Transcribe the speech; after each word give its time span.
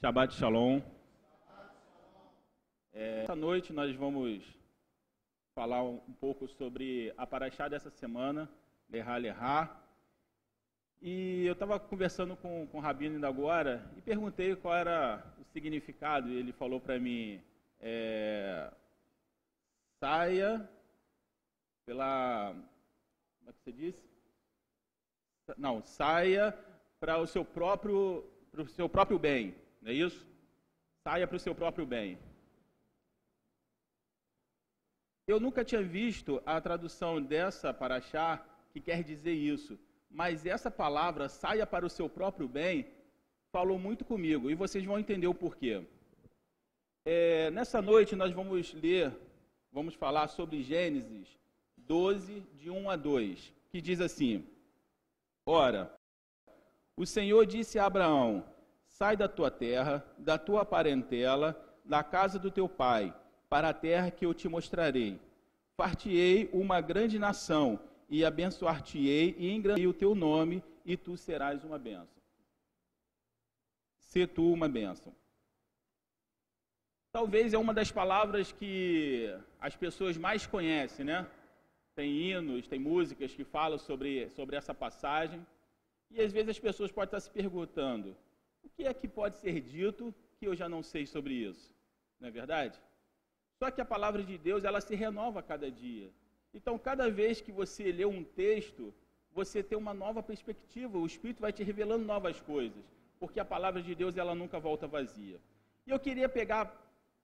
Shabbat 0.00 0.32
Shalom. 0.32 0.80
É, 2.92 3.24
essa 3.24 3.34
noite 3.34 3.72
nós 3.72 3.92
vamos 3.96 4.44
falar 5.56 5.82
um, 5.82 6.00
um 6.08 6.12
pouco 6.12 6.46
sobre 6.46 7.12
a 7.16 7.26
Paraxá 7.26 7.66
dessa 7.66 7.90
semana, 7.90 8.48
Lerá 8.88 9.16
Lerá. 9.16 9.76
E 11.02 11.44
eu 11.44 11.52
estava 11.52 11.80
conversando 11.80 12.36
com, 12.36 12.68
com 12.68 12.78
o 12.78 12.80
Rabino 12.80 13.16
ainda 13.16 13.26
agora 13.26 13.90
e 13.96 14.00
perguntei 14.00 14.54
qual 14.54 14.76
era 14.76 15.20
o 15.36 15.44
significado. 15.52 16.28
E 16.28 16.36
ele 16.36 16.52
falou 16.52 16.78
para 16.80 16.96
mim: 17.00 17.42
é, 17.80 18.72
saia 19.98 20.70
pela. 21.84 22.54
Como 23.40 23.50
é 23.50 23.52
que 23.52 23.58
você 23.64 23.72
disse? 23.72 24.08
Não, 25.56 25.82
saia 25.82 26.56
para 27.00 27.18
o 27.18 27.26
seu 27.26 27.44
próprio, 27.44 28.24
para 28.52 28.62
o 28.62 28.68
seu 28.68 28.88
próprio 28.88 29.18
bem. 29.18 29.56
Não 29.80 29.90
é 29.90 29.94
isso? 29.94 30.26
Saia 31.02 31.26
para 31.26 31.36
o 31.36 31.40
seu 31.40 31.54
próprio 31.54 31.86
bem. 31.86 32.18
Eu 35.26 35.38
nunca 35.38 35.64
tinha 35.64 35.82
visto 35.82 36.42
a 36.46 36.60
tradução 36.60 37.22
dessa 37.22 37.72
paraxá 37.72 38.44
que 38.70 38.80
quer 38.80 39.02
dizer 39.02 39.34
isso, 39.34 39.78
mas 40.10 40.46
essa 40.46 40.70
palavra, 40.70 41.28
saia 41.28 41.66
para 41.66 41.84
o 41.84 41.90
seu 41.90 42.08
próprio 42.08 42.48
bem, 42.48 42.86
falou 43.52 43.78
muito 43.78 44.04
comigo 44.04 44.50
e 44.50 44.54
vocês 44.54 44.84
vão 44.84 44.98
entender 44.98 45.26
o 45.26 45.34
porquê. 45.34 45.84
É, 47.04 47.50
nessa 47.50 47.80
noite 47.80 48.16
nós 48.16 48.32
vamos 48.32 48.72
ler, 48.74 49.14
vamos 49.70 49.94
falar 49.94 50.28
sobre 50.28 50.62
Gênesis 50.62 51.38
12, 51.76 52.40
de 52.54 52.70
1 52.70 52.90
a 52.90 52.96
2, 52.96 53.52
que 53.70 53.80
diz 53.80 54.00
assim: 54.00 54.46
Ora, 55.44 55.94
o 56.96 57.06
Senhor 57.06 57.46
disse 57.46 57.78
a 57.78 57.86
Abraão: 57.86 58.44
Sai 58.98 59.16
da 59.16 59.28
tua 59.28 59.48
terra, 59.48 60.04
da 60.18 60.36
tua 60.36 60.64
parentela, 60.64 61.56
da 61.84 62.02
casa 62.02 62.36
do 62.36 62.50
teu 62.50 62.68
pai, 62.68 63.14
para 63.48 63.68
a 63.68 63.72
terra 63.72 64.10
que 64.10 64.26
eu 64.26 64.34
te 64.34 64.48
mostrarei. 64.48 65.20
Fartiei 65.76 66.50
uma 66.52 66.80
grande 66.80 67.16
nação, 67.16 67.78
e 68.10 68.24
abençoar-te-ei, 68.24 69.36
e 69.38 69.52
engrandei 69.52 69.86
o 69.86 69.94
teu 69.94 70.16
nome, 70.16 70.64
e 70.84 70.96
tu 70.96 71.16
serás 71.16 71.62
uma 71.62 71.78
bênção. 71.78 72.20
Se 73.98 74.26
tu 74.26 74.52
uma 74.52 74.68
bênção. 74.68 75.14
Talvez 77.12 77.54
é 77.54 77.58
uma 77.58 77.72
das 77.72 77.92
palavras 77.92 78.50
que 78.50 79.32
as 79.60 79.76
pessoas 79.76 80.16
mais 80.16 80.44
conhecem, 80.44 81.04
né? 81.04 81.24
Tem 81.94 82.10
hinos, 82.10 82.66
tem 82.66 82.80
músicas 82.80 83.32
que 83.32 83.44
falam 83.44 83.78
sobre, 83.78 84.28
sobre 84.30 84.56
essa 84.56 84.74
passagem. 84.74 85.46
E 86.10 86.20
às 86.20 86.32
vezes 86.32 86.48
as 86.48 86.58
pessoas 86.58 86.90
podem 86.90 87.06
estar 87.06 87.20
se 87.20 87.30
perguntando: 87.30 88.16
o 88.68 88.70
que 88.76 88.84
é 88.86 88.94
que 88.94 89.08
pode 89.08 89.36
ser 89.38 89.60
dito 89.60 90.14
que 90.38 90.46
eu 90.46 90.54
já 90.54 90.68
não 90.68 90.82
sei 90.82 91.04
sobre 91.14 91.34
isso? 91.50 91.74
Não 92.20 92.28
é 92.28 92.30
verdade? 92.30 92.78
Só 93.58 93.70
que 93.70 93.80
a 93.80 93.84
palavra 93.94 94.22
de 94.22 94.36
Deus, 94.38 94.62
ela 94.62 94.80
se 94.80 94.94
renova 94.94 95.40
a 95.40 95.42
cada 95.42 95.68
dia. 95.70 96.08
Então, 96.52 96.78
cada 96.78 97.10
vez 97.10 97.40
que 97.40 97.50
você 97.60 97.90
lê 97.90 98.04
um 98.04 98.22
texto, 98.22 98.94
você 99.32 99.62
tem 99.62 99.76
uma 99.76 99.94
nova 100.04 100.22
perspectiva, 100.22 100.98
o 100.98 101.06
Espírito 101.06 101.40
vai 101.40 101.52
te 101.52 101.62
revelando 101.62 102.04
novas 102.04 102.40
coisas, 102.40 102.84
porque 103.18 103.40
a 103.40 103.44
palavra 103.44 103.82
de 103.82 103.94
Deus, 103.94 104.16
ela 104.16 104.34
nunca 104.34 104.58
volta 104.60 104.86
vazia. 104.86 105.40
E 105.86 105.90
eu 105.90 105.98
queria 105.98 106.28
pegar 106.28 106.64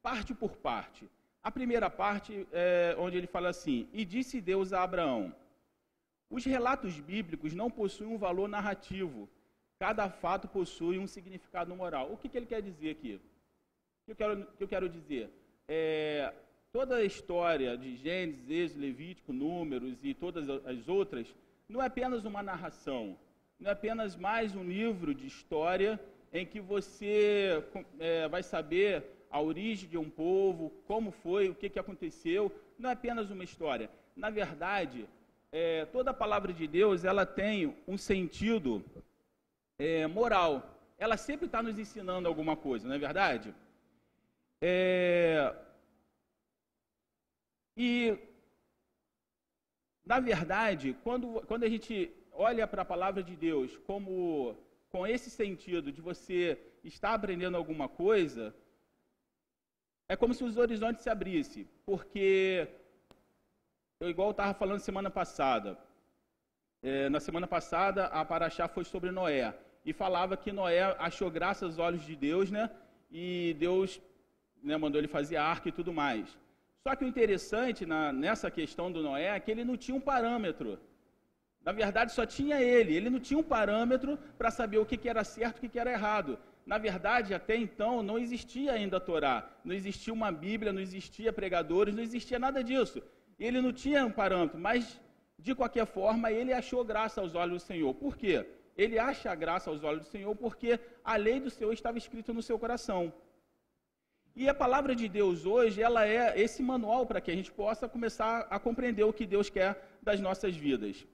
parte 0.03 0.35
por 0.35 0.57
parte. 0.57 1.09
A 1.43 1.51
primeira 1.51 1.89
parte 1.91 2.47
é 2.53 2.97
onde 2.99 3.17
ele 3.19 3.27
fala 3.27 3.51
assim: 3.51 3.89
E 3.93 4.05
disse 4.05 4.41
Deus 4.41 4.73
a 4.73 4.83
Abraão: 4.83 5.35
Os 6.31 6.45
relatos 6.45 6.99
bíblicos 6.99 7.53
não 7.55 7.71
possuem 7.71 8.11
um 8.11 8.19
valor 8.19 8.49
narrativo, 8.49 9.29
Cada 9.79 10.09
fato 10.09 10.49
possui 10.49 10.99
um 10.99 11.07
significado 11.07 11.75
moral. 11.75 12.13
O 12.13 12.17
que, 12.17 12.29
que 12.29 12.37
ele 12.37 12.47
quer 12.47 12.63
dizer 12.63 12.91
aqui? 12.91 13.21
O 14.03 14.05
que 14.07 14.13
eu 14.13 14.17
quero, 14.17 14.47
que 14.57 14.65
eu 14.65 14.69
quero 14.69 14.89
dizer? 14.89 15.31
É, 15.69 16.33
toda 16.73 16.97
a 16.97 17.05
história 17.05 17.77
de 17.77 17.97
Gênesis, 17.97 18.51
Êxodo, 18.51 18.81
Levítico, 18.81 19.33
Números 19.33 19.99
e 20.03 20.15
todas 20.15 20.49
as 20.49 20.89
outras 20.89 21.35
não 21.69 21.83
é 21.83 21.87
apenas 21.87 22.25
uma 22.25 22.43
narração, 22.43 23.17
não 23.59 23.71
é 23.71 23.73
apenas 23.73 24.17
mais 24.17 24.55
um 24.55 24.63
livro 24.63 25.15
de 25.15 25.27
história 25.27 25.99
em 26.33 26.45
que 26.45 26.61
você 26.61 27.65
é, 27.99 28.29
vai 28.29 28.43
saber 28.43 29.05
a 29.31 29.41
origem 29.41 29.89
de 29.89 29.97
um 29.97 30.11
povo, 30.11 30.71
como 30.87 31.11
foi, 31.11 31.49
o 31.49 31.55
que, 31.55 31.69
que 31.69 31.79
aconteceu. 31.79 32.53
Não 32.79 32.91
é 32.91 32.93
apenas 32.93 33.31
uma 33.31 33.43
história. 33.43 33.89
Na 34.17 34.31
verdade, 34.31 35.09
é, 35.51 35.85
toda 35.87 36.11
a 36.11 36.15
palavra 36.15 36.53
de 36.53 36.67
Deus 36.67 37.05
ela 37.05 37.25
tem 37.25 37.77
um 37.87 37.97
sentido 37.97 38.85
é, 39.79 40.07
moral. 40.07 40.53
Ela 40.99 41.17
sempre 41.17 41.47
está 41.47 41.63
nos 41.63 41.79
ensinando 41.79 42.29
alguma 42.29 42.57
coisa, 42.57 42.87
não 42.89 42.95
é 42.95 42.99
verdade? 42.99 43.55
É... 44.61 45.55
E, 47.77 48.17
na 50.05 50.21
verdade, 50.21 50.97
quando, 51.03 51.43
quando 51.47 51.65
a 51.65 51.69
gente 51.69 52.13
olha 52.33 52.67
para 52.67 52.83
a 52.83 52.85
palavra 52.85 53.23
de 53.23 53.35
Deus 53.37 53.77
como 53.79 54.57
com 54.91 55.05
esse 55.07 55.29
sentido 55.29 55.91
de 55.91 56.01
você 56.01 56.57
estar 56.85 57.15
aprendendo 57.15 57.57
alguma 57.57 57.89
coisa, 57.89 58.55
é 60.09 60.15
como 60.15 60.35
se 60.35 60.45
os 60.45 60.57
horizontes 60.57 61.03
se 61.03 61.11
abrissem, 61.11 61.69
porque 61.85 62.69
eu 63.99 64.09
igual 64.09 64.31
estava 64.31 64.55
falando 64.55 64.79
semana 64.79 65.11
passada, 65.11 65.77
é, 66.81 67.09
na 67.09 67.19
semana 67.19 67.47
passada, 67.47 68.07
a 68.07 68.25
Paraxá 68.25 68.69
foi 68.69 68.85
sobre 68.85 69.11
Noé. 69.11 69.55
E 69.85 69.93
falava 69.93 70.37
que 70.37 70.51
Noé 70.53 70.83
achou 70.99 71.31
graça 71.31 71.65
aos 71.65 71.79
olhos 71.79 72.05
de 72.05 72.17
Deus, 72.17 72.51
né? 72.51 72.71
E 73.11 73.55
Deus 73.59 74.01
né, 74.63 74.77
mandou 74.77 75.01
ele 75.01 75.09
fazer 75.09 75.37
arca 75.37 75.69
e 75.69 75.73
tudo 75.73 75.93
mais. 75.93 76.27
Só 76.83 76.95
que 76.97 77.05
o 77.05 77.09
interessante 77.09 77.85
na, 77.87 78.13
nessa 78.13 78.51
questão 78.51 78.91
do 78.91 79.03
Noé 79.03 79.37
é 79.37 79.41
que 79.41 79.51
ele 79.51 79.65
não 79.65 79.77
tinha 79.77 79.97
um 79.97 80.01
parâmetro. 80.01 80.79
Na 81.65 81.73
verdade, 81.73 82.13
só 82.13 82.27
tinha 82.27 82.61
ele. 82.61 82.95
Ele 82.95 83.09
não 83.09 83.21
tinha 83.21 83.39
um 83.39 83.43
parâmetro 83.43 84.19
para 84.37 84.51
saber 84.51 84.79
o 84.79 84.87
que, 84.87 84.97
que 84.97 85.09
era 85.09 85.25
certo 85.25 85.57
e 85.57 85.59
o 85.59 85.61
que, 85.63 85.69
que 85.71 85.79
era 85.79 85.93
errado. 85.93 86.39
Na 86.67 86.79
verdade, 86.79 87.35
até 87.35 87.57
então, 87.57 88.03
não 88.03 88.19
existia 88.19 88.73
ainda 88.73 88.97
a 88.97 89.01
Torá. 89.01 89.51
Não 89.65 89.75
existia 89.75 90.13
uma 90.13 90.31
Bíblia, 90.33 90.73
não 90.73 90.81
existia 90.81 91.33
pregadores, 91.33 91.95
não 91.95 92.03
existia 92.03 92.39
nada 92.39 92.63
disso. 92.63 93.03
Ele 93.39 93.61
não 93.61 93.73
tinha 93.73 94.05
um 94.05 94.11
parâmetro, 94.11 94.59
mas 94.59 95.01
de 95.39 95.55
qualquer 95.55 95.87
forma, 95.87 96.31
ele 96.31 96.53
achou 96.53 96.85
graça 96.85 97.21
aos 97.21 97.35
olhos 97.35 97.63
do 97.63 97.67
Senhor. 97.67 97.93
Por 97.95 98.17
quê? 98.17 98.47
Ele 98.77 98.99
acha 98.99 99.31
a 99.31 99.35
graça 99.35 99.71
aos 99.71 99.85
olhos 99.85 100.03
do 100.03 100.09
Senhor 100.09 100.35
porque 100.35 100.81
a 101.05 101.17
lei 101.17 101.39
do 101.41 101.51
Senhor 101.51 101.73
estava 101.73 101.99
escrita 101.99 102.33
no 102.33 102.43
seu 102.43 102.59
coração. 102.59 103.13
E 104.37 104.49
a 104.49 104.55
palavra 104.55 104.97
de 104.97 105.09
Deus 105.09 105.47
hoje, 105.47 105.81
ela 105.81 106.07
é 106.07 106.41
esse 106.41 106.61
manual 106.61 107.07
para 107.07 107.21
que 107.21 107.31
a 107.31 107.35
gente 107.37 107.53
possa 107.53 107.89
começar 107.89 108.47
a 108.51 108.59
compreender 108.59 109.05
o 109.05 109.13
que 109.13 109.27
Deus 109.27 109.49
quer 109.49 109.81
das 110.03 110.19
nossas 110.19 110.57
vidas. 110.57 111.07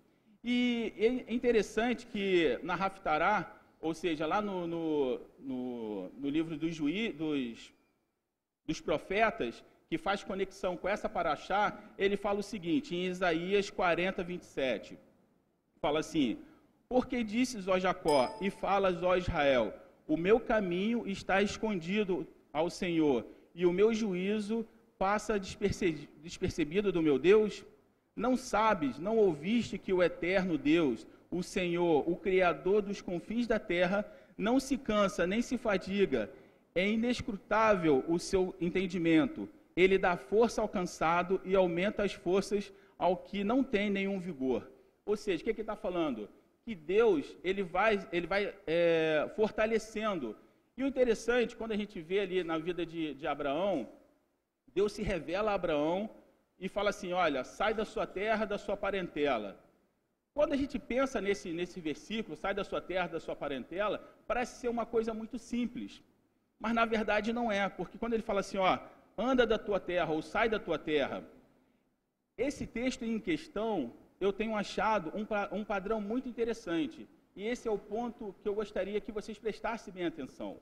E 0.42 0.94
é 0.96 1.32
interessante 1.34 2.06
que 2.06 2.58
na 2.62 2.74
Raftará, 2.74 3.54
ou 3.78 3.92
seja, 3.92 4.26
lá 4.26 4.40
no, 4.40 4.66
no, 4.66 5.20
no, 5.38 6.08
no 6.18 6.28
livro 6.30 6.56
dos, 6.56 6.74
juí, 6.74 7.12
dos, 7.12 7.70
dos 8.64 8.80
profetas, 8.80 9.62
que 9.90 9.98
faz 9.98 10.24
conexão 10.24 10.76
com 10.76 10.88
essa 10.88 11.08
paraxá, 11.08 11.78
ele 11.98 12.16
fala 12.16 12.40
o 12.40 12.42
seguinte, 12.42 12.94
em 12.94 13.04
Isaías 13.06 13.68
40, 13.68 14.22
27. 14.22 14.98
Fala 15.78 15.98
assim: 15.98 16.38
Porque 16.90 17.24
disses, 17.24 17.68
ó 17.68 17.78
Jacó, 17.78 18.36
e 18.42 18.50
falas, 18.50 19.02
ó 19.02 19.16
Israel, 19.16 19.72
o 20.06 20.16
meu 20.16 20.38
caminho 20.38 21.06
está 21.06 21.40
escondido 21.40 22.26
ao 22.52 22.68
Senhor, 22.68 23.24
e 23.54 23.64
o 23.64 23.72
meu 23.72 23.94
juízo 23.94 24.66
passa 24.98 25.38
despercebido 25.38 26.92
do 26.92 27.00
meu 27.00 27.18
Deus? 27.18 27.64
Não 28.14 28.36
sabes, 28.36 28.98
não 28.98 29.16
ouviste 29.16 29.78
que 29.78 29.92
o 29.92 30.02
eterno 30.02 30.58
Deus, 30.58 31.06
o 31.30 31.42
Senhor, 31.42 31.96
o 32.06 32.16
Criador 32.16 32.82
dos 32.82 33.00
confins 33.00 33.46
da 33.46 33.58
terra, 33.58 34.04
não 34.36 34.60
se 34.60 34.76
cansa 34.76 35.26
nem 35.26 35.40
se 35.40 35.56
fadiga, 35.56 36.30
é 36.74 36.86
inescrutável 36.86 38.04
o 38.06 38.18
seu 38.18 38.54
entendimento 38.60 39.48
ele 39.82 39.98
dá 39.98 40.16
força 40.16 40.60
ao 40.60 40.68
cansado 40.68 41.40
e 41.44 41.54
aumenta 41.54 42.02
as 42.02 42.12
forças 42.12 42.72
ao 42.98 43.16
que 43.16 43.42
não 43.42 43.62
tem 43.62 43.88
nenhum 43.88 44.18
vigor. 44.18 44.68
Ou 45.06 45.16
seja, 45.16 45.42
o 45.42 45.44
que, 45.44 45.50
é 45.50 45.60
está 45.60 45.76
falando? 45.76 46.28
Que 46.64 46.74
Deus 46.74 47.36
ele 47.42 47.62
vai, 47.62 48.06
ele 48.12 48.26
vai 48.26 48.54
é, 48.66 49.30
fortalecendo. 49.34 50.36
E 50.76 50.82
o 50.82 50.86
interessante, 50.86 51.56
quando 51.56 51.72
a 51.72 51.76
gente 51.76 52.00
vê 52.00 52.20
ali 52.20 52.44
na 52.44 52.58
vida 52.58 52.84
de, 52.84 53.14
de 53.14 53.26
Abraão, 53.26 53.88
Deus 54.74 54.92
se 54.92 55.02
revela 55.02 55.50
a 55.50 55.54
Abraão 55.54 56.10
e 56.58 56.68
fala 56.68 56.90
assim: 56.90 57.12
olha, 57.12 57.42
sai 57.44 57.72
da 57.74 57.84
sua 57.84 58.06
terra, 58.06 58.44
da 58.44 58.58
sua 58.58 58.76
parentela. 58.76 59.58
Quando 60.32 60.52
a 60.52 60.56
gente 60.56 60.78
pensa 60.78 61.20
nesse, 61.20 61.52
nesse 61.52 61.80
versículo, 61.80 62.36
sai 62.36 62.54
da 62.54 62.62
sua 62.62 62.80
terra, 62.80 63.08
da 63.08 63.20
sua 63.20 63.34
parentela, 63.34 63.98
parece 64.26 64.60
ser 64.60 64.68
uma 64.68 64.86
coisa 64.86 65.12
muito 65.12 65.38
simples. 65.38 66.02
Mas 66.58 66.72
na 66.74 66.84
verdade 66.84 67.32
não 67.32 67.50
é, 67.50 67.68
porque 67.68 67.98
quando 67.98 68.14
ele 68.14 68.22
fala 68.22 68.40
assim, 68.40 68.58
ó, 68.58 68.78
anda 69.18 69.46
da 69.46 69.58
tua 69.58 69.80
terra 69.80 70.12
ou 70.12 70.22
sai 70.22 70.48
da 70.48 70.58
tua 70.58 70.78
terra. 70.78 71.24
Esse 72.36 72.66
texto 72.66 73.04
em 73.04 73.18
questão, 73.18 73.92
eu 74.20 74.32
tenho 74.32 74.54
achado 74.54 75.10
um, 75.16 75.26
um 75.58 75.64
padrão 75.64 76.00
muito 76.00 76.28
interessante. 76.28 77.08
E 77.34 77.46
esse 77.46 77.66
é 77.66 77.70
o 77.70 77.78
ponto 77.78 78.34
que 78.42 78.48
eu 78.48 78.54
gostaria 78.54 79.00
que 79.00 79.10
vocês 79.10 79.38
prestassem 79.38 79.92
bem 79.92 80.06
atenção. 80.06 80.60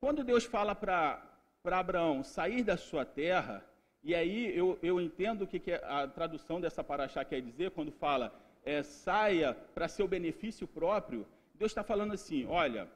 quando 0.00 0.24
Deus 0.24 0.44
fala 0.44 0.74
para 0.74 1.22
Abraão 1.64 2.22
sair 2.24 2.62
da 2.62 2.76
sua 2.76 3.04
terra, 3.04 3.64
e 4.02 4.14
aí 4.14 4.54
eu, 4.56 4.78
eu 4.82 5.00
entendo 5.00 5.42
o 5.42 5.46
que, 5.46 5.58
que 5.58 5.72
a 5.72 6.06
tradução 6.08 6.60
dessa 6.60 6.84
paraxá 6.84 7.24
quer 7.24 7.40
dizer, 7.40 7.70
quando 7.70 7.90
fala 7.92 8.34
é, 8.64 8.82
saia 8.82 9.54
para 9.74 9.88
seu 9.88 10.06
benefício 10.08 10.66
próprio, 10.66 11.26
Deus 11.54 11.70
está 11.70 11.84
falando 11.84 12.12
assim: 12.12 12.44
olha, 12.46 12.88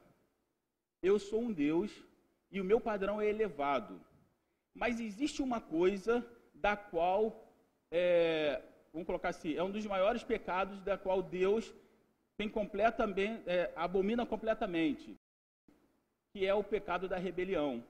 eu 1.02 1.18
sou 1.18 1.40
um 1.40 1.52
Deus 1.52 1.90
e 2.50 2.60
o 2.60 2.64
meu 2.64 2.80
padrão 2.80 3.20
é 3.20 3.26
elevado, 3.28 4.00
mas 4.74 5.00
existe 5.00 5.40
uma 5.40 5.60
coisa 5.60 6.26
da 6.54 6.76
qual, 6.76 7.54
é, 7.90 8.60
vamos 8.92 9.06
colocar 9.06 9.30
assim, 9.30 9.54
é 9.54 9.62
um 9.62 9.70
dos 9.70 9.86
maiores 9.86 10.22
pecados 10.22 10.80
da 10.82 10.96
qual 10.96 11.22
Deus 11.22 11.72
tem 12.36 12.48
completamente, 12.48 13.42
é, 13.46 13.72
abomina 13.74 14.24
completamente, 14.24 15.16
que 16.32 16.46
é 16.46 16.54
o 16.54 16.62
pecado 16.62 17.08
da 17.08 17.16
rebelião. 17.16 17.84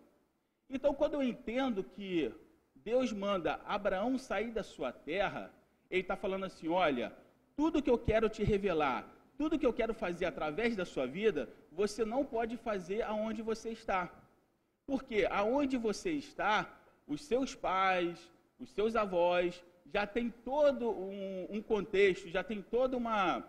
Então, 0.70 0.94
quando 0.94 1.14
eu 1.14 1.22
entendo 1.22 1.84
que 1.84 2.32
Deus 2.74 3.12
manda 3.12 3.60
Abraão 3.66 4.18
sair 4.18 4.50
da 4.50 4.62
sua 4.62 4.92
terra, 4.92 5.52
ele 5.90 6.02
está 6.02 6.16
falando 6.16 6.44
assim: 6.46 6.68
olha, 6.68 7.12
tudo 7.56 7.82
que 7.82 7.90
eu 7.90 7.98
quero 7.98 8.28
te 8.28 8.42
revelar, 8.42 9.06
tudo 9.36 9.58
que 9.58 9.66
eu 9.66 9.72
quero 9.72 9.94
fazer 9.94 10.26
através 10.26 10.76
da 10.76 10.84
sua 10.84 11.06
vida, 11.06 11.48
você 11.70 12.04
não 12.04 12.24
pode 12.24 12.56
fazer 12.56 13.02
aonde 13.02 13.42
você 13.42 13.70
está. 13.70 14.10
Porque 14.86 15.26
aonde 15.30 15.76
você 15.76 16.12
está, 16.12 16.54
os 17.06 17.22
seus 17.22 17.54
pais, 17.54 18.30
os 18.58 18.70
seus 18.70 18.96
avós, 18.96 19.62
já 19.92 20.06
tem 20.06 20.30
todo 20.30 20.90
um, 20.90 21.46
um 21.56 21.62
contexto, 21.62 22.28
já 22.28 22.42
tem 22.42 22.60
toda 22.62 22.96
uma. 22.96 23.44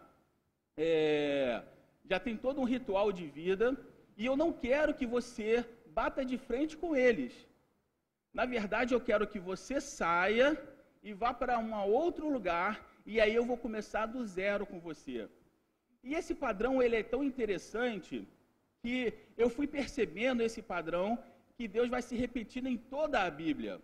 É, 0.77 1.61
já 2.09 2.19
tem 2.19 2.35
todo 2.35 2.61
um 2.61 2.63
ritual 2.63 3.11
de 3.11 3.25
vida, 3.27 3.77
e 4.17 4.25
eu 4.25 4.35
não 4.35 4.51
quero 4.51 4.93
que 4.93 5.05
você 5.05 5.65
bata 5.87 6.23
de 6.23 6.37
frente 6.37 6.75
com 6.77 6.95
eles. 6.95 7.33
Na 8.33 8.45
verdade, 8.45 8.93
eu 8.93 9.01
quero 9.01 9.27
que 9.27 9.39
você 9.39 9.81
saia 9.81 10.57
e 11.03 11.13
vá 11.13 11.33
para 11.33 11.59
um 11.59 11.73
outro 12.01 12.29
lugar 12.29 12.89
e 13.11 13.19
aí 13.19 13.33
eu 13.33 13.43
vou 13.43 13.57
começar 13.57 14.05
do 14.05 14.23
zero 14.25 14.65
com 14.65 14.79
você. 14.79 15.27
E 16.03 16.13
esse 16.13 16.33
padrão 16.35 16.81
ele 16.81 16.95
é 16.95 17.03
tão 17.03 17.23
interessante 17.23 18.27
que 18.81 19.13
eu 19.37 19.49
fui 19.49 19.67
percebendo 19.67 20.43
esse 20.43 20.61
padrão 20.61 21.17
que 21.55 21.67
Deus 21.67 21.89
vai 21.89 22.01
se 22.01 22.15
repetindo 22.15 22.67
em 22.67 22.77
toda 22.77 23.23
a 23.23 23.31
Bíblia. 23.31 23.81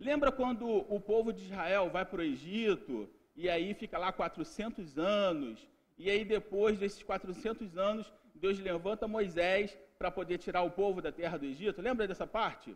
Lembra 0.00 0.32
quando 0.32 0.66
o 0.66 0.98
povo 0.98 1.30
de 1.30 1.44
Israel 1.44 1.90
vai 1.90 2.06
para 2.06 2.20
o 2.20 2.24
Egito 2.24 3.06
e 3.36 3.50
aí 3.50 3.74
fica 3.74 3.98
lá 3.98 4.10
400 4.10 4.98
anos 4.98 5.68
e 5.98 6.08
aí 6.10 6.24
depois 6.24 6.78
desses 6.78 7.02
400 7.02 7.76
anos 7.76 8.10
Deus 8.34 8.58
levanta 8.58 9.06
Moisés 9.06 9.76
para 9.98 10.10
poder 10.10 10.38
tirar 10.38 10.62
o 10.62 10.70
povo 10.70 11.02
da 11.02 11.12
terra 11.12 11.36
do 11.36 11.44
Egito? 11.44 11.82
Lembra 11.82 12.08
dessa 12.08 12.26
parte? 12.26 12.74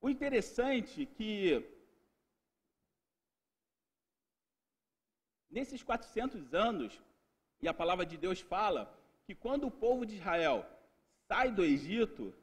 O 0.00 0.10
interessante 0.10 1.02
é 1.02 1.06
que 1.06 1.64
nesses 5.48 5.84
400 5.84 6.52
anos, 6.52 7.00
e 7.62 7.68
a 7.68 7.74
palavra 7.74 8.04
de 8.04 8.16
Deus 8.16 8.40
fala 8.40 8.92
que 9.24 9.36
quando 9.36 9.68
o 9.68 9.70
povo 9.70 10.04
de 10.04 10.16
Israel 10.16 10.66
sai 11.28 11.52
do 11.52 11.64
Egito, 11.64 12.34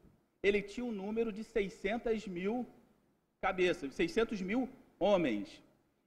ele 0.42 0.62
tinha 0.62 0.86
um 0.86 0.92
número 0.92 1.30
de 1.30 1.44
600 1.44 2.26
mil 2.26 2.66
cabeças, 3.46 3.94
600 3.94 4.42
mil 4.50 4.68
homens. 4.98 5.46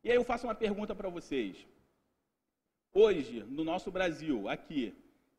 E 0.04 0.10
aí 0.10 0.18
eu 0.18 0.26
faço 0.32 0.46
uma 0.48 0.56
pergunta 0.64 0.94
para 0.94 1.10
vocês. 1.18 1.56
Hoje, 2.94 3.36
no 3.58 3.64
nosso 3.64 3.90
Brasil, 3.98 4.50
aqui, 4.56 4.94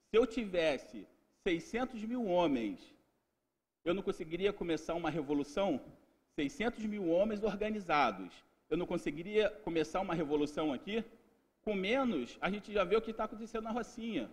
se 0.09 0.17
eu 0.17 0.25
tivesse 0.27 0.99
600 1.43 2.03
mil 2.05 2.23
homens, 2.25 2.79
eu 3.85 3.93
não 3.97 4.03
conseguiria 4.09 4.53
começar 4.61 4.95
uma 4.95 5.11
revolução? 5.19 5.71
600 6.37 6.85
mil 6.87 7.05
homens 7.15 7.43
organizados. 7.43 8.33
Eu 8.71 8.79
não 8.81 8.87
conseguiria 8.87 9.51
começar 9.67 10.01
uma 10.01 10.15
revolução 10.15 10.73
aqui? 10.73 11.05
Com 11.65 11.75
menos, 11.75 12.39
a 12.41 12.49
gente 12.51 12.73
já 12.73 12.85
vê 12.91 12.97
o 12.97 13.03
que 13.03 13.11
está 13.11 13.25
acontecendo 13.25 13.65
na 13.65 13.73
Rocinha. 13.79 14.31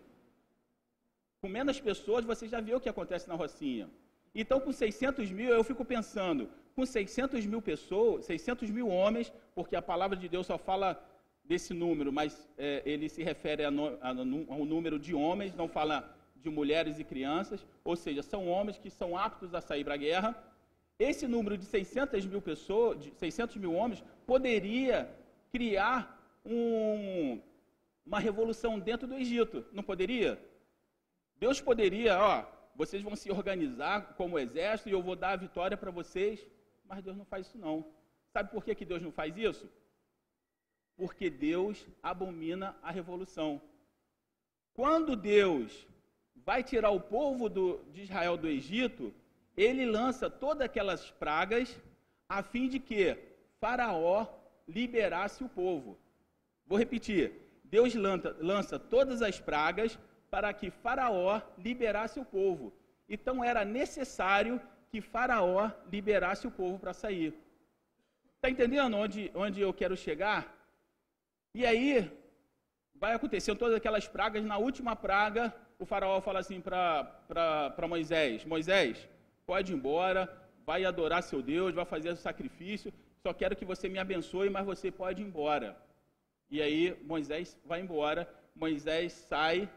Com 1.42 1.50
menos 1.50 1.82
pessoas, 1.82 2.24
você 2.24 2.48
já 2.48 2.62
vê 2.62 2.74
o 2.76 2.80
que 2.80 2.94
acontece 2.94 3.28
na 3.28 3.36
Rocinha. 3.36 3.90
Então, 4.34 4.58
com 4.62 4.72
600 4.72 5.32
mil, 5.32 5.50
eu 5.50 5.64
fico 5.70 5.84
pensando, 5.84 6.50
com 6.78 6.86
600 6.86 7.44
mil 7.48 7.60
pessoas, 7.60 8.26
600 8.26 8.70
mil 8.70 8.88
homens, 8.88 9.34
porque 9.56 9.76
a 9.76 9.82
palavra 9.82 10.16
de 10.16 10.30
Deus 10.30 10.46
só 10.46 10.60
fala 10.60 11.04
desse 11.44 11.74
número, 11.74 12.14
mas 12.14 12.48
é, 12.56 12.84
ele 12.86 13.10
se 13.10 13.24
refere 13.24 13.64
a 13.66 13.72
no, 13.72 13.98
a, 14.00 14.10
ao 14.10 14.64
número 14.64 15.00
de 15.00 15.16
homens, 15.16 15.56
não 15.56 15.68
fala 15.68 16.16
de 16.36 16.52
mulheres 16.52 17.00
e 17.00 17.04
crianças, 17.04 17.66
ou 17.84 17.96
seja, 17.96 18.22
são 18.22 18.48
homens 18.48 18.78
que 18.78 18.92
são 18.92 19.18
aptos 19.18 19.56
a 19.56 19.60
sair 19.60 19.84
para 19.84 19.96
a 19.96 19.98
guerra. 19.98 20.38
Esse 21.00 21.26
número 21.28 21.58
de 21.58 21.66
600 21.66 22.24
mil 22.28 22.44
pessoas, 22.44 23.02
de 23.04 23.12
600 23.16 23.56
mil 23.58 23.74
homens, 23.74 24.04
poderia 24.28 25.10
criar 25.52 26.00
um, 26.46 27.42
uma 28.06 28.20
revolução 28.20 28.78
dentro 28.78 29.08
do 29.08 29.16
Egito, 29.16 29.66
não 29.74 29.82
poderia? 29.82 30.40
Deus 31.40 31.60
poderia, 31.60 32.20
ó, 32.20 32.46
vocês 32.76 33.02
vão 33.02 33.16
se 33.16 33.32
organizar 33.32 34.14
como 34.16 34.38
exército 34.38 34.90
e 34.90 34.92
eu 34.92 35.02
vou 35.02 35.16
dar 35.16 35.32
a 35.32 35.36
vitória 35.38 35.76
para 35.76 35.90
vocês, 35.90 36.46
mas 36.88 37.04
Deus 37.04 37.18
não 37.18 37.26
faz 37.26 37.48
isso 37.48 37.58
não. 37.58 37.86
Sabe 38.32 38.52
por 38.52 38.64
que, 38.64 38.76
que 38.76 38.86
Deus 38.86 39.02
não 39.02 39.12
faz 39.12 39.36
isso? 39.38 39.70
Porque 40.96 41.30
Deus 41.30 41.86
abomina 42.02 42.76
a 42.82 42.92
revolução. 42.92 43.62
Quando 44.74 45.16
Deus 45.16 45.88
vai 46.36 46.64
tirar 46.64 46.92
o 46.92 47.00
povo 47.00 47.50
do, 47.50 47.84
de 47.92 48.04
Israel 48.04 48.38
do 48.38 48.48
Egito, 48.48 49.14
ele 49.56 49.86
lança 49.86 50.30
todas 50.30 50.66
aquelas 50.66 51.10
pragas 51.12 51.80
a 52.30 52.44
fim 52.44 52.68
de 52.68 52.80
que 52.80 53.18
Faraó 53.60 54.28
liberasse 54.68 55.44
o 55.44 55.50
povo. 55.50 55.98
Vou 56.66 56.78
repetir. 56.78 57.34
Deus 57.64 57.94
lança, 57.96 58.36
lança 58.40 58.80
todas 58.80 59.22
as 59.22 59.40
pragas 59.40 59.98
para 60.30 60.54
que 60.54 60.70
Faraó 60.70 61.42
liberasse 61.58 62.20
o 62.20 62.26
povo. 62.26 62.74
Então 63.10 63.44
era 63.44 63.64
necessário 63.64 64.62
que 64.98 65.02
Faraó 65.02 65.70
liberasse 65.92 66.48
o 66.48 66.52
povo 66.60 66.80
para 66.80 66.92
sair. 66.92 67.32
Está 68.36 68.50
entendendo 68.50 68.96
onde, 68.98 69.32
onde 69.36 69.62
eu 69.62 69.72
quero 69.72 69.96
chegar? 69.96 70.42
E 71.54 71.64
aí, 71.70 72.12
vai 72.96 73.14
acontecendo 73.14 73.60
todas 73.60 73.76
aquelas 73.78 74.08
pragas. 74.08 74.44
Na 74.44 74.58
última 74.58 74.96
praga, 74.96 75.54
o 75.78 75.86
Faraó 75.86 76.20
fala 76.20 76.40
assim 76.40 76.60
para 76.60 77.88
Moisés: 77.88 78.44
Moisés, 78.44 79.08
pode 79.46 79.72
ir 79.72 79.76
embora, 79.76 80.22
vai 80.66 80.84
adorar 80.84 81.22
seu 81.22 81.44
Deus, 81.44 81.76
vai 81.76 81.86
fazer 81.86 82.10
o 82.10 82.24
sacrifício. 82.28 82.92
Só 83.22 83.32
quero 83.34 83.56
que 83.56 83.66
você 83.66 83.88
me 83.88 84.00
abençoe, 84.00 84.50
mas 84.50 84.66
você 84.66 84.90
pode 84.90 85.22
ir 85.22 85.28
embora. 85.28 85.78
E 86.50 86.60
aí 86.60 86.98
Moisés 87.04 87.56
vai 87.64 87.82
embora, 87.82 88.28
Moisés 88.56 89.14
sai, 89.14 89.70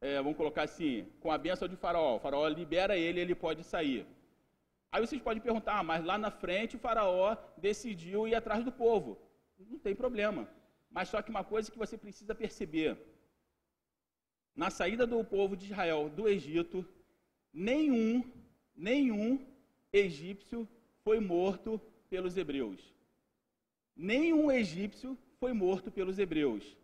é, 0.00 0.16
vamos 0.22 0.38
colocar 0.38 0.62
assim, 0.62 1.06
com 1.20 1.30
a 1.30 1.36
benção 1.36 1.68
de 1.68 1.76
Faraó. 1.76 2.16
O 2.16 2.20
faraó 2.20 2.48
libera 2.48 2.96
ele, 2.96 3.20
ele 3.20 3.34
pode 3.34 3.62
sair. 3.62 4.06
Aí 4.94 5.04
vocês 5.04 5.20
podem 5.20 5.42
perguntar, 5.42 5.80
ah, 5.80 5.82
mas 5.82 6.04
lá 6.04 6.16
na 6.16 6.30
frente 6.30 6.76
o 6.76 6.78
Faraó 6.78 7.36
decidiu 7.58 8.28
ir 8.28 8.36
atrás 8.36 8.64
do 8.64 8.70
povo. 8.70 9.18
Não 9.58 9.76
tem 9.76 9.92
problema. 9.92 10.48
Mas 10.88 11.08
só 11.08 11.20
que 11.20 11.30
uma 11.30 11.42
coisa 11.42 11.68
que 11.68 11.76
você 11.76 11.98
precisa 11.98 12.32
perceber: 12.32 12.96
na 14.54 14.70
saída 14.70 15.04
do 15.04 15.24
povo 15.24 15.56
de 15.56 15.64
Israel 15.64 16.08
do 16.08 16.28
Egito, 16.28 16.86
nenhum, 17.52 18.22
nenhum 18.72 19.44
egípcio 19.92 20.68
foi 21.02 21.18
morto 21.18 21.80
pelos 22.08 22.36
hebreus. 22.36 22.94
Nenhum 23.96 24.48
egípcio 24.48 25.18
foi 25.40 25.52
morto 25.52 25.90
pelos 25.90 26.20
hebreus. 26.20 26.76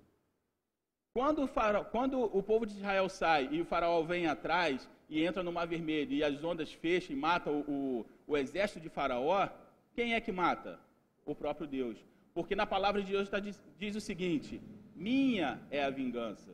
Quando 1.12 1.44
o, 1.44 1.46
faraó, 1.46 1.84
quando 1.84 2.20
o 2.20 2.42
povo 2.42 2.66
de 2.66 2.74
Israel 2.74 3.08
sai 3.08 3.48
e 3.52 3.60
o 3.60 3.64
faraó 3.64 4.02
vem 4.02 4.26
atrás 4.26 4.90
e 5.10 5.24
entra 5.24 5.42
no 5.42 5.52
Mar 5.52 5.66
Vermelho 5.66 6.12
e 6.12 6.22
as 6.22 6.42
ondas 6.42 6.72
fecham 6.72 7.14
e 7.14 7.18
mata 7.18 7.50
o, 7.50 7.60
o, 7.68 8.06
o 8.28 8.36
exército 8.36 8.80
de 8.80 8.88
faraó, 8.88 9.48
quem 9.92 10.14
é 10.14 10.20
que 10.20 10.30
mata? 10.30 10.78
O 11.26 11.34
próprio 11.34 11.66
Deus. 11.66 11.98
Porque 12.32 12.54
na 12.54 12.64
palavra 12.64 13.02
de 13.02 13.10
Deus 13.10 13.24
está, 13.24 13.40
diz, 13.40 13.60
diz 13.76 13.96
o 13.96 14.00
seguinte: 14.00 14.62
minha 14.94 15.60
é 15.68 15.82
a 15.82 15.90
vingança. 15.90 16.52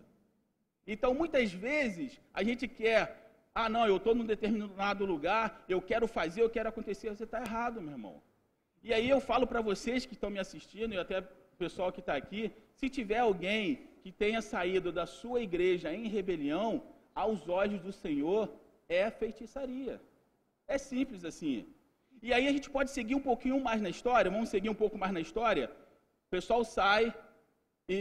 Então, 0.86 1.12
muitas 1.12 1.52
vezes, 1.52 2.18
a 2.32 2.42
gente 2.42 2.66
quer, 2.66 3.30
ah, 3.54 3.68
não, 3.68 3.86
eu 3.86 3.98
estou 3.98 4.14
num 4.14 4.25
determinado 4.25 5.04
lugar, 5.04 5.62
eu 5.68 5.82
quero 5.82 6.08
fazer, 6.08 6.40
eu 6.42 6.50
quero 6.50 6.70
acontecer. 6.70 7.10
Você 7.10 7.25
está 7.25 7.42
errado, 7.42 7.82
meu 7.82 7.92
irmão. 7.92 8.22
E 8.82 8.94
aí 8.94 9.08
eu 9.08 9.20
falo 9.20 9.46
para 9.46 9.60
vocês 9.60 10.06
que 10.06 10.14
estão 10.14 10.30
me 10.30 10.38
assistindo, 10.38 10.94
e 10.94 10.98
até 10.98 11.20
o 11.20 11.56
pessoal 11.58 11.92
que 11.92 12.00
está 12.00 12.14
aqui, 12.14 12.52
se 12.75 12.88
tiver 12.88 13.18
alguém 13.18 13.88
que 14.02 14.12
tenha 14.12 14.40
saído 14.40 14.90
da 14.90 15.04
sua 15.04 15.42
igreja 15.42 15.92
em 15.92 16.06
rebelião, 16.06 16.82
aos 17.23 17.49
olhos 17.49 17.80
do 17.80 17.92
Senhor, 18.04 18.42
é 18.88 19.11
feitiçaria. 19.11 20.00
É 20.68 20.76
simples 20.76 21.25
assim. 21.25 21.66
E 22.23 22.32
aí 22.32 22.46
a 22.46 22.52
gente 22.52 22.68
pode 22.76 22.90
seguir 22.90 23.14
um 23.14 23.26
pouquinho 23.30 23.58
mais 23.68 23.80
na 23.80 23.88
história, 23.88 24.30
vamos 24.30 24.50
seguir 24.50 24.68
um 24.68 24.80
pouco 24.82 24.99
mais 25.02 25.12
na 25.12 25.20
história. 25.26 25.66
O 26.26 26.30
pessoal 26.30 26.62
sai 26.64 27.14
e, 27.88 27.99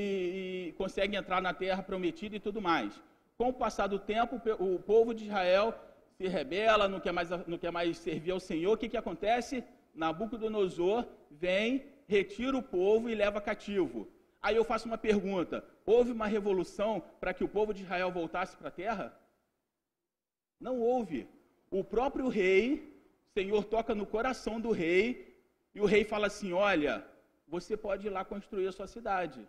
e 0.67 0.73
consegue 0.73 1.15
entrar 1.15 1.41
na 1.41 1.53
terra 1.53 1.81
prometida 1.81 2.35
e 2.35 2.39
tudo 2.39 2.61
mais. 2.61 3.01
Com 3.37 3.49
o 3.49 3.53
passar 3.53 3.87
do 3.87 3.99
tempo, 3.99 4.41
o 4.59 4.79
povo 4.79 5.13
de 5.13 5.25
Israel 5.25 5.73
se 6.17 6.27
rebela, 6.27 6.87
não 6.87 6.99
quer 6.99 7.11
mais, 7.11 7.29
não 7.47 7.57
quer 7.57 7.71
mais 7.71 7.97
servir 7.97 8.31
ao 8.31 8.39
Senhor. 8.39 8.73
O 8.73 8.77
que, 8.77 8.89
que 8.89 8.97
acontece? 8.97 9.63
Nabucodonosor 9.93 11.05
vem, 11.29 11.85
retira 12.07 12.57
o 12.57 12.63
povo 12.63 13.09
e 13.09 13.15
leva 13.15 13.41
cativo. 13.41 14.07
Aí 14.45 14.55
eu 14.55 14.63
faço 14.71 14.87
uma 14.87 14.97
pergunta: 15.09 15.55
houve 15.93 16.11
uma 16.11 16.27
revolução 16.27 16.91
para 17.19 17.33
que 17.33 17.43
o 17.43 17.51
povo 17.57 17.73
de 17.73 17.81
Israel 17.83 18.11
voltasse 18.11 18.55
para 18.55 18.67
a 18.67 18.77
terra? 18.83 19.05
Não 20.59 20.75
houve. 20.79 21.27
O 21.71 21.83
próprio 21.83 22.27
rei, 22.27 22.63
o 23.27 23.39
Senhor 23.39 23.63
toca 23.75 23.95
no 23.95 24.05
coração 24.05 24.61
do 24.65 24.71
rei, 24.71 25.03
e 25.73 25.81
o 25.81 25.89
rei 25.93 26.03
fala 26.03 26.27
assim: 26.27 26.53
Olha, 26.53 26.93
você 27.47 27.75
pode 27.75 28.05
ir 28.05 28.11
lá 28.11 28.23
construir 28.23 28.67
a 28.67 28.71
sua 28.71 28.85
cidade. 28.85 29.41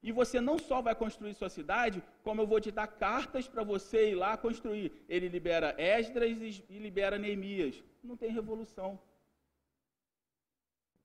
E 0.00 0.12
você 0.12 0.40
não 0.40 0.58
só 0.58 0.80
vai 0.80 0.94
construir 0.94 1.34
sua 1.34 1.50
cidade, 1.50 2.02
como 2.22 2.40
eu 2.40 2.46
vou 2.46 2.60
te 2.60 2.70
dar 2.70 2.86
cartas 2.86 3.48
para 3.48 3.64
você 3.64 4.10
ir 4.12 4.14
lá 4.14 4.36
construir. 4.36 4.92
Ele 5.08 5.28
libera 5.28 5.74
Esdras 5.76 6.62
e 6.70 6.78
libera 6.78 7.18
Neemias. 7.18 7.82
Não 8.02 8.16
tem 8.16 8.30
revolução. 8.30 8.90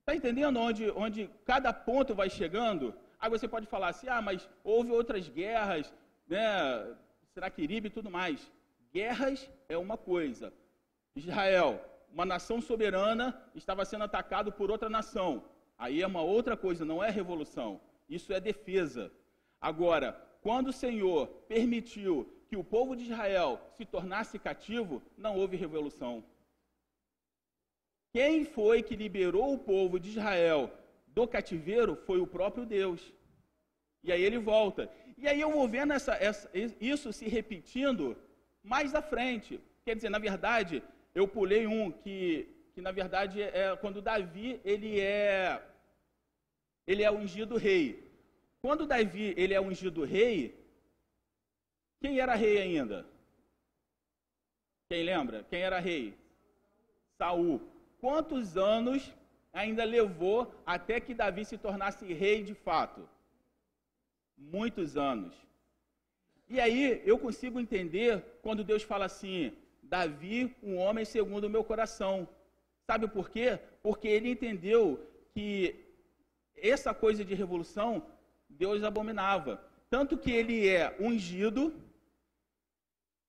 Está 0.01 0.15
entendendo 0.15 0.59
onde, 0.59 0.91
onde 0.91 1.27
cada 1.43 1.73
ponto 1.73 2.13
vai 2.13 2.29
chegando? 2.29 2.93
Aí 3.25 3.29
você 3.31 3.47
pode 3.47 3.65
falar 3.65 3.87
assim, 3.87 4.07
ah, 4.07 4.21
mas 4.21 4.47
houve 4.63 4.91
outras 4.91 5.27
guerras, 5.27 5.91
né? 6.27 6.95
Seraquiribe 7.33 7.87
e 7.87 7.89
tudo 7.89 8.11
mais. 8.11 8.51
Guerras 8.93 9.49
é 9.67 9.75
uma 9.75 9.97
coisa. 9.97 10.53
Israel, 11.15 11.83
uma 12.13 12.23
nação 12.23 12.61
soberana, 12.61 13.35
estava 13.55 13.83
sendo 13.83 14.03
atacado 14.03 14.51
por 14.51 14.69
outra 14.69 14.89
nação. 14.89 15.43
Aí 15.75 16.03
é 16.03 16.05
uma 16.05 16.21
outra 16.21 16.55
coisa, 16.55 16.85
não 16.85 17.03
é 17.03 17.09
revolução. 17.09 17.81
Isso 18.07 18.31
é 18.31 18.39
defesa. 18.39 19.11
Agora, 19.59 20.13
quando 20.43 20.67
o 20.67 20.79
Senhor 20.83 21.25
permitiu 21.47 22.31
que 22.47 22.55
o 22.55 22.63
povo 22.63 22.95
de 22.95 23.05
Israel 23.05 23.59
se 23.75 23.85
tornasse 23.85 24.37
cativo, 24.37 25.01
não 25.17 25.35
houve 25.35 25.57
revolução. 25.57 26.23
Quem 28.13 28.45
foi 28.45 28.83
que 28.83 28.95
liberou 28.95 29.51
o 29.51 29.57
povo 29.57 29.99
de 29.99 30.09
Israel 30.09 30.71
do 31.15 31.25
cativeiro 31.25 31.95
foi 31.95 32.19
o 32.19 32.27
próprio 32.27 32.65
Deus. 32.65 33.13
E 34.05 34.11
aí 34.11 34.23
ele 34.23 34.37
volta. 34.37 34.89
E 35.17 35.27
aí 35.27 35.41
eu 35.41 35.51
vou 35.51 35.67
vendo 35.67 35.93
essa, 35.93 36.13
essa, 36.13 36.49
isso 36.79 37.11
se 37.11 37.27
repetindo 37.27 38.15
mais 38.63 38.93
à 38.93 39.01
frente. 39.01 39.59
Quer 39.83 39.95
dizer, 39.95 40.09
na 40.09 40.19
verdade, 40.19 40.83
eu 41.13 41.27
pulei 41.27 41.65
um 41.65 41.91
que, 41.91 42.47
que 42.73 42.81
na 42.81 42.91
verdade 42.91 43.41
é 43.41 43.75
quando 43.81 44.01
Davi 44.01 44.61
ele 44.63 44.99
é 44.99 45.61
ele 46.85 47.01
é 47.01 47.11
ungido 47.11 47.57
rei. 47.57 47.85
Quando 48.61 48.85
Davi 48.85 49.33
ele 49.35 49.53
é 49.55 49.61
ungido 49.61 50.03
rei, 50.03 50.55
quem 51.99 52.19
era 52.19 52.35
rei 52.35 52.61
ainda? 52.61 53.07
Quem 54.89 55.01
lembra? 55.03 55.43
Quem 55.49 55.61
era 55.61 55.79
rei? 55.79 56.13
Saul. 57.17 57.59
Quantos 57.99 58.55
anos 58.55 59.11
ainda 59.51 59.83
levou 59.83 60.53
até 60.63 60.99
que 60.99 61.15
Davi 61.15 61.43
se 61.43 61.57
tornasse 61.57 62.05
rei 62.13 62.43
de 62.43 62.53
fato? 62.53 63.09
Muitos 64.37 64.97
anos. 64.97 65.33
E 66.47 66.59
aí 66.59 67.01
eu 67.05 67.17
consigo 67.17 67.59
entender 67.59 68.23
quando 68.41 68.63
Deus 68.63 68.83
fala 68.83 69.05
assim: 69.05 69.53
Davi, 69.81 70.55
um 70.61 70.77
homem 70.77 71.05
segundo 71.05 71.45
o 71.45 71.49
meu 71.49 71.63
coração. 71.63 72.27
Sabe 72.85 73.07
por 73.07 73.29
quê? 73.29 73.59
Porque 73.81 74.07
ele 74.07 74.29
entendeu 74.29 74.99
que 75.33 75.75
essa 76.55 76.93
coisa 76.93 77.25
de 77.25 77.33
revolução, 77.33 78.05
Deus 78.49 78.83
abominava. 78.83 79.63
Tanto 79.89 80.17
que 80.17 80.31
ele 80.31 80.67
é 80.67 80.95
ungido, 80.99 81.73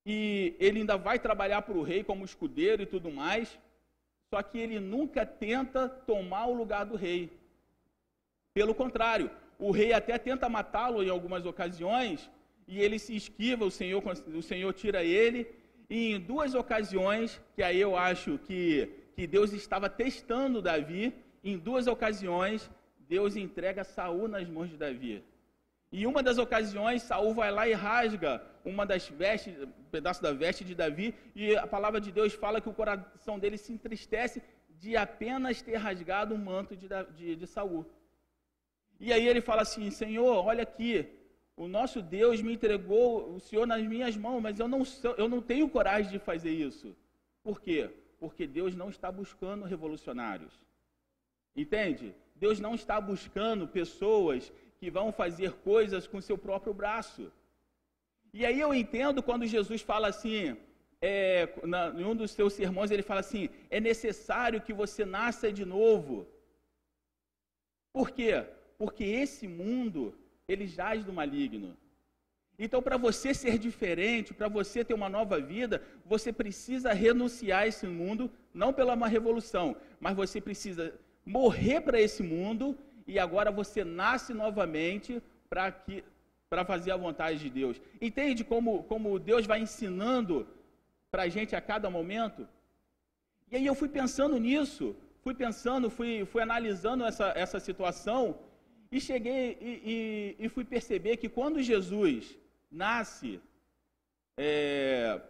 e 0.05 0.55
ele 0.61 0.81
ainda 0.81 0.97
vai 0.97 1.19
trabalhar 1.19 1.63
para 1.63 1.77
o 1.77 1.83
rei 1.83 2.05
como 2.05 2.25
escudeiro 2.25 2.83
e 2.83 2.87
tudo 2.87 3.11
mais, 3.11 3.59
só 4.31 4.43
que 4.43 4.59
ele 4.59 4.79
nunca 4.79 5.27
tenta 5.27 5.89
tomar 5.89 6.47
o 6.47 6.55
lugar 6.55 6.85
do 6.85 6.97
rei. 6.97 7.33
Pelo 8.55 8.75
contrário, 8.75 9.31
o 9.59 9.71
rei 9.71 9.93
até 9.93 10.19
tenta 10.19 10.49
matá-lo 10.49 11.03
em 11.03 11.11
algumas 11.11 11.47
ocasiões, 11.47 12.31
e 12.69 12.81
ele 12.81 12.99
se 12.99 13.15
esquiva, 13.15 13.65
o 13.65 13.71
Senhor, 13.71 14.03
o 14.35 14.43
Senhor 14.43 14.73
tira 14.73 15.03
ele, 15.03 15.47
e 15.89 16.13
em 16.13 16.21
duas 16.21 16.55
ocasiões, 16.55 17.41
que 17.55 17.63
aí 17.63 17.81
eu 17.81 17.97
acho 17.97 18.39
que, 18.39 18.89
que 19.15 19.27
Deus 19.27 19.53
estava 19.53 19.89
testando 19.89 20.61
Davi, 20.61 21.15
em 21.45 21.57
duas 21.57 21.87
ocasiões, 21.87 22.71
Deus 23.09 23.37
entrega 23.37 23.85
Saul 23.85 24.27
nas 24.27 24.49
mãos 24.49 24.69
de 24.69 24.77
Davi. 24.77 25.23
E 25.93 26.07
uma 26.07 26.23
das 26.23 26.39
ocasiões, 26.39 27.03
Saul 27.03 27.33
vai 27.33 27.53
lá 27.53 27.69
e 27.69 27.73
rasga 27.73 28.43
uma 28.65 28.85
das 28.85 29.09
vestes, 29.09 29.57
um 29.63 29.91
pedaço 29.91 30.21
da 30.21 30.33
veste 30.33 30.65
de 30.65 30.75
Davi, 30.75 31.15
e 31.35 31.57
a 31.57 31.67
palavra 31.67 32.01
de 32.01 32.11
Deus 32.11 32.35
fala 32.35 32.61
que 32.61 32.69
o 32.69 32.75
coração 32.75 33.39
dele 33.39 33.57
se 33.57 33.73
entristece 33.73 34.43
de 34.81 34.97
apenas 34.97 35.63
ter 35.63 35.77
rasgado 35.77 36.35
o 36.35 36.39
manto 36.39 36.77
de, 36.77 36.89
de, 37.15 37.37
de 37.37 37.47
Saul. 37.47 37.87
E 38.99 39.13
aí 39.13 39.27
ele 39.27 39.41
fala 39.41 39.63
assim: 39.63 39.91
Senhor, 39.91 40.45
olha 40.45 40.63
aqui, 40.63 41.07
o 41.57 41.67
nosso 41.67 42.03
Deus 42.03 42.43
me 42.43 42.55
entregou 42.55 43.35
o 43.35 43.41
Senhor 43.41 43.67
nas 43.67 43.83
minhas 43.83 44.17
mãos, 44.17 44.41
mas 44.43 44.59
eu 44.59 44.69
não, 44.69 44.85
sou, 44.85 45.15
eu 45.17 45.29
não 45.29 45.41
tenho 45.41 45.69
coragem 45.69 46.13
de 46.13 46.19
fazer 46.19 46.51
isso. 46.51 46.95
Por 47.43 47.61
quê? 47.61 47.91
Porque 48.19 48.47
Deus 48.47 48.75
não 48.75 48.89
está 48.91 49.11
buscando 49.11 49.65
revolucionários. 49.65 50.53
Entende? 51.55 52.15
Deus 52.35 52.61
não 52.61 52.75
está 52.75 53.01
buscando 53.01 53.67
pessoas 53.67 54.53
que 54.79 54.91
vão 54.91 55.11
fazer 55.13 55.53
coisas 55.71 56.07
com 56.07 56.21
seu 56.21 56.37
próprio 56.37 56.75
braço. 56.75 57.33
E 58.33 58.45
aí 58.45 58.61
eu 58.61 58.75
entendo 58.75 59.23
quando 59.23 59.47
Jesus 59.47 59.81
fala 59.81 60.09
assim, 60.09 60.57
é, 61.01 61.49
na, 61.63 61.89
em 61.89 62.05
um 62.05 62.15
dos 62.15 62.31
seus 62.33 62.53
sermões, 62.53 62.91
ele 62.91 63.03
fala 63.03 63.21
assim: 63.21 63.49
é 63.71 63.81
necessário 63.81 64.61
que 64.61 64.73
você 64.73 65.05
nasça 65.05 65.53
de 65.53 65.65
novo. 65.65 66.27
Por 67.93 68.11
quê? 68.11 68.45
Porque 68.79 69.05
esse 69.05 69.47
mundo, 69.49 70.15
ele 70.49 70.67
jaz 70.67 71.05
do 71.05 71.13
maligno. 71.13 71.77
Então, 72.59 72.81
para 72.81 72.97
você 72.97 73.35
ser 73.35 73.59
diferente, 73.59 74.33
para 74.33 74.49
você 74.49 74.85
ter 74.85 74.95
uma 74.95 75.09
nova 75.09 75.39
vida, 75.41 75.83
você 76.05 76.33
precisa 76.33 76.93
renunciar 76.93 77.63
a 77.63 77.67
esse 77.67 77.87
mundo, 77.87 78.31
não 78.53 78.73
pela 78.73 78.95
uma 78.95 79.09
revolução, 79.09 79.77
mas 80.01 80.17
você 80.17 80.41
precisa 80.41 80.95
morrer 81.25 81.81
para 81.83 82.01
esse 82.01 82.23
mundo 82.23 82.79
e 83.07 83.19
agora 83.19 83.51
você 83.51 83.85
nasce 83.85 84.33
novamente 84.33 85.23
para 85.49 85.71
que 85.71 86.03
para 86.49 86.65
fazer 86.65 86.93
a 86.93 86.97
vontade 86.97 87.39
de 87.41 87.51
Deus. 87.51 87.81
Entende 88.01 88.45
como, 88.45 88.85
como 88.85 89.19
Deus 89.19 89.47
vai 89.47 89.61
ensinando 89.61 90.47
para 91.11 91.23
a 91.25 91.29
gente 91.29 91.57
a 91.57 91.61
cada 91.61 91.91
momento? 91.91 92.49
E 93.51 93.57
aí 93.57 93.67
eu 93.67 93.75
fui 93.75 93.89
pensando 93.89 94.39
nisso, 94.39 94.95
fui 95.23 95.35
pensando, 95.35 95.91
fui, 95.91 96.25
fui 96.25 96.41
analisando 96.41 97.05
essa, 97.05 97.33
essa 97.37 97.59
situação 97.59 98.39
e 98.91 99.01
cheguei 99.01 99.59
e, 99.61 100.37
e, 100.39 100.45
e 100.45 100.49
fui 100.49 100.65
perceber 100.65 101.17
que 101.17 101.29
quando 101.29 101.63
Jesus 101.63 102.37
nasce 102.71 103.41
é, 104.37 105.21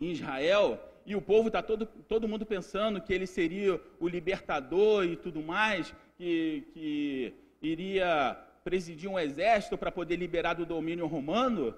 em 0.00 0.10
Israel, 0.10 0.78
e 1.06 1.14
o 1.14 1.22
povo 1.22 1.48
está 1.48 1.62
todo, 1.62 1.86
todo 2.08 2.28
mundo 2.28 2.46
pensando 2.46 3.00
que 3.00 3.12
ele 3.12 3.26
seria 3.26 3.80
o 4.00 4.08
libertador 4.08 5.04
e 5.04 5.16
tudo 5.16 5.42
mais, 5.42 5.94
que, 6.16 6.64
que 6.72 7.34
iria 7.60 8.38
presidir 8.62 9.08
um 9.08 9.18
exército 9.18 9.76
para 9.76 9.92
poder 9.92 10.16
liberar 10.16 10.54
do 10.54 10.64
domínio 10.64 11.06
romano, 11.06 11.74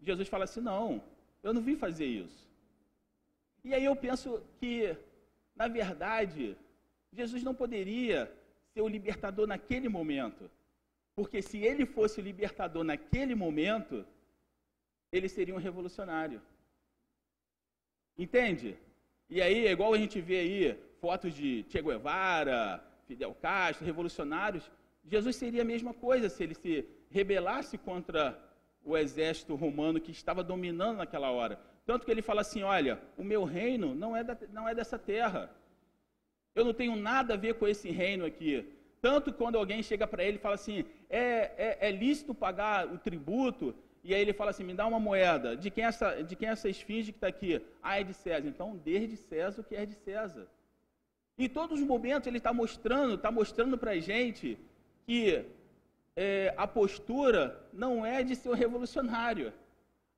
Jesus 0.00 0.28
fala 0.28 0.44
assim: 0.44 0.60
não, 0.60 1.02
eu 1.42 1.52
não 1.52 1.60
vim 1.60 1.76
fazer 1.76 2.06
isso. 2.06 2.48
E 3.64 3.74
aí 3.74 3.84
eu 3.84 3.96
penso 3.96 4.42
que, 4.58 4.96
na 5.54 5.68
verdade, 5.68 6.56
Jesus 7.12 7.42
não 7.42 7.54
poderia 7.54 8.32
ser 8.72 8.82
o 8.82 8.88
libertador 8.88 9.46
naquele 9.46 9.88
momento. 9.88 10.50
Porque 11.14 11.42
se 11.42 11.58
ele 11.58 11.84
fosse 11.84 12.20
o 12.20 12.22
libertador 12.22 12.84
naquele 12.84 13.34
momento, 13.34 14.06
ele 15.12 15.28
seria 15.28 15.54
um 15.54 15.58
revolucionário. 15.58 16.40
Entende? 18.16 18.76
E 19.28 19.40
aí, 19.40 19.66
é 19.66 19.72
igual 19.72 19.94
a 19.94 19.98
gente 19.98 20.20
vê 20.20 20.40
aí 20.40 20.78
fotos 21.00 21.32
de 21.34 21.64
Che 21.68 21.80
Guevara, 21.82 22.82
Fidel 23.06 23.34
Castro, 23.34 23.84
revolucionários, 23.84 24.70
Jesus 25.04 25.36
seria 25.36 25.62
a 25.62 25.64
mesma 25.64 25.94
coisa 25.94 26.28
se 26.28 26.42
ele 26.42 26.54
se 26.54 26.86
rebelasse 27.10 27.78
contra 27.78 28.38
o 28.84 28.96
exército 28.96 29.54
romano 29.54 30.00
que 30.00 30.12
estava 30.12 30.42
dominando 30.42 30.98
naquela 30.98 31.30
hora. 31.30 31.58
Tanto 31.84 32.04
que 32.04 32.10
ele 32.10 32.22
fala 32.22 32.42
assim: 32.42 32.62
olha, 32.62 33.00
o 33.16 33.24
meu 33.24 33.44
reino 33.44 33.94
não 33.94 34.16
é, 34.16 34.22
da, 34.22 34.36
não 34.52 34.68
é 34.68 34.74
dessa 34.74 34.98
terra. 34.98 35.50
Eu 36.54 36.64
não 36.64 36.74
tenho 36.74 36.96
nada 36.96 37.34
a 37.34 37.36
ver 37.36 37.54
com 37.54 37.66
esse 37.66 37.90
reino 37.90 38.24
aqui. 38.24 38.66
Tanto 39.00 39.32
quando 39.32 39.56
alguém 39.56 39.82
chega 39.82 40.06
para 40.06 40.24
ele 40.24 40.36
e 40.36 40.40
fala 40.40 40.54
assim: 40.54 40.84
é, 41.08 41.22
é, 41.66 41.88
é 41.88 41.90
lícito 41.90 42.34
pagar 42.34 42.86
o 42.92 42.98
tributo 42.98 43.74
e 44.02 44.14
aí 44.14 44.20
ele 44.20 44.32
fala 44.32 44.50
assim: 44.50 44.64
me 44.64 44.74
dá 44.74 44.86
uma 44.86 45.00
moeda. 45.00 45.56
De 45.56 45.70
quem 45.70 45.84
essa, 45.84 46.22
de 46.22 46.34
quem 46.36 46.48
essa 46.48 46.68
esfinge 46.68 47.12
que 47.12 47.18
está 47.18 47.28
aqui? 47.28 47.60
Ah, 47.82 48.00
é 48.00 48.04
de 48.04 48.14
César. 48.14 48.48
Então, 48.48 48.76
dê 48.76 49.06
de 49.06 49.16
César 49.16 49.60
o 49.60 49.64
que 49.64 49.74
é 49.74 49.84
de 49.86 49.94
César. 49.94 50.46
Em 51.38 51.48
todos 51.48 51.80
os 51.80 51.86
momentos 51.86 52.26
ele 52.26 52.36
está 52.38 52.52
mostrando, 52.52 53.14
está 53.14 53.30
mostrando 53.30 53.78
para 53.78 53.92
a 53.92 53.98
gente 53.98 54.58
que 55.06 55.44
é, 56.14 56.52
a 56.56 56.66
postura 56.66 57.66
não 57.72 58.04
é 58.04 58.22
de 58.22 58.36
ser 58.36 58.50
um 58.50 58.54
revolucionário. 58.54 59.52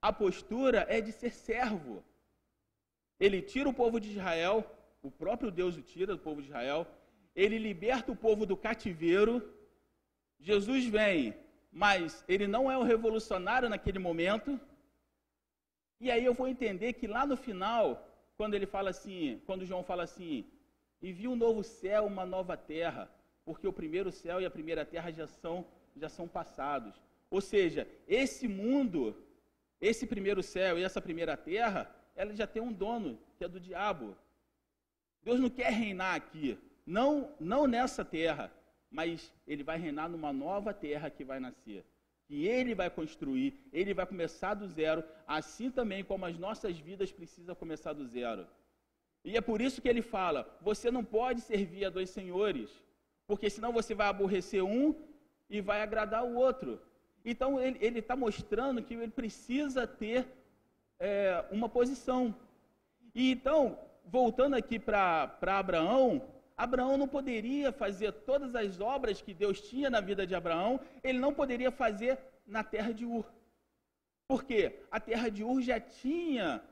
A 0.00 0.12
postura 0.12 0.84
é 0.88 1.00
de 1.00 1.12
ser 1.12 1.30
servo. 1.30 2.02
ele 3.20 3.40
tira 3.40 3.68
o 3.68 3.74
povo 3.74 4.00
de 4.00 4.10
Israel, 4.10 4.56
o 5.02 5.10
próprio 5.10 5.50
Deus 5.50 5.76
o 5.76 5.82
tira 5.82 6.14
do 6.14 6.22
povo 6.26 6.40
de 6.40 6.48
Israel, 6.48 6.86
ele 7.34 7.58
liberta 7.58 8.12
o 8.12 8.16
povo 8.16 8.46
do 8.46 8.56
cativeiro. 8.56 9.34
Jesus 10.38 10.86
vem, 10.86 11.34
mas 11.70 12.24
ele 12.28 12.46
não 12.46 12.70
é 12.70 12.76
um 12.78 12.82
revolucionário 12.82 13.68
naquele 13.68 13.98
momento. 13.98 14.58
E 16.00 16.10
aí 16.10 16.24
eu 16.24 16.34
vou 16.34 16.48
entender 16.48 16.94
que 16.94 17.06
lá 17.06 17.26
no 17.26 17.36
final, 17.36 17.84
quando 18.36 18.54
ele 18.54 18.66
fala 18.66 18.90
assim, 18.90 19.40
quando 19.46 19.66
João 19.66 19.84
fala 19.84 20.04
assim, 20.04 20.44
e 21.00 21.12
viu 21.12 21.32
um 21.32 21.36
novo 21.36 21.62
céu, 21.62 22.06
uma 22.06 22.24
nova 22.24 22.56
terra, 22.56 23.10
porque 23.44 23.66
o 23.66 23.72
primeiro 23.72 24.10
céu 24.12 24.40
e 24.40 24.46
a 24.46 24.50
primeira 24.50 24.84
terra 24.84 25.10
já 25.10 25.26
são 25.26 25.64
já 25.96 26.08
são 26.08 26.26
passados. 26.26 26.94
Ou 27.30 27.40
seja, 27.40 27.88
esse 28.06 28.48
mundo, 28.48 29.16
esse 29.80 30.06
primeiro 30.06 30.42
céu 30.42 30.78
e 30.78 30.82
essa 30.82 31.00
primeira 31.00 31.36
terra, 31.36 31.94
ela 32.14 32.34
já 32.34 32.46
tem 32.46 32.62
um 32.62 32.72
dono, 32.72 33.18
que 33.36 33.44
é 33.44 33.48
do 33.48 33.60
diabo. 33.60 34.16
Deus 35.24 35.38
não 35.40 35.50
quer 35.50 35.72
reinar 35.72 36.14
aqui, 36.14 36.58
não, 36.86 37.30
não 37.38 37.66
nessa 37.66 38.04
terra, 38.04 38.52
mas 38.90 39.32
ele 39.46 39.62
vai 39.62 39.78
reinar 39.78 40.08
numa 40.08 40.32
nova 40.32 40.74
terra 40.74 41.10
que 41.10 41.24
vai 41.24 41.40
nascer. 41.40 41.84
Que 42.26 42.46
ele 42.46 42.74
vai 42.74 42.90
construir, 42.90 43.54
ele 43.72 43.94
vai 43.94 44.06
começar 44.06 44.54
do 44.54 44.66
zero, 44.68 45.02
assim 45.26 45.70
também 45.70 46.04
como 46.04 46.24
as 46.24 46.38
nossas 46.38 46.78
vidas 46.78 47.12
precisam 47.12 47.54
começar 47.54 47.92
do 47.92 48.06
zero. 48.06 48.46
E 49.24 49.36
é 49.36 49.40
por 49.40 49.60
isso 49.60 49.80
que 49.80 49.88
ele 49.88 50.02
fala: 50.02 50.58
você 50.60 50.90
não 50.90 51.04
pode 51.04 51.40
servir 51.40 51.84
a 51.84 51.90
dois 51.90 52.10
senhores, 52.10 52.70
porque 53.26 53.48
senão 53.48 53.72
você 53.72 53.94
vai 53.94 54.08
aborrecer 54.08 54.64
um 54.64 54.94
e 55.48 55.60
vai 55.60 55.82
agradar 55.82 56.24
o 56.24 56.34
outro. 56.34 56.80
Então 57.24 57.60
ele 57.60 58.00
está 58.00 58.16
mostrando 58.16 58.82
que 58.82 58.94
ele 58.94 59.12
precisa 59.12 59.86
ter 59.86 60.26
é, 60.98 61.44
uma 61.50 61.68
posição. 61.68 62.34
E 63.14 63.30
então, 63.32 63.78
voltando 64.04 64.54
aqui 64.54 64.78
para 64.78 65.36
Abraão, 65.40 66.22
Abraão 66.56 66.96
não 66.96 67.08
poderia 67.08 67.72
fazer 67.72 68.12
todas 68.12 68.54
as 68.54 68.80
obras 68.80 69.20
que 69.20 69.34
Deus 69.34 69.60
tinha 69.60 69.88
na 69.90 70.00
vida 70.00 70.26
de 70.26 70.34
Abraão, 70.34 70.80
ele 71.02 71.18
não 71.18 71.32
poderia 71.32 71.70
fazer 71.70 72.18
na 72.46 72.62
terra 72.62 72.92
de 72.92 73.04
Ur. 73.04 73.26
Por 74.28 74.44
quê? 74.44 74.80
A 74.90 75.00
terra 75.00 75.28
de 75.28 75.42
Ur 75.42 75.60
já 75.60 75.80
tinha 75.80 76.62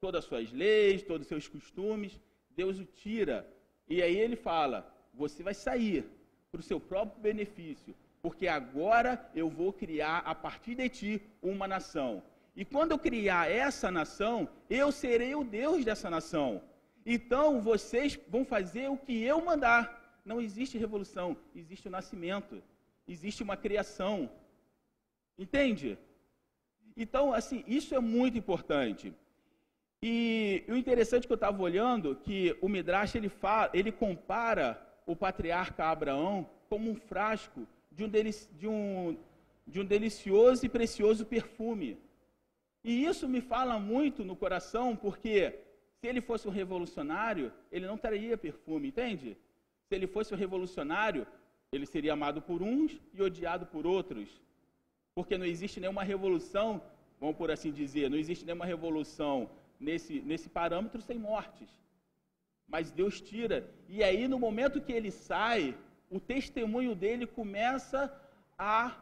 todas 0.00 0.20
as 0.20 0.24
suas 0.24 0.52
leis, 0.52 1.02
todos 1.02 1.22
os 1.22 1.28
seus 1.28 1.48
costumes, 1.48 2.20
Deus 2.50 2.78
o 2.78 2.84
tira. 2.84 3.46
E 3.88 4.02
aí 4.02 4.16
ele 4.16 4.36
fala: 4.36 4.92
você 5.12 5.42
vai 5.42 5.54
sair 5.54 6.04
para 6.50 6.60
o 6.60 6.62
seu 6.62 6.80
próprio 6.80 7.20
benefício, 7.20 7.94
porque 8.22 8.48
agora 8.48 9.30
eu 9.34 9.48
vou 9.48 9.72
criar 9.72 10.18
a 10.18 10.34
partir 10.34 10.74
de 10.74 10.88
ti 10.88 11.22
uma 11.42 11.68
nação. 11.68 12.22
E 12.60 12.64
quando 12.64 12.90
eu 12.90 12.98
criar 12.98 13.48
essa 13.48 13.88
nação, 13.88 14.48
eu 14.68 14.90
serei 14.90 15.32
o 15.36 15.44
Deus 15.44 15.84
dessa 15.84 16.10
nação. 16.10 16.60
Então 17.06 17.60
vocês 17.62 18.18
vão 18.28 18.44
fazer 18.44 18.88
o 18.90 18.96
que 18.96 19.22
eu 19.22 19.40
mandar. 19.50 20.20
Não 20.24 20.40
existe 20.40 20.76
revolução, 20.76 21.36
existe 21.54 21.86
o 21.86 21.90
nascimento, 21.98 22.60
existe 23.06 23.44
uma 23.44 23.56
criação. 23.56 24.28
Entende? 25.38 25.96
Então, 26.96 27.32
assim, 27.32 27.62
isso 27.64 27.94
é 27.94 28.00
muito 28.00 28.36
importante. 28.36 29.14
E 30.02 30.64
o 30.66 30.74
interessante 30.74 31.28
que 31.28 31.32
eu 31.32 31.42
estava 31.42 31.62
olhando, 31.62 32.16
que 32.16 32.58
o 32.60 32.68
Midrash 32.68 33.14
ele, 33.14 33.28
fala, 33.28 33.70
ele 33.72 33.92
compara 33.92 34.84
o 35.06 35.14
patriarca 35.14 35.84
Abraão 35.84 36.50
como 36.68 36.90
um 36.90 36.96
frasco 36.96 37.68
de 37.92 38.02
um, 38.02 38.10
de 38.10 38.66
um, 38.66 39.16
de 39.64 39.80
um 39.80 39.84
delicioso 39.84 40.66
e 40.66 40.68
precioso 40.68 41.24
perfume. 41.24 42.07
E 42.84 43.04
isso 43.04 43.28
me 43.28 43.40
fala 43.40 43.78
muito 43.78 44.24
no 44.24 44.36
coração, 44.36 44.96
porque 44.96 45.58
se 46.00 46.06
ele 46.06 46.20
fosse 46.20 46.46
um 46.46 46.50
revolucionário, 46.50 47.52
ele 47.72 47.86
não 47.86 47.98
traria 47.98 48.36
perfume, 48.36 48.88
entende? 48.88 49.36
Se 49.88 49.94
ele 49.94 50.06
fosse 50.06 50.32
um 50.32 50.36
revolucionário, 50.36 51.26
ele 51.72 51.86
seria 51.86 52.12
amado 52.12 52.40
por 52.40 52.62
uns 52.62 52.98
e 53.12 53.20
odiado 53.20 53.66
por 53.66 53.86
outros. 53.86 54.28
Porque 55.14 55.36
não 55.36 55.44
existe 55.44 55.80
nenhuma 55.80 56.04
revolução, 56.04 56.80
vamos 57.20 57.36
por 57.36 57.50
assim 57.50 57.72
dizer, 57.72 58.08
não 58.08 58.16
existe 58.16 58.44
nenhuma 58.44 58.64
revolução 58.64 59.50
nesse, 59.80 60.20
nesse 60.20 60.48
parâmetro 60.48 61.02
sem 61.02 61.18
mortes. 61.18 61.68
Mas 62.68 62.90
Deus 62.90 63.20
tira. 63.20 63.68
E 63.88 64.04
aí, 64.04 64.28
no 64.28 64.38
momento 64.38 64.80
que 64.80 64.92
ele 64.92 65.10
sai, 65.10 65.74
o 66.10 66.20
testemunho 66.20 66.94
dele 66.94 67.26
começa 67.26 68.00
a, 68.58 68.96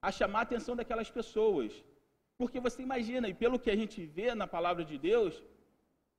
a 0.00 0.10
chamar 0.10 0.40
a 0.40 0.42
atenção 0.42 0.74
daquelas 0.74 1.10
pessoas. 1.10 1.72
Porque 2.42 2.58
você 2.66 2.82
imagina, 2.82 3.26
e 3.28 3.34
pelo 3.42 3.60
que 3.62 3.70
a 3.70 3.76
gente 3.80 4.04
vê 4.04 4.28
na 4.34 4.48
palavra 4.54 4.84
de 4.84 4.96
Deus, 4.98 5.34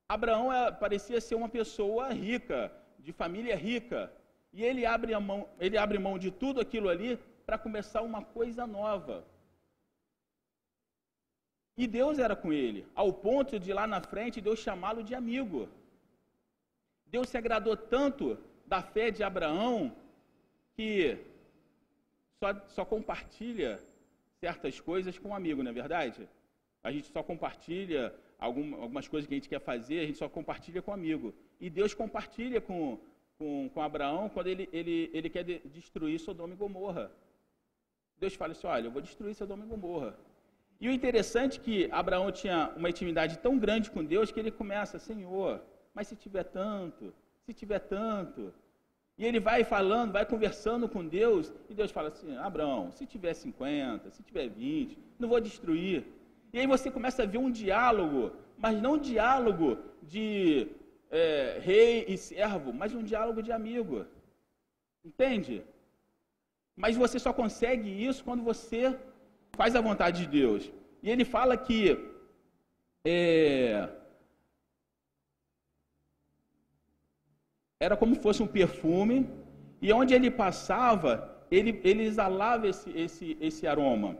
Abraão 0.07 0.45
é, 0.53 0.71
parecia 0.83 1.19
ser 1.19 1.35
uma 1.35 1.49
pessoa 1.49 2.05
rica, 2.13 2.59
de 3.05 3.11
família 3.11 3.57
rica. 3.57 3.99
E 4.53 4.63
ele 4.63 4.85
abre, 4.85 5.11
mão, 5.19 5.39
ele 5.59 5.77
abre 5.77 5.99
mão 5.99 6.15
de 6.17 6.31
tudo 6.31 6.61
aquilo 6.61 6.87
ali 6.87 7.19
para 7.45 7.57
começar 7.65 8.01
uma 8.01 8.23
coisa 8.23 8.65
nova. 8.65 9.15
E 11.75 11.85
Deus 11.99 12.17
era 12.25 12.37
com 12.37 12.53
ele, 12.53 12.87
ao 12.95 13.11
ponto 13.11 13.59
de 13.59 13.73
lá 13.73 13.85
na 13.85 13.99
frente 13.99 14.39
Deus 14.39 14.59
chamá-lo 14.59 15.03
de 15.03 15.13
amigo. 15.13 15.67
Deus 17.05 17.27
se 17.27 17.37
agradou 17.37 17.75
tanto 17.75 18.37
da 18.65 18.81
fé 18.81 19.11
de 19.11 19.23
Abraão 19.23 19.93
que 20.73 21.17
só, 22.39 22.49
só 22.75 22.85
compartilha 22.85 23.71
certas 24.43 24.75
coisas 24.89 25.17
com 25.17 25.29
um 25.29 25.37
amigo, 25.41 25.63
não 25.63 25.71
é 25.71 25.81
verdade? 25.81 26.21
A 26.87 26.89
gente 26.91 27.07
só 27.15 27.21
compartilha 27.31 28.01
algum, 28.45 28.65
algumas 28.83 29.07
coisas 29.11 29.25
que 29.27 29.33
a 29.35 29.39
gente 29.39 29.51
quer 29.53 29.61
fazer, 29.71 29.97
a 29.99 30.07
gente 30.07 30.19
só 30.23 30.27
compartilha 30.37 30.81
com 30.81 30.91
um 30.91 30.99
amigo. 31.01 31.27
E 31.63 31.69
Deus 31.79 31.93
compartilha 32.01 32.59
com, 32.67 32.81
com, 33.37 33.69
com 33.73 33.81
Abraão 33.81 34.23
quando 34.33 34.47
ele, 34.53 34.65
ele, 34.79 34.97
ele 35.17 35.29
quer 35.35 35.43
de, 35.49 35.55
destruir 35.77 36.19
Sodoma 36.19 36.53
e 36.53 36.57
Gomorra. 36.63 37.05
Deus 38.23 38.33
fala 38.41 38.51
assim: 38.51 38.67
olha, 38.67 38.87
eu 38.87 38.91
vou 38.95 39.01
destruir 39.01 39.33
Sodoma 39.33 39.63
e 39.65 39.71
Gomorra. 39.73 40.11
E 40.81 40.89
o 40.89 40.95
interessante 40.99 41.57
é 41.59 41.63
que 41.65 41.75
Abraão 42.01 42.29
tinha 42.41 42.73
uma 42.75 42.89
intimidade 42.93 43.39
tão 43.45 43.57
grande 43.57 43.89
com 43.89 44.03
Deus 44.13 44.29
que 44.33 44.39
ele 44.41 44.51
começa, 44.51 44.99
Senhor, 44.99 45.51
mas 45.95 46.09
se 46.09 46.17
tiver 46.23 46.43
tanto, 46.43 47.13
se 47.45 47.53
tiver 47.53 47.79
tanto, 47.79 48.53
e 49.17 49.25
ele 49.25 49.39
vai 49.39 49.63
falando, 49.63 50.11
vai 50.11 50.25
conversando 50.25 50.89
com 50.89 51.05
Deus, 51.05 51.53
e 51.69 51.73
Deus 51.73 51.91
fala 51.91 52.09
assim: 52.09 52.35
Abraão, 52.37 52.91
se 52.91 53.05
tiver 53.05 53.33
50, 53.33 54.09
se 54.11 54.23
tiver 54.23 54.49
20, 54.49 54.97
não 55.19 55.29
vou 55.29 55.39
destruir. 55.39 56.03
E 56.51 56.59
aí 56.59 56.67
você 56.67 56.89
começa 56.89 57.23
a 57.23 57.25
ver 57.25 57.37
um 57.37 57.51
diálogo, 57.51 58.31
mas 58.57 58.81
não 58.81 58.93
um 58.93 58.97
diálogo 58.97 59.77
de 60.01 60.67
é, 61.11 61.59
rei 61.61 62.05
e 62.07 62.17
servo, 62.17 62.73
mas 62.73 62.93
um 62.93 63.03
diálogo 63.03 63.41
de 63.41 63.51
amigo. 63.51 64.05
Entende? 65.05 65.63
Mas 66.75 66.95
você 66.95 67.19
só 67.19 67.31
consegue 67.31 67.89
isso 67.89 68.23
quando 68.23 68.43
você 68.43 68.97
faz 69.51 69.75
a 69.75 69.81
vontade 69.81 70.25
de 70.25 70.27
Deus. 70.27 70.71
E 71.03 71.09
ele 71.09 71.25
fala 71.25 71.55
que 71.55 71.99
é, 73.05 73.89
era 77.85 77.97
como 77.97 78.15
fosse 78.15 78.41
um 78.41 78.47
perfume, 78.59 79.17
e 79.81 79.91
onde 79.91 80.13
ele 80.13 80.31
passava, 80.43 81.11
ele, 81.51 81.71
ele 81.83 82.03
exalava 82.03 82.65
esse, 82.67 82.89
esse, 83.05 83.37
esse 83.47 83.67
aroma. 83.67 84.17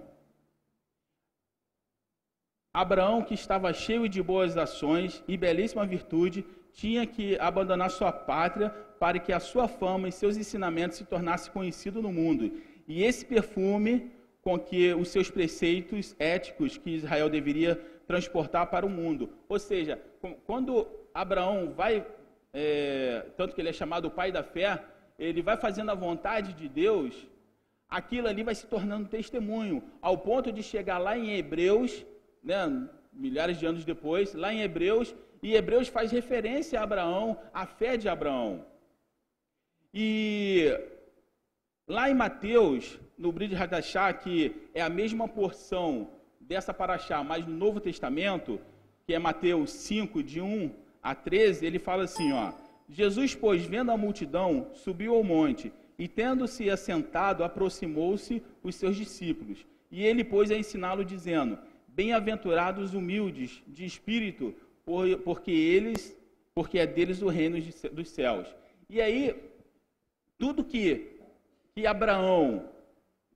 Abraão, 2.73 3.21
que 3.21 3.35
estava 3.35 3.71
cheio 3.71 4.09
de 4.09 4.21
boas 4.21 4.57
ações 4.57 5.23
e 5.27 5.37
belíssima 5.37 5.85
virtude, 5.85 6.45
tinha 6.73 7.05
que 7.05 7.37
abandonar 7.39 7.89
sua 7.91 8.11
pátria 8.11 8.69
para 8.99 9.19
que 9.19 9.31
a 9.31 9.39
sua 9.39 9.67
fama 9.67 10.07
e 10.07 10.11
seus 10.11 10.35
ensinamentos 10.35 10.97
se 10.97 11.05
tornassem 11.05 11.53
conhecidos 11.53 12.03
no 12.03 12.11
mundo. 12.11 12.51
E 12.87 13.03
esse 13.03 13.23
perfume 13.25 14.11
com 14.41 14.59
que 14.59 14.93
os 14.93 15.07
seus 15.07 15.29
preceitos 15.29 16.15
éticos 16.19 16.77
que 16.77 16.89
Israel 16.89 17.29
deveria 17.29 17.75
transportar 18.05 18.67
para 18.67 18.85
o 18.85 18.89
mundo. 18.89 19.29
Ou 19.47 19.57
seja, 19.57 20.01
quando 20.45 20.85
Abraão 21.13 21.71
vai 21.73 22.05
é, 22.53 23.25
tanto 23.35 23.55
que 23.55 23.61
ele 23.61 23.69
é 23.69 23.73
chamado 23.73 24.05
o 24.05 24.11
pai 24.11 24.31
da 24.31 24.43
fé, 24.43 24.83
ele 25.17 25.41
vai 25.41 25.57
fazendo 25.57 25.89
a 25.89 25.95
vontade 25.95 26.53
de 26.53 26.69
Deus, 26.69 27.27
aquilo 27.89 28.27
ali 28.27 28.43
vai 28.43 28.53
se 28.53 28.67
tornando 28.67 29.09
testemunho, 29.09 29.83
ao 30.01 30.17
ponto 30.17 30.51
de 30.51 30.61
chegar 30.61 30.99
lá 30.99 31.17
em 31.17 31.35
Hebreus, 31.35 32.05
né, 32.43 32.87
milhares 33.11 33.57
de 33.57 33.65
anos 33.65 33.83
depois, 33.83 34.33
lá 34.33 34.53
em 34.53 34.61
Hebreus, 34.61 35.15
e 35.41 35.55
Hebreus 35.55 35.87
faz 35.87 36.11
referência 36.11 36.79
a 36.79 36.83
Abraão, 36.83 37.37
a 37.53 37.65
fé 37.65 37.97
de 37.97 38.07
Abraão. 38.07 38.65
E 39.93 40.71
lá 41.87 42.09
em 42.09 42.13
Mateus, 42.13 42.99
no 43.17 43.31
Brid 43.31 43.55
Hadashah, 43.55 44.13
que 44.13 44.69
é 44.73 44.81
a 44.81 44.89
mesma 44.89 45.27
porção 45.27 46.09
dessa 46.39 46.73
paraxá, 46.73 47.23
mas 47.23 47.45
no 47.45 47.55
Novo 47.55 47.79
Testamento, 47.79 48.59
que 49.05 49.13
é 49.13 49.19
Mateus 49.19 49.71
5, 49.71 50.23
de 50.23 50.41
1 50.41 50.82
a 51.03 51.13
13, 51.13 51.65
ele 51.65 51.77
fala 51.77 52.03
assim, 52.03 52.31
ó: 52.31 52.53
Jesus, 52.89 53.35
pois, 53.35 53.65
vendo 53.65 53.91
a 53.91 53.97
multidão, 53.97 54.67
subiu 54.73 55.15
ao 55.15 55.23
monte, 55.23 55.71
e 55.99 56.07
tendo-se 56.07 56.69
assentado, 56.69 57.43
aproximou-se 57.43 58.41
os 58.63 58.75
seus 58.75 58.95
discípulos. 58.95 59.65
E 59.91 60.03
ele 60.03 60.23
pôs 60.23 60.49
a 60.49 60.55
ensiná-lo, 60.55 61.03
dizendo: 61.03 61.57
Bem-aventurados 61.87 62.93
humildes 62.93 63.61
de 63.67 63.85
espírito, 63.85 64.55
porque 65.23 65.51
eles, 65.51 66.17
porque 66.55 66.79
é 66.79 66.87
deles 66.87 67.21
o 67.21 67.27
reino 67.27 67.57
dos 67.91 68.09
céus. 68.09 68.47
E 68.89 69.01
aí, 69.01 69.35
tudo 70.37 70.63
que, 70.63 71.19
que 71.75 71.85
Abraão 71.85 72.69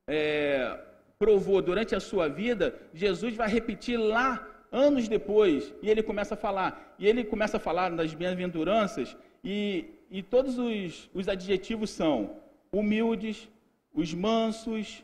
é, 0.08 0.80
provou 1.20 1.62
durante 1.62 1.96
a 1.96 2.00
sua 2.00 2.28
vida, 2.28 2.80
Jesus 2.94 3.36
vai 3.36 3.50
repetir 3.50 3.98
lá 3.98 4.57
anos 4.72 5.08
depois, 5.08 5.74
e 5.82 5.90
ele 5.90 6.04
começa 6.04 6.34
a 6.34 6.38
falar, 6.38 6.96
e 7.00 7.08
ele 7.08 7.24
começa 7.24 7.58
a 7.58 7.60
falar 7.60 7.90
das 7.90 8.14
bem-aventuranças, 8.14 9.16
e, 9.44 9.86
e 10.10 10.22
todos 10.22 10.58
os, 10.58 11.10
os 11.14 11.28
adjetivos 11.28 11.90
são 11.90 12.38
humildes, 12.72 13.50
os 13.94 14.14
mansos, 14.14 15.04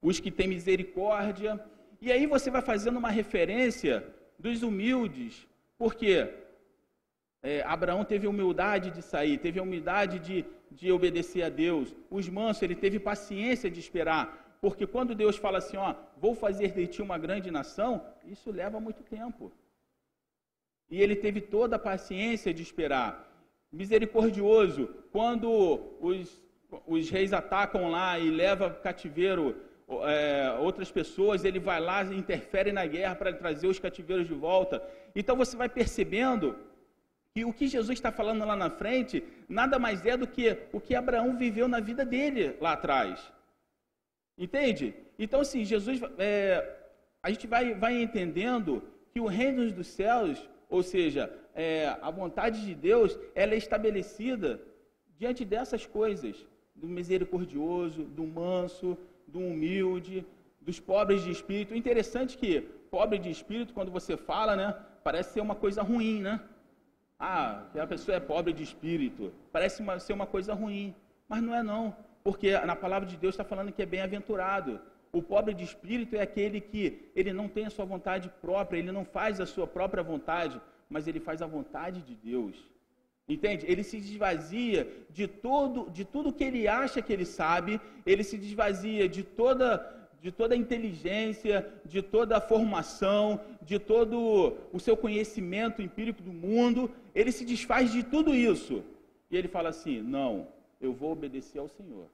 os 0.00 0.18
que 0.20 0.30
têm 0.30 0.48
misericórdia. 0.48 1.64
E 2.00 2.10
aí 2.10 2.26
você 2.26 2.50
vai 2.50 2.60
fazendo 2.60 2.98
uma 2.98 3.10
referência 3.10 4.04
dos 4.38 4.62
humildes, 4.62 5.46
porque 5.78 6.28
é, 7.42 7.62
Abraão 7.62 8.04
teve 8.04 8.26
humildade 8.26 8.90
de 8.90 9.02
sair, 9.02 9.38
teve 9.38 9.60
humildade 9.60 10.18
de, 10.18 10.44
de 10.70 10.90
obedecer 10.90 11.42
a 11.42 11.48
Deus. 11.48 11.94
Os 12.10 12.28
mansos, 12.28 12.62
ele 12.62 12.74
teve 12.74 12.98
paciência 12.98 13.70
de 13.70 13.80
esperar, 13.80 14.51
porque 14.62 14.86
quando 14.86 15.12
Deus 15.12 15.36
fala 15.36 15.58
assim, 15.58 15.76
ó, 15.76 15.92
vou 16.16 16.36
fazer 16.36 16.70
de 16.70 16.86
ti 16.86 17.02
uma 17.02 17.18
grande 17.18 17.50
nação, 17.50 18.06
isso 18.24 18.48
leva 18.52 18.78
muito 18.78 19.02
tempo. 19.02 19.50
E 20.88 21.02
ele 21.02 21.16
teve 21.16 21.40
toda 21.40 21.74
a 21.74 21.80
paciência 21.80 22.54
de 22.54 22.62
esperar. 22.62 23.10
Misericordioso, 23.72 24.88
quando 25.10 25.48
os, 26.00 26.40
os 26.86 27.10
reis 27.10 27.32
atacam 27.32 27.90
lá 27.90 28.20
e 28.20 28.30
leva 28.30 28.70
cativeiro 28.70 29.56
é, 30.04 30.56
outras 30.60 30.92
pessoas, 30.92 31.44
ele 31.44 31.58
vai 31.58 31.80
lá 31.80 32.04
e 32.04 32.16
interfere 32.16 32.70
na 32.70 32.86
guerra 32.86 33.16
para 33.16 33.32
trazer 33.32 33.66
os 33.66 33.80
cativeiros 33.80 34.28
de 34.28 34.34
volta. 34.34 34.80
Então 35.12 35.34
você 35.34 35.56
vai 35.56 35.68
percebendo 35.68 36.56
que 37.34 37.44
o 37.44 37.52
que 37.52 37.66
Jesus 37.66 37.98
está 37.98 38.12
falando 38.12 38.44
lá 38.44 38.54
na 38.54 38.70
frente 38.70 39.24
nada 39.48 39.76
mais 39.76 40.06
é 40.06 40.16
do 40.16 40.26
que 40.26 40.56
o 40.72 40.80
que 40.80 40.94
Abraão 40.94 41.36
viveu 41.36 41.66
na 41.66 41.80
vida 41.80 42.04
dele 42.04 42.56
lá 42.60 42.74
atrás. 42.74 43.32
Entende? 44.36 44.94
Então, 45.18 45.40
assim, 45.40 45.64
Jesus, 45.64 46.00
é, 46.18 46.78
a 47.22 47.30
gente 47.30 47.46
vai, 47.46 47.74
vai 47.74 48.02
entendendo 48.02 48.82
que 49.12 49.20
o 49.20 49.26
reino 49.26 49.70
dos 49.70 49.86
céus, 49.86 50.48
ou 50.68 50.82
seja, 50.82 51.32
é, 51.54 51.96
a 52.00 52.10
vontade 52.10 52.64
de 52.64 52.74
Deus, 52.74 53.18
ela 53.34 53.54
é 53.54 53.56
estabelecida 53.56 54.60
diante 55.18 55.44
dessas 55.44 55.86
coisas, 55.86 56.46
do 56.74 56.88
misericordioso, 56.88 58.04
do 58.04 58.26
manso, 58.26 58.96
do 59.28 59.38
humilde, 59.38 60.26
dos 60.60 60.80
pobres 60.80 61.22
de 61.22 61.30
espírito. 61.30 61.74
Interessante 61.74 62.36
é 62.36 62.40
que 62.40 62.60
pobre 62.90 63.18
de 63.18 63.30
espírito, 63.30 63.74
quando 63.74 63.90
você 63.90 64.16
fala, 64.16 64.56
né, 64.56 64.74
parece 65.04 65.34
ser 65.34 65.40
uma 65.40 65.54
coisa 65.54 65.82
ruim, 65.82 66.20
né? 66.20 66.40
Ah, 67.18 67.66
a 67.78 67.86
pessoa 67.86 68.16
é 68.16 68.20
pobre 68.20 68.52
de 68.52 68.62
espírito. 68.62 69.32
Parece 69.52 69.80
uma, 69.80 69.98
ser 70.00 70.12
uma 70.12 70.26
coisa 70.26 70.54
ruim, 70.54 70.94
mas 71.28 71.42
não 71.42 71.54
é 71.54 71.62
não, 71.62 71.94
porque 72.22 72.58
na 72.60 72.76
palavra 72.76 73.08
de 73.08 73.16
Deus 73.16 73.34
está 73.34 73.44
falando 73.44 73.72
que 73.72 73.82
é 73.82 73.86
bem-aventurado. 73.86 74.80
O 75.12 75.22
pobre 75.22 75.52
de 75.52 75.64
espírito 75.64 76.16
é 76.16 76.22
aquele 76.22 76.60
que 76.60 77.10
ele 77.14 77.32
não 77.32 77.48
tem 77.48 77.66
a 77.66 77.70
sua 77.70 77.84
vontade 77.84 78.30
própria, 78.40 78.78
ele 78.78 78.92
não 78.92 79.04
faz 79.04 79.40
a 79.40 79.46
sua 79.46 79.66
própria 79.66 80.02
vontade, 80.02 80.60
mas 80.88 81.06
ele 81.06 81.20
faz 81.20 81.42
a 81.42 81.46
vontade 81.46 82.00
de 82.02 82.14
Deus. 82.14 82.56
Entende? 83.28 83.66
Ele 83.68 83.82
se 83.82 83.98
desvazia 84.00 84.88
de 85.10 85.26
todo, 85.26 85.90
de 85.90 86.04
tudo 86.04 86.32
que 86.32 86.44
ele 86.44 86.66
acha 86.66 87.00
que 87.00 87.12
ele 87.12 87.24
sabe, 87.24 87.80
ele 88.04 88.24
se 88.24 88.36
desvazia 88.38 89.08
de 89.08 89.22
toda 89.22 89.98
de 90.20 90.30
toda 90.30 90.54
a 90.54 90.56
inteligência, 90.56 91.68
de 91.84 92.00
toda 92.00 92.36
a 92.36 92.40
formação, 92.40 93.40
de 93.60 93.76
todo 93.80 94.56
o 94.72 94.78
seu 94.78 94.96
conhecimento 94.96 95.82
empírico 95.82 96.22
do 96.22 96.32
mundo, 96.32 96.88
ele 97.12 97.32
se 97.32 97.44
desfaz 97.44 97.90
de 97.90 98.04
tudo 98.04 98.32
isso. 98.32 98.84
E 99.28 99.36
ele 99.36 99.48
fala 99.48 99.70
assim: 99.70 100.00
"Não, 100.00 100.46
eu 100.82 100.92
vou 100.92 101.12
obedecer 101.12 101.58
ao 101.58 101.68
Senhor". 101.68 102.08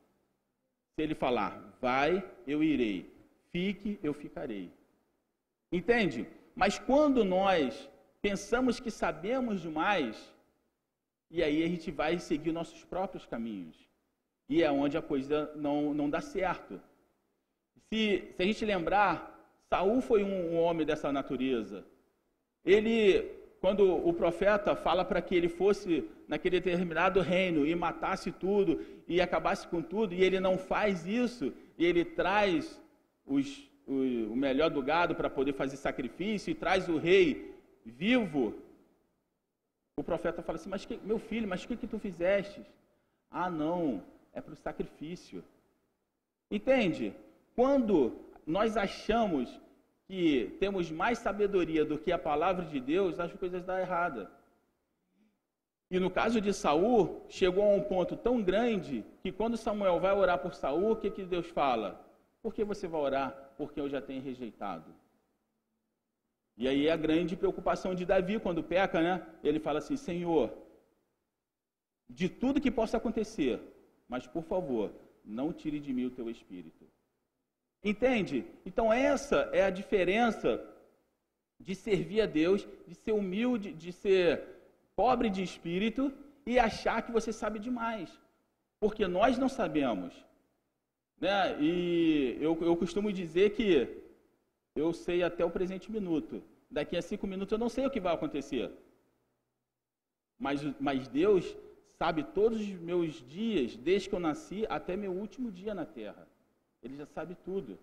Se 0.95 1.03
ele 1.03 1.15
falar: 1.15 1.53
"Vai, 1.81 2.11
eu 2.47 2.63
irei. 2.63 2.99
Fique, 3.51 3.99
eu 4.03 4.15
ficarei". 4.15 4.71
Entende? 5.73 6.27
Mas 6.55 6.79
quando 6.79 7.25
nós 7.25 7.89
pensamos 8.21 8.81
que 8.81 8.91
sabemos 8.91 9.61
demais, 9.61 10.33
e 11.31 11.43
aí 11.43 11.63
a 11.63 11.69
gente 11.69 11.91
vai 11.91 12.19
seguir 12.19 12.53
nossos 12.53 12.85
próprios 12.85 13.27
caminhos. 13.27 13.77
E 14.49 14.63
é 14.63 14.71
onde 14.71 14.97
a 14.97 15.03
coisa 15.03 15.53
não, 15.57 15.93
não 15.93 16.09
dá 16.09 16.21
certo. 16.21 16.81
Se, 17.89 18.33
se 18.35 18.43
a 18.43 18.47
gente 18.47 18.65
lembrar, 18.65 19.39
Saul 19.69 20.01
foi 20.01 20.25
um, 20.25 20.55
um 20.55 20.59
homem 20.59 20.87
dessa 20.87 21.13
natureza. 21.13 21.85
Ele, 22.65 23.31
quando 23.61 23.93
o 23.93 24.13
profeta 24.13 24.77
fala 24.77 25.05
para 25.05 25.21
que 25.21 25.35
ele 25.35 25.49
fosse 25.49 26.09
naquele 26.29 26.61
determinado 26.61 27.21
reino 27.21 27.67
e 27.67 27.75
matasse 27.75 28.31
tudo 28.31 28.81
e 29.09 29.21
acabasse 29.21 29.67
com 29.67 29.83
tudo, 29.83 30.15
e 30.15 30.23
ele 30.23 30.39
não 30.39 30.57
faz 30.57 31.07
isso, 31.07 31.53
e 31.77 31.85
ele 31.85 32.05
traz 32.05 32.81
os, 33.27 33.69
o, 33.87 34.33
o 34.33 34.37
melhor 34.37 34.71
do 34.71 34.83
gado 34.83 35.15
para 35.15 35.29
poder 35.29 35.55
fazer 35.55 35.77
sacrifício 35.77 36.51
e 36.51 36.55
traz 36.55 36.89
o 36.89 36.99
rei 36.99 37.53
vivo, 37.85 38.55
o 39.97 40.05
profeta 40.05 40.43
fala 40.43 40.57
assim: 40.57 40.71
Mas 40.71 40.85
que, 40.85 41.01
meu 41.03 41.19
filho, 41.19 41.49
mas 41.49 41.65
o 41.65 41.69
que, 41.69 41.77
que 41.77 41.87
tu 41.87 41.99
fizeste? 41.99 42.65
Ah, 43.31 43.51
não, 43.51 44.03
é 44.33 44.41
para 44.41 44.53
o 44.53 44.57
sacrifício. 44.57 45.43
Entende? 46.51 47.13
Quando 47.57 48.17
nós 48.47 48.77
achamos 48.77 49.61
que 50.09 50.57
temos 50.59 50.91
mais 50.91 51.19
sabedoria 51.19 51.85
do 51.85 51.99
que 51.99 52.11
a 52.11 52.19
palavra 52.19 52.65
de 52.65 52.81
Deus, 52.81 53.21
as 53.21 53.33
coisas 53.35 53.63
dão 53.63 53.79
errada. 53.79 54.31
E 55.91 56.01
no 56.01 56.11
caso 56.11 56.41
de 56.41 56.53
Saul, 56.53 57.25
chegou 57.29 57.63
a 57.63 57.75
um 57.75 57.83
ponto 57.83 58.17
tão 58.17 58.43
grande 58.43 59.05
que 59.23 59.31
quando 59.31 59.57
Samuel 59.57 60.01
vai 60.01 60.15
orar 60.15 60.39
por 60.39 60.55
Saul, 60.55 60.93
o 60.93 60.97
que, 60.97 61.11
que 61.11 61.25
Deus 61.25 61.47
fala? 61.49 62.05
Por 62.43 62.55
que 62.55 62.65
você 62.65 62.89
vai 62.89 63.01
orar? 63.01 63.53
Porque 63.59 63.81
eu 63.81 63.89
já 63.89 64.01
tenho 64.01 64.23
rejeitado. 64.23 64.95
E 66.57 66.67
aí 66.67 66.89
é 66.89 66.93
a 66.93 66.97
grande 66.97 67.37
preocupação 67.37 67.95
de 67.95 68.05
Davi 68.05 68.41
quando 68.41 68.65
peca, 68.65 69.01
né? 69.01 69.27
Ele 69.45 69.61
fala 69.61 69.79
assim: 69.79 69.97
Senhor, 69.97 70.53
de 72.09 72.29
tudo 72.29 72.61
que 72.61 72.71
possa 72.71 72.97
acontecer, 72.97 73.61
mas 74.09 74.27
por 74.27 74.43
favor, 74.43 74.91
não 75.25 75.53
tire 75.53 75.79
de 75.79 75.93
mim 75.93 76.07
o 76.07 76.11
teu 76.11 76.29
espírito. 76.29 76.87
Entende? 77.83 78.45
Então, 78.67 78.93
essa 78.93 79.49
é 79.53 79.63
a 79.63 79.71
diferença 79.71 80.65
de 81.61 81.75
servir 81.75 82.21
a 82.21 82.27
Deus, 82.27 82.67
de 82.87 82.95
ser 82.95 83.13
humilde, 83.13 83.73
de 83.73 83.93
ser 83.93 84.43
pobre 84.95 85.31
de 85.31 85.43
espírito 85.43 86.13
e 86.45 86.59
achar 86.59 87.03
que 87.03 87.13
você 87.13 87.33
sabe 87.33 87.59
demais. 87.59 88.11
Porque 88.81 89.07
nós 89.07 89.39
não 89.39 89.49
sabemos. 89.49 90.15
Né? 91.21 91.61
E 91.61 92.39
eu, 92.41 92.57
eu 92.61 92.77
costumo 92.77 93.13
dizer 93.13 93.51
que 93.51 94.03
eu 94.75 94.93
sei 94.93 95.23
até 95.23 95.45
o 95.45 95.51
presente 95.51 95.91
minuto. 95.91 96.43
Daqui 96.71 96.97
a 96.97 97.03
cinco 97.03 97.27
minutos 97.27 97.53
eu 97.53 97.59
não 97.59 97.69
sei 97.69 97.87
o 97.87 97.91
que 97.91 98.01
vai 98.01 98.15
acontecer. 98.15 98.71
Mas, 100.39 100.63
mas 100.79 101.09
Deus 101.09 101.57
sabe 101.99 102.23
todos 102.23 102.61
os 102.61 102.75
meus 102.75 103.15
dias, 103.27 103.77
desde 103.77 104.09
que 104.09 104.15
eu 104.15 104.21
nasci 104.21 104.65
até 104.69 104.97
meu 104.97 105.13
último 105.13 105.51
dia 105.51 105.75
na 105.75 105.85
terra. 105.85 106.28
Ele 106.83 106.97
já 106.97 107.07
sabe 107.07 107.37
tudo. 107.45 107.79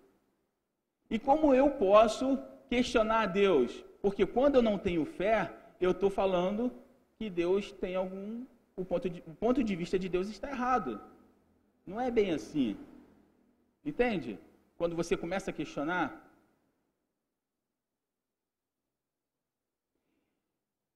E 1.10 1.20
como 1.20 1.54
eu 1.54 1.72
posso 1.72 2.40
questionar 2.70 3.22
a 3.22 3.26
Deus? 3.26 3.84
Porque 4.02 4.26
quando 4.26 4.56
eu 4.56 4.62
não 4.62 4.78
tenho 4.78 5.06
fé, 5.06 5.52
eu 5.80 5.92
estou 5.92 6.10
falando 6.10 6.72
que 7.18 7.30
Deus 7.30 7.72
tem 7.72 7.96
algum. 7.96 8.46
O 8.76 8.84
ponto, 8.84 9.10
de, 9.10 9.24
o 9.26 9.34
ponto 9.34 9.64
de 9.64 9.76
vista 9.76 9.98
de 9.98 10.10
Deus 10.10 10.28
está 10.30 10.50
errado. 10.50 11.02
Não 11.86 12.00
é 12.00 12.12
bem 12.12 12.32
assim. 12.32 12.76
Entende? 13.86 14.40
Quando 14.78 14.96
você 14.96 15.16
começa 15.16 15.52
a 15.52 15.54
questionar, 15.54 16.26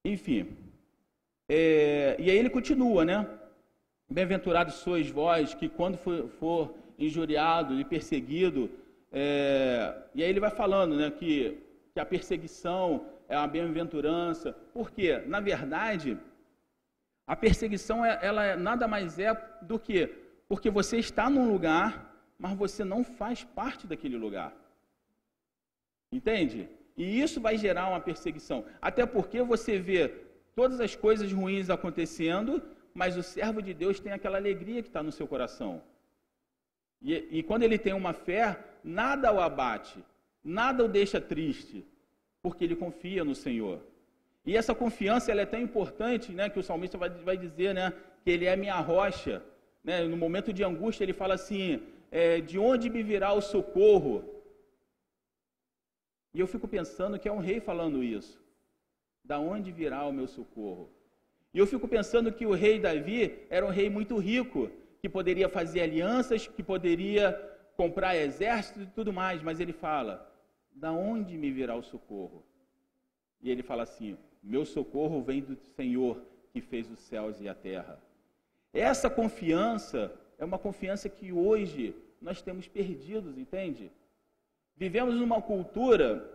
Enfim. 0.05 0.57
É, 1.47 2.15
e 2.19 2.29
aí 2.29 2.37
ele 2.37 2.49
continua, 2.49 3.03
né? 3.03 3.27
Bem-aventurados 4.09 4.75
sois 4.75 5.09
vós 5.09 5.53
que 5.53 5.67
quando 5.67 5.97
for, 5.97 6.29
for 6.39 6.73
injuriado 6.99 7.79
e 7.79 7.85
perseguido, 7.85 8.69
é, 9.11 9.95
e 10.13 10.23
aí 10.23 10.29
ele 10.29 10.39
vai 10.39 10.51
falando, 10.51 10.95
né, 10.95 11.09
que, 11.09 11.57
que 11.93 11.99
a 11.99 12.05
perseguição 12.05 13.05
é 13.27 13.37
uma 13.37 13.47
bem-aventurança. 13.47 14.53
Por 14.73 14.91
quê? 14.91 15.23
Na 15.25 15.39
verdade, 15.39 16.17
a 17.25 17.35
perseguição 17.35 18.05
é, 18.05 18.19
ela 18.21 18.43
é, 18.43 18.55
nada 18.55 18.87
mais 18.87 19.17
é 19.17 19.33
do 19.61 19.79
que 19.79 20.09
porque 20.49 20.69
você 20.71 20.97
está 20.97 21.29
num 21.29 21.47
lugar, 21.51 21.91
mas 22.37 22.57
você 22.57 22.83
não 22.83 23.03
faz 23.03 23.43
parte 23.43 23.85
daquele 23.85 24.17
lugar. 24.17 24.51
Entende? 26.11 26.67
E 26.97 27.21
isso 27.21 27.39
vai 27.39 27.55
gerar 27.55 27.87
uma 27.87 27.99
perseguição. 27.99 28.65
Até 28.81 29.05
porque 29.05 29.43
você 29.43 29.77
vê 29.77 30.09
todas 30.55 30.79
as 30.81 30.95
coisas 30.95 31.31
ruins 31.31 31.69
acontecendo, 31.69 32.63
mas 32.95 33.15
o 33.15 33.21
servo 33.21 33.61
de 33.61 33.75
Deus 33.75 33.99
tem 33.99 34.11
aquela 34.11 34.37
alegria 34.37 34.81
que 34.81 34.89
está 34.89 35.03
no 35.03 35.11
seu 35.11 35.27
coração. 35.27 35.83
E, 37.01 37.39
e, 37.39 37.43
quando 37.43 37.63
ele 37.63 37.77
tem 37.77 37.93
uma 37.93 38.13
fé, 38.13 38.59
nada 38.83 39.31
o 39.31 39.39
abate, 39.39 40.03
nada 40.43 40.83
o 40.83 40.87
deixa 40.87 41.19
triste, 41.21 41.85
porque 42.41 42.63
ele 42.63 42.75
confia 42.75 43.23
no 43.23 43.33
Senhor. 43.33 43.81
E 44.45 44.57
essa 44.57 44.75
confiança 44.75 45.31
ela 45.31 45.41
é 45.41 45.45
tão 45.45 45.61
importante, 45.61 46.31
né, 46.31 46.49
que 46.49 46.59
o 46.59 46.63
salmista 46.63 46.97
vai, 46.97 47.09
vai 47.09 47.37
dizer, 47.37 47.73
né, 47.73 47.93
que 48.23 48.29
ele 48.29 48.45
é 48.45 48.55
minha 48.55 48.79
rocha. 48.79 49.41
Né, 49.83 50.03
no 50.03 50.17
momento 50.17 50.51
de 50.51 50.63
angústia 50.63 51.03
ele 51.03 51.13
fala 51.13 51.35
assim, 51.35 51.81
é, 52.11 52.41
de 52.41 52.57
onde 52.59 52.89
me 52.89 53.01
virá 53.01 53.31
o 53.33 53.41
socorro? 53.41 54.23
E 56.33 56.39
eu 56.39 56.47
fico 56.47 56.67
pensando 56.67 57.17
que 57.17 57.27
é 57.27 57.31
um 57.31 57.39
rei 57.39 57.59
falando 57.59 58.03
isso. 58.03 58.39
Da 59.23 59.39
onde 59.39 59.71
virá 59.71 60.05
o 60.05 60.11
meu 60.11 60.27
socorro? 60.27 60.89
E 61.53 61.59
eu 61.59 61.65
fico 61.65 61.87
pensando 61.87 62.31
que 62.31 62.45
o 62.45 62.53
rei 62.53 62.79
Davi 62.79 63.39
era 63.49 63.65
um 63.65 63.69
rei 63.69 63.89
muito 63.89 64.17
rico, 64.17 64.69
que 65.01 65.09
poderia 65.09 65.49
fazer 65.49 65.81
alianças, 65.81 66.47
que 66.47 66.63
poderia 66.63 67.33
comprar 67.75 68.15
exércitos 68.15 68.83
e 68.83 68.87
tudo 68.87 69.13
mais, 69.13 69.41
mas 69.41 69.59
ele 69.59 69.73
fala: 69.73 70.29
da 70.71 70.91
onde 70.91 71.37
me 71.37 71.51
virá 71.51 71.75
o 71.75 71.83
socorro? 71.83 72.43
E 73.41 73.49
ele 73.49 73.63
fala 73.63 73.83
assim: 73.83 74.17
meu 74.41 74.65
socorro 74.65 75.21
vem 75.21 75.41
do 75.41 75.55
Senhor 75.55 76.21
que 76.51 76.61
fez 76.61 76.89
os 76.89 76.99
céus 76.99 77.39
e 77.39 77.47
a 77.47 77.53
terra. 77.53 78.01
Essa 78.73 79.09
confiança 79.09 80.11
é 80.37 80.45
uma 80.45 80.59
confiança 80.59 81.09
que 81.09 81.31
hoje 81.31 81.95
nós 82.21 82.41
temos 82.41 82.67
perdidos, 82.67 83.37
entende? 83.37 83.91
Vivemos 84.75 85.15
numa 85.15 85.41
cultura 85.41 86.29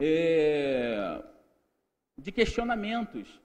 é, 0.00 1.22
de 2.18 2.32
questionamentos. 2.32 3.40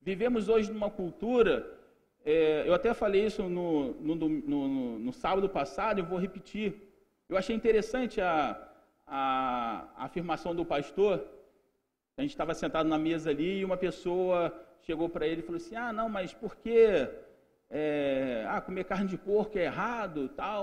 Vivemos 0.00 0.48
hoje 0.48 0.72
numa 0.72 0.90
cultura, 0.90 1.77
é, 2.30 2.68
eu 2.68 2.74
até 2.74 2.92
falei 2.92 3.24
isso 3.24 3.44
no, 3.44 3.94
no, 3.94 4.14
no, 4.14 4.98
no, 4.98 5.12
sábado 5.14 5.48
passado, 5.48 5.98
eu 5.98 6.04
vou 6.04 6.18
repetir. 6.18 6.74
Eu 7.26 7.38
achei 7.38 7.56
interessante 7.56 8.20
a, 8.20 8.68
a, 9.06 9.88
a 9.96 10.04
afirmação 10.04 10.54
do 10.54 10.62
pastor. 10.62 11.26
A 12.18 12.20
gente 12.20 12.32
estava 12.32 12.52
sentado 12.52 12.86
na 12.86 12.98
mesa 12.98 13.30
ali 13.30 13.60
e 13.60 13.64
uma 13.64 13.78
pessoa 13.78 14.54
chegou 14.82 15.08
para 15.08 15.26
ele 15.26 15.40
e 15.40 15.42
falou 15.42 15.56
assim: 15.56 15.74
Ah, 15.74 15.90
não, 15.90 16.10
mas 16.10 16.34
por 16.34 16.56
que 16.56 17.08
é, 17.70 18.44
ah, 18.46 18.60
comer 18.60 18.84
carne 18.84 19.08
de 19.08 19.16
porco 19.16 19.56
é 19.56 19.64
errado 19.64 20.28
tal? 20.28 20.62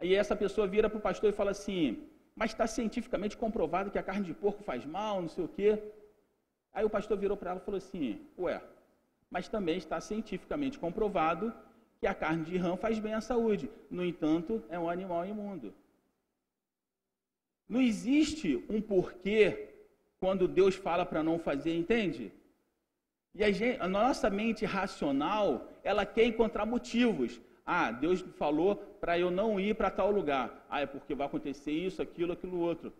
Aí 0.00 0.12
essa 0.16 0.34
pessoa 0.34 0.66
vira 0.66 0.90
para 0.90 0.98
o 0.98 1.06
pastor 1.08 1.30
e 1.30 1.32
fala 1.40 1.52
assim: 1.52 2.08
Mas 2.34 2.50
está 2.50 2.66
cientificamente 2.66 3.36
comprovado 3.36 3.88
que 3.88 4.00
a 4.00 4.02
carne 4.02 4.26
de 4.26 4.34
porco 4.34 4.64
faz 4.64 4.84
mal, 4.84 5.22
não 5.22 5.28
sei 5.28 5.44
o 5.44 5.48
quê. 5.56 5.80
Aí 6.72 6.84
o 6.84 6.90
pastor 6.90 7.16
virou 7.16 7.36
para 7.36 7.50
ela 7.52 7.60
e 7.60 7.64
falou 7.64 7.78
assim: 7.78 8.20
Ué, 8.36 8.60
mas 9.32 9.48
também 9.48 9.78
está 9.78 9.98
cientificamente 9.98 10.78
comprovado 10.78 11.52
que 11.98 12.06
a 12.06 12.14
carne 12.14 12.44
de 12.44 12.56
rã 12.58 12.76
faz 12.76 12.98
bem 12.98 13.14
à 13.14 13.20
saúde. 13.20 13.70
No 13.90 14.04
entanto, 14.04 14.62
é 14.68 14.78
um 14.78 14.90
animal 14.90 15.24
imundo. 15.24 15.72
Não 17.66 17.80
existe 17.80 18.62
um 18.68 18.80
porquê 18.82 19.70
quando 20.20 20.46
Deus 20.46 20.74
fala 20.74 21.06
para 21.06 21.22
não 21.22 21.38
fazer, 21.38 21.74
entende? 21.74 22.30
E 23.34 23.42
a, 23.42 23.50
gente, 23.50 23.80
a, 23.80 23.88
nossa 23.88 24.28
mente 24.28 24.66
racional, 24.66 25.66
ela 25.82 26.04
quer 26.04 26.26
encontrar 26.26 26.66
motivos. 26.66 27.40
Ah, 27.64 27.90
Deus 27.90 28.20
falou 28.36 28.76
para 29.00 29.18
eu 29.18 29.30
não 29.30 29.58
ir 29.58 29.74
para 29.74 29.90
tal 29.90 30.10
lugar. 30.10 30.66
Ah, 30.68 30.82
é 30.82 30.86
porque 30.86 31.14
vai 31.14 31.26
acontecer 31.26 31.72
isso, 31.72 32.02
aquilo, 32.02 32.34
aquilo 32.34 32.58
outro. 32.58 32.92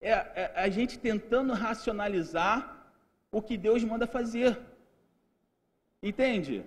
É, 0.00 0.10
é 0.10 0.52
a 0.56 0.68
gente 0.68 0.98
tentando 0.98 1.52
racionalizar 1.52 2.90
o 3.30 3.40
que 3.40 3.56
Deus 3.56 3.84
manda 3.84 4.06
fazer. 4.08 4.58
Entende? 6.10 6.64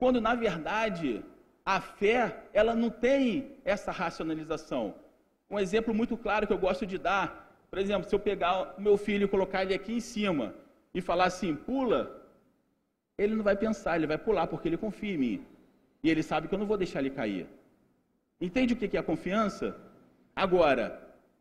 Quando 0.00 0.20
na 0.20 0.34
verdade 0.34 1.24
a 1.64 1.80
fé, 1.80 2.20
ela 2.52 2.74
não 2.74 2.90
tem 3.06 3.24
essa 3.64 3.90
racionalização. 3.90 4.94
Um 5.50 5.58
exemplo 5.58 5.92
muito 6.00 6.16
claro 6.24 6.46
que 6.46 6.52
eu 6.52 6.64
gosto 6.66 6.84
de 6.92 6.98
dar, 6.98 7.26
por 7.70 7.78
exemplo, 7.78 8.08
se 8.08 8.14
eu 8.14 8.20
pegar 8.30 8.54
o 8.76 8.80
meu 8.86 8.96
filho 9.06 9.24
e 9.24 9.34
colocar 9.34 9.62
ele 9.62 9.74
aqui 9.78 9.94
em 9.94 10.00
cima 10.00 10.46
e 10.92 11.00
falar 11.00 11.26
assim, 11.32 11.54
pula, 11.54 12.00
ele 13.16 13.34
não 13.34 13.44
vai 13.50 13.56
pensar, 13.56 13.96
ele 13.96 14.06
vai 14.06 14.18
pular 14.18 14.46
porque 14.46 14.68
ele 14.68 14.76
confia 14.86 15.14
em 15.14 15.18
mim. 15.18 15.46
E 16.02 16.10
ele 16.10 16.22
sabe 16.22 16.46
que 16.46 16.54
eu 16.54 16.58
não 16.58 16.66
vou 16.66 16.76
deixar 16.76 17.00
ele 17.00 17.10
cair. 17.10 17.46
Entende 18.46 18.74
o 18.74 18.76
que 18.76 18.96
é 18.96 19.00
a 19.00 19.10
confiança? 19.12 19.76
Agora, 20.44 20.84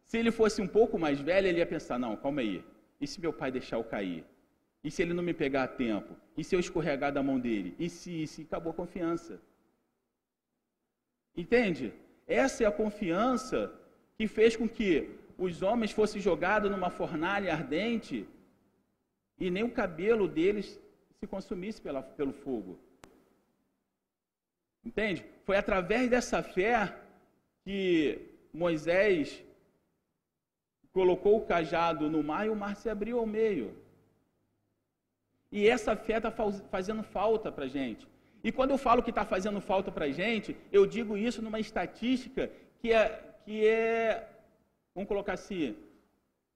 se 0.06 0.18
ele 0.18 0.32
fosse 0.32 0.62
um 0.62 0.68
pouco 0.68 0.98
mais 0.98 1.20
velho, 1.20 1.48
ele 1.48 1.60
ia 1.60 1.74
pensar: 1.76 2.00
não, 2.00 2.16
calma 2.16 2.42
aí. 2.42 2.64
E 3.00 3.06
se 3.06 3.22
meu 3.22 3.34
pai 3.34 3.52
deixar 3.52 3.76
eu 3.76 3.84
cair? 3.84 4.26
E 4.84 4.92
se 4.92 5.02
ele 5.02 5.14
não 5.14 5.24
me 5.24 5.34
pegar 5.34 5.64
a 5.64 5.68
tempo? 5.68 6.16
E 6.38 6.44
se 6.44 6.56
eu 6.56 6.60
escorregar 6.60 7.12
da 7.12 7.24
mão 7.24 7.40
dele? 7.40 7.76
E 7.80 7.90
se, 7.90 8.24
e 8.24 8.28
se 8.28 8.44
acabou 8.44 8.72
a 8.72 8.76
confiança? 8.76 9.42
Entende? 11.36 11.94
Essa 12.26 12.64
é 12.64 12.68
a 12.68 12.72
confiança 12.72 13.74
que 14.18 14.28
fez 14.28 14.56
com 14.56 14.68
que 14.68 15.10
os 15.38 15.62
homens 15.62 15.92
fossem 15.92 16.20
jogados 16.20 16.70
numa 16.70 16.90
fornalha 16.90 17.54
ardente 17.54 18.28
e 19.40 19.52
nem 19.52 19.64
o 19.64 19.72
cabelo 19.72 20.28
deles 20.28 20.80
se 21.20 21.28
consumisse 21.28 21.82
pela, 21.82 22.02
pelo 22.02 22.34
fogo. 22.34 22.80
Entende? 24.84 25.26
Foi 25.44 25.58
através 25.58 26.10
dessa 26.10 26.42
fé 26.42 26.96
que 27.64 28.20
Moisés 28.54 29.44
colocou 30.92 31.38
o 31.38 31.46
cajado 31.46 32.10
no 32.10 32.24
mar 32.24 32.48
e 32.48 32.50
o 32.50 32.56
mar 32.56 32.76
se 32.76 32.90
abriu 32.90 33.20
ao 33.20 33.26
meio. 33.26 33.76
E 35.52 35.68
essa 35.68 35.96
fé 35.96 36.18
está 36.18 36.32
fazendo 36.70 37.04
falta 37.04 37.52
para 37.52 37.66
a 37.66 37.68
gente. 37.68 38.08
E 38.44 38.52
quando 38.52 38.72
eu 38.72 38.78
falo 38.78 39.04
que 39.04 39.10
está 39.10 39.26
fazendo 39.26 39.60
falta 39.60 39.92
para 39.92 40.06
a 40.06 40.12
gente, 40.12 40.56
eu 40.72 40.86
digo 40.86 41.18
isso 41.18 41.42
numa 41.42 41.60
estatística 41.60 42.52
que 42.80 42.92
é, 42.94 43.04
que 43.44 43.66
é, 43.66 44.30
vamos 44.94 45.08
colocar 45.08 45.34
assim, 45.34 45.76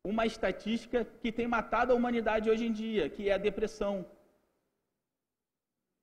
uma 0.03 0.25
estatística 0.25 1.05
que 1.21 1.31
tem 1.31 1.47
matado 1.47 1.91
a 1.91 1.95
humanidade 1.95 2.49
hoje 2.49 2.65
em 2.65 2.71
dia, 2.71 3.09
que 3.09 3.29
é 3.29 3.33
a 3.33 3.37
depressão. 3.37 4.05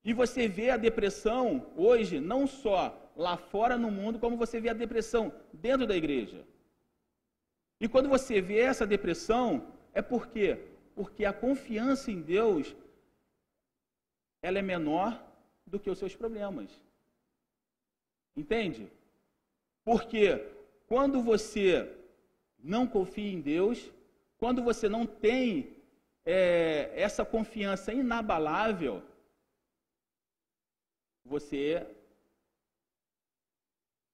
E 0.05 0.13
você 0.13 0.49
vê 0.49 0.71
a 0.71 0.77
depressão 0.77 1.67
hoje, 1.77 2.21
não 2.21 2.47
só 2.47 2.97
lá 3.17 3.37
fora 3.37 3.77
no 3.77 3.91
mundo, 3.91 4.19
como 4.19 4.37
você 4.37 4.61
vê 4.61 4.69
a 4.71 4.75
depressão 4.85 5.33
dentro 5.53 5.87
da 5.87 5.97
igreja. 5.97 6.45
E 7.81 7.89
quando 7.89 8.09
você 8.09 8.41
vê 8.41 8.61
essa 8.61 8.87
depressão, 8.87 9.67
é 9.93 10.01
por 10.01 10.29
quê? 10.29 10.59
Porque 10.99 11.25
a 11.25 11.33
confiança 11.33 12.11
em 12.11 12.21
Deus 12.21 12.75
ela 14.43 14.59
é 14.59 14.63
menor 14.63 15.11
do 15.65 15.79
que 15.79 15.89
os 15.89 15.97
seus 15.97 16.17
problemas. 16.17 16.71
Entende? 18.37 18.91
Porque 19.85 20.45
quando 20.89 21.23
você 21.23 21.69
não 22.59 22.85
confia 22.85 23.33
em 23.33 23.41
Deus, 23.41 23.93
quando 24.39 24.61
você 24.61 24.89
não 24.89 25.07
tem 25.07 25.77
é, 26.27 26.91
essa 27.01 27.25
confiança 27.25 27.93
inabalável, 27.93 29.01
você 31.25 31.87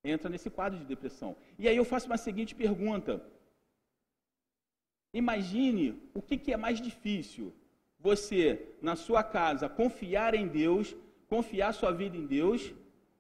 entra 0.05 0.29
nesse 0.29 0.51
quadro 0.51 0.79
de 0.79 0.85
depressão. 0.85 1.35
E 1.59 1.67
aí 1.67 1.79
eu 1.79 1.85
faço 1.93 2.09
uma 2.09 2.19
seguinte 2.19 2.55
pergunta: 2.55 3.25
Imagine 5.15 6.03
o 6.13 6.21
que, 6.21 6.53
é 6.53 6.57
mais 6.57 6.81
difícil. 6.81 7.55
Você, 8.01 8.75
na 8.83 8.97
sua 8.97 9.23
casa, 9.23 9.69
confiar 9.69 10.35
em 10.35 10.49
Deus, 10.49 10.95
confiar 11.29 11.73
sua 11.73 11.93
vida 11.93 12.17
em 12.17 12.27
Deus, 12.27 12.75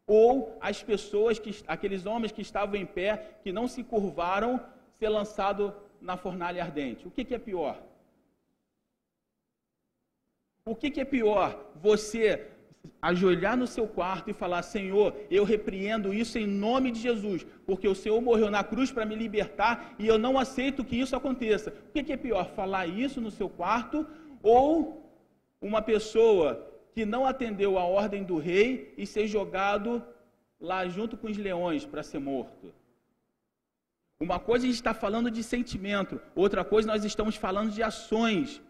ou 0.04 0.58
as 0.60 0.82
pessoas, 0.82 1.38
que, 1.38 1.52
aqueles 1.68 2.04
homens 2.04 2.32
que 2.32 2.42
estavam 2.42 2.74
em 2.74 2.84
pé, 2.84 3.38
que 3.42 3.52
não 3.52 3.68
se 3.68 3.84
curvaram, 3.84 4.60
ser 4.98 5.08
lançado 5.08 5.72
na 6.00 6.16
fornalha 6.16 6.62
ardente. 6.64 7.06
O 7.06 7.10
que, 7.12 7.32
é 7.32 7.38
pior? 7.38 7.80
O 10.66 10.74
que 10.74 11.00
é 11.00 11.04
pior? 11.04 11.72
Você 11.76 12.50
ajoelhar 13.00 13.56
no 13.56 13.66
seu 13.66 13.86
quarto 13.86 14.30
e 14.30 14.32
falar: 14.32 14.62
Senhor, 14.62 15.14
eu 15.30 15.44
repreendo 15.44 16.12
isso 16.12 16.38
em 16.38 16.46
nome 16.46 16.90
de 16.90 17.00
Jesus, 17.00 17.46
porque 17.66 17.86
o 17.86 17.94
Senhor 17.94 18.20
morreu 18.20 18.50
na 18.50 18.64
cruz 18.64 18.90
para 18.90 19.04
me 19.04 19.14
libertar 19.14 19.94
e 19.98 20.06
eu 20.06 20.18
não 20.18 20.38
aceito 20.38 20.84
que 20.84 20.96
isso 20.96 21.14
aconteça. 21.14 21.72
O 21.88 21.92
que 21.92 22.12
é 22.12 22.16
pior, 22.16 22.46
falar 22.50 22.86
isso 22.86 23.20
no 23.20 23.30
seu 23.30 23.48
quarto 23.48 24.06
ou 24.42 25.02
uma 25.60 25.82
pessoa 25.82 26.66
que 26.94 27.04
não 27.04 27.26
atendeu 27.26 27.78
a 27.78 27.84
ordem 27.84 28.22
do 28.22 28.38
rei 28.38 28.94
e 28.96 29.06
ser 29.06 29.26
jogado 29.26 30.02
lá 30.60 30.86
junto 30.86 31.16
com 31.16 31.28
os 31.28 31.36
leões 31.36 31.84
para 31.84 32.02
ser 32.02 32.20
morto? 32.20 32.72
Uma 34.18 34.38
coisa 34.38 34.64
a 34.64 34.68
gente 34.68 34.76
está 34.76 34.94
falando 34.94 35.30
de 35.30 35.42
sentimento, 35.42 36.20
outra 36.34 36.64
coisa 36.64 36.88
nós 36.88 37.04
estamos 37.04 37.36
falando 37.36 37.70
de 37.70 37.82
ações, 37.82 38.62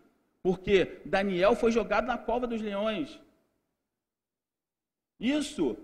porque 0.43 1.01
Daniel 1.05 1.55
foi 1.55 1.71
jogado 1.71 2.07
na 2.07 2.19
cova 2.19 2.47
dos 2.47 2.61
leões. 2.61 3.21
Isso 5.19 5.77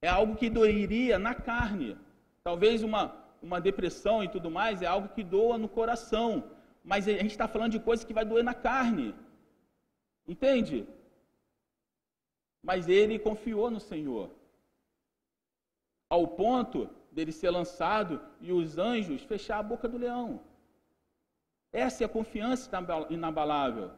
é 0.00 0.08
algo 0.08 0.36
que 0.36 0.50
doeria 0.50 1.18
na 1.18 1.34
carne. 1.34 1.96
Talvez 2.42 2.82
uma, 2.82 3.14
uma 3.40 3.60
depressão 3.60 4.22
e 4.22 4.28
tudo 4.28 4.50
mais 4.50 4.82
é 4.82 4.86
algo 4.86 5.08
que 5.08 5.22
doa 5.22 5.56
no 5.56 5.68
coração. 5.68 6.50
Mas 6.84 7.06
a 7.06 7.12
gente 7.12 7.30
está 7.30 7.46
falando 7.46 7.72
de 7.72 7.80
coisa 7.80 8.04
que 8.06 8.12
vai 8.12 8.24
doer 8.24 8.44
na 8.44 8.54
carne. 8.54 9.14
Entende? 10.26 10.86
Mas 12.62 12.88
ele 12.88 13.18
confiou 13.18 13.70
no 13.70 13.80
Senhor. 13.80 14.30
Ao 16.08 16.26
ponto 16.26 16.90
dele 17.10 17.32
ser 17.32 17.50
lançado 17.50 18.20
e 18.40 18.52
os 18.52 18.78
anjos 18.78 19.22
fechar 19.22 19.58
a 19.58 19.62
boca 19.62 19.88
do 19.88 19.98
leão. 19.98 20.40
Essa 21.72 22.04
é 22.04 22.06
a 22.06 22.08
confiança 22.08 22.70
inabalável. 23.08 23.90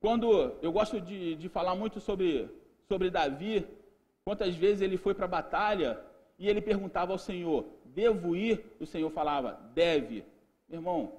Quando 0.00 0.56
eu 0.60 0.72
gosto 0.72 1.00
de, 1.00 1.36
de 1.36 1.48
falar 1.48 1.74
muito 1.74 2.00
sobre, 2.00 2.50
sobre 2.88 3.10
Davi, 3.10 3.66
quantas 4.24 4.54
vezes 4.54 4.82
ele 4.82 4.96
foi 4.96 5.14
para 5.14 5.24
a 5.24 5.28
batalha 5.28 6.00
e 6.38 6.48
ele 6.48 6.60
perguntava 6.60 7.12
ao 7.12 7.18
Senhor: 7.18 7.64
Devo 7.84 8.36
ir? 8.36 8.64
O 8.80 8.86
Senhor 8.86 9.10
falava: 9.10 9.60
Deve. 9.74 10.24
Meu 10.68 10.78
irmão, 10.78 11.12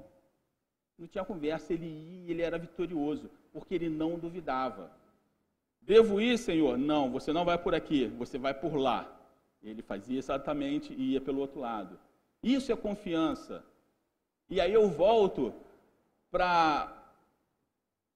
não 0.97 1.07
tinha 1.07 1.23
conversa, 1.23 1.73
ele 1.73 1.85
ia, 1.85 2.31
ele 2.31 2.41
era 2.41 2.57
vitorioso, 2.57 3.29
porque 3.51 3.75
ele 3.75 3.89
não 3.89 4.17
duvidava. 4.17 4.91
Devo 5.81 6.21
ir, 6.21 6.37
Senhor? 6.37 6.77
Não, 6.77 7.11
você 7.11 7.33
não 7.33 7.43
vai 7.43 7.57
por 7.57 7.75
aqui, 7.75 8.07
você 8.07 8.37
vai 8.37 8.53
por 8.53 8.75
lá. 8.75 9.09
Ele 9.61 9.81
fazia 9.81 10.17
exatamente 10.17 10.93
e 10.93 11.13
ia 11.13 11.21
pelo 11.21 11.39
outro 11.39 11.59
lado. 11.59 11.99
Isso 12.41 12.71
é 12.71 12.75
confiança. 12.75 13.63
E 14.49 14.59
aí 14.59 14.73
eu 14.73 14.89
volto 14.89 15.53
para 16.29 16.91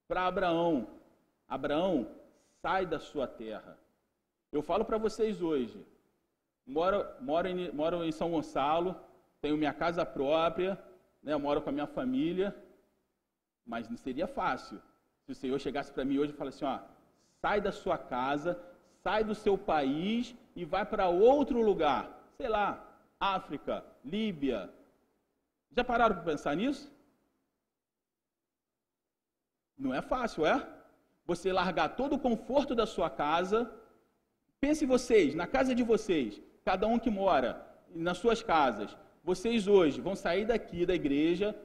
Abraão. 0.09 0.87
Abraão, 1.47 2.07
sai 2.67 2.85
da 2.85 2.99
sua 2.99 3.25
terra. 3.25 3.77
Eu 4.51 4.61
falo 4.61 4.83
para 4.83 4.97
vocês 4.97 5.41
hoje, 5.41 5.79
moro, 6.65 6.99
moro, 7.21 7.47
em, 7.47 7.71
moro 7.71 8.03
em 8.03 8.11
São 8.11 8.29
Gonçalo, 8.29 8.93
tenho 9.39 9.55
minha 9.55 9.73
casa 9.73 10.05
própria, 10.05 10.77
né, 11.23 11.33
moro 11.37 11.61
com 11.61 11.69
a 11.69 11.77
minha 11.77 11.87
família, 11.87 12.53
mas 13.65 13.87
não 13.87 13.95
seria 13.95 14.27
fácil 14.27 14.81
se 15.23 15.31
o 15.31 15.35
Senhor 15.35 15.57
chegasse 15.59 15.93
para 15.93 16.03
mim 16.03 16.17
hoje 16.17 16.33
e 16.33 16.35
falasse 16.35 16.65
assim, 16.65 16.73
ó, 16.75 16.85
sai 17.41 17.61
da 17.61 17.71
sua 17.71 17.97
casa, 17.97 18.59
sai 19.01 19.23
do 19.23 19.33
seu 19.33 19.57
país 19.57 20.35
e 20.53 20.65
vai 20.65 20.85
para 20.85 21.07
outro 21.07 21.61
lugar, 21.61 22.21
sei 22.35 22.49
lá, 22.49 22.85
África, 23.17 23.81
Líbia. 24.03 24.69
Já 25.71 25.85
pararam 25.85 26.15
para 26.15 26.25
pensar 26.25 26.53
nisso? 26.53 26.91
Não 29.77 29.93
é 29.93 30.01
fácil, 30.01 30.45
é? 30.45 30.76
Você 31.27 31.51
largar 31.51 31.89
todo 31.95 32.13
o 32.15 32.19
conforto 32.19 32.73
da 32.73 32.85
sua 32.85 33.09
casa. 33.09 33.69
Pense 34.59 34.85
vocês, 34.85 35.35
na 35.35 35.45
casa 35.45 35.75
de 35.75 35.83
vocês, 35.83 36.41
cada 36.63 36.87
um 36.87 36.97
que 36.97 37.09
mora 37.09 37.49
nas 37.93 38.17
suas 38.17 38.41
casas. 38.41 38.97
Vocês 39.23 39.67
hoje 39.67 39.99
vão 39.99 40.15
sair 40.15 40.45
daqui 40.45 40.85
da 40.85 40.95
igreja, 40.95 41.55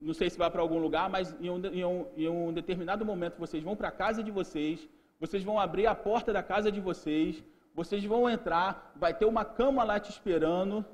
não 0.00 0.14
sei 0.14 0.30
se 0.30 0.38
vai 0.38 0.50
para 0.50 0.62
algum 0.62 0.78
lugar, 0.78 1.10
mas 1.10 1.34
em 1.40 1.50
um, 1.50 1.58
em, 1.66 1.84
um, 1.84 2.06
em 2.16 2.28
um, 2.28 2.52
determinado 2.52 3.04
momento 3.04 3.36
vocês 3.38 3.62
vão 3.62 3.74
para 3.74 3.88
a 3.88 3.92
casa 4.04 4.22
de 4.22 4.30
vocês, 4.30 4.88
vocês 5.18 5.42
vão 5.42 5.58
abrir 5.58 5.86
a 5.86 5.94
porta 5.94 6.32
da 6.32 6.42
casa 6.42 6.70
de 6.70 6.80
vocês, 6.80 7.42
vocês 7.74 8.04
vão 8.04 8.30
entrar, 8.30 8.92
vai 8.94 9.12
ter 9.12 9.24
uma 9.24 9.44
cama 9.44 9.82
lá 9.82 9.98
te 9.98 10.10
esperando, 10.10 10.84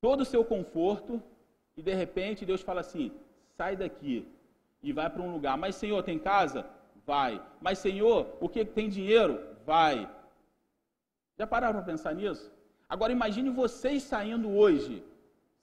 todo 0.00 0.22
o 0.22 0.24
seu 0.24 0.42
conforto, 0.44 1.22
e 1.76 1.82
de 1.82 1.94
repente 1.94 2.46
Deus 2.46 2.62
fala 2.62 2.80
assim: 2.80 3.12
sai 3.58 3.76
daqui 3.76 4.26
e 4.82 4.92
vai 4.92 5.08
para 5.10 5.22
um 5.22 5.32
lugar. 5.32 5.56
Mas 5.56 5.74
Senhor, 5.76 6.02
tem 6.02 6.18
casa? 6.18 6.66
Vai. 7.04 7.42
Mas 7.60 7.78
Senhor, 7.78 8.36
o 8.40 8.48
que 8.48 8.64
tem 8.64 8.88
dinheiro? 8.88 9.40
Vai. 9.64 10.08
Já 11.38 11.46
pararam 11.46 11.74
para 11.74 11.82
pensar 11.92 12.14
nisso? 12.14 12.50
Agora 12.88 13.12
imagine 13.12 13.50
vocês 13.50 14.02
saindo 14.02 14.50
hoje 14.50 15.04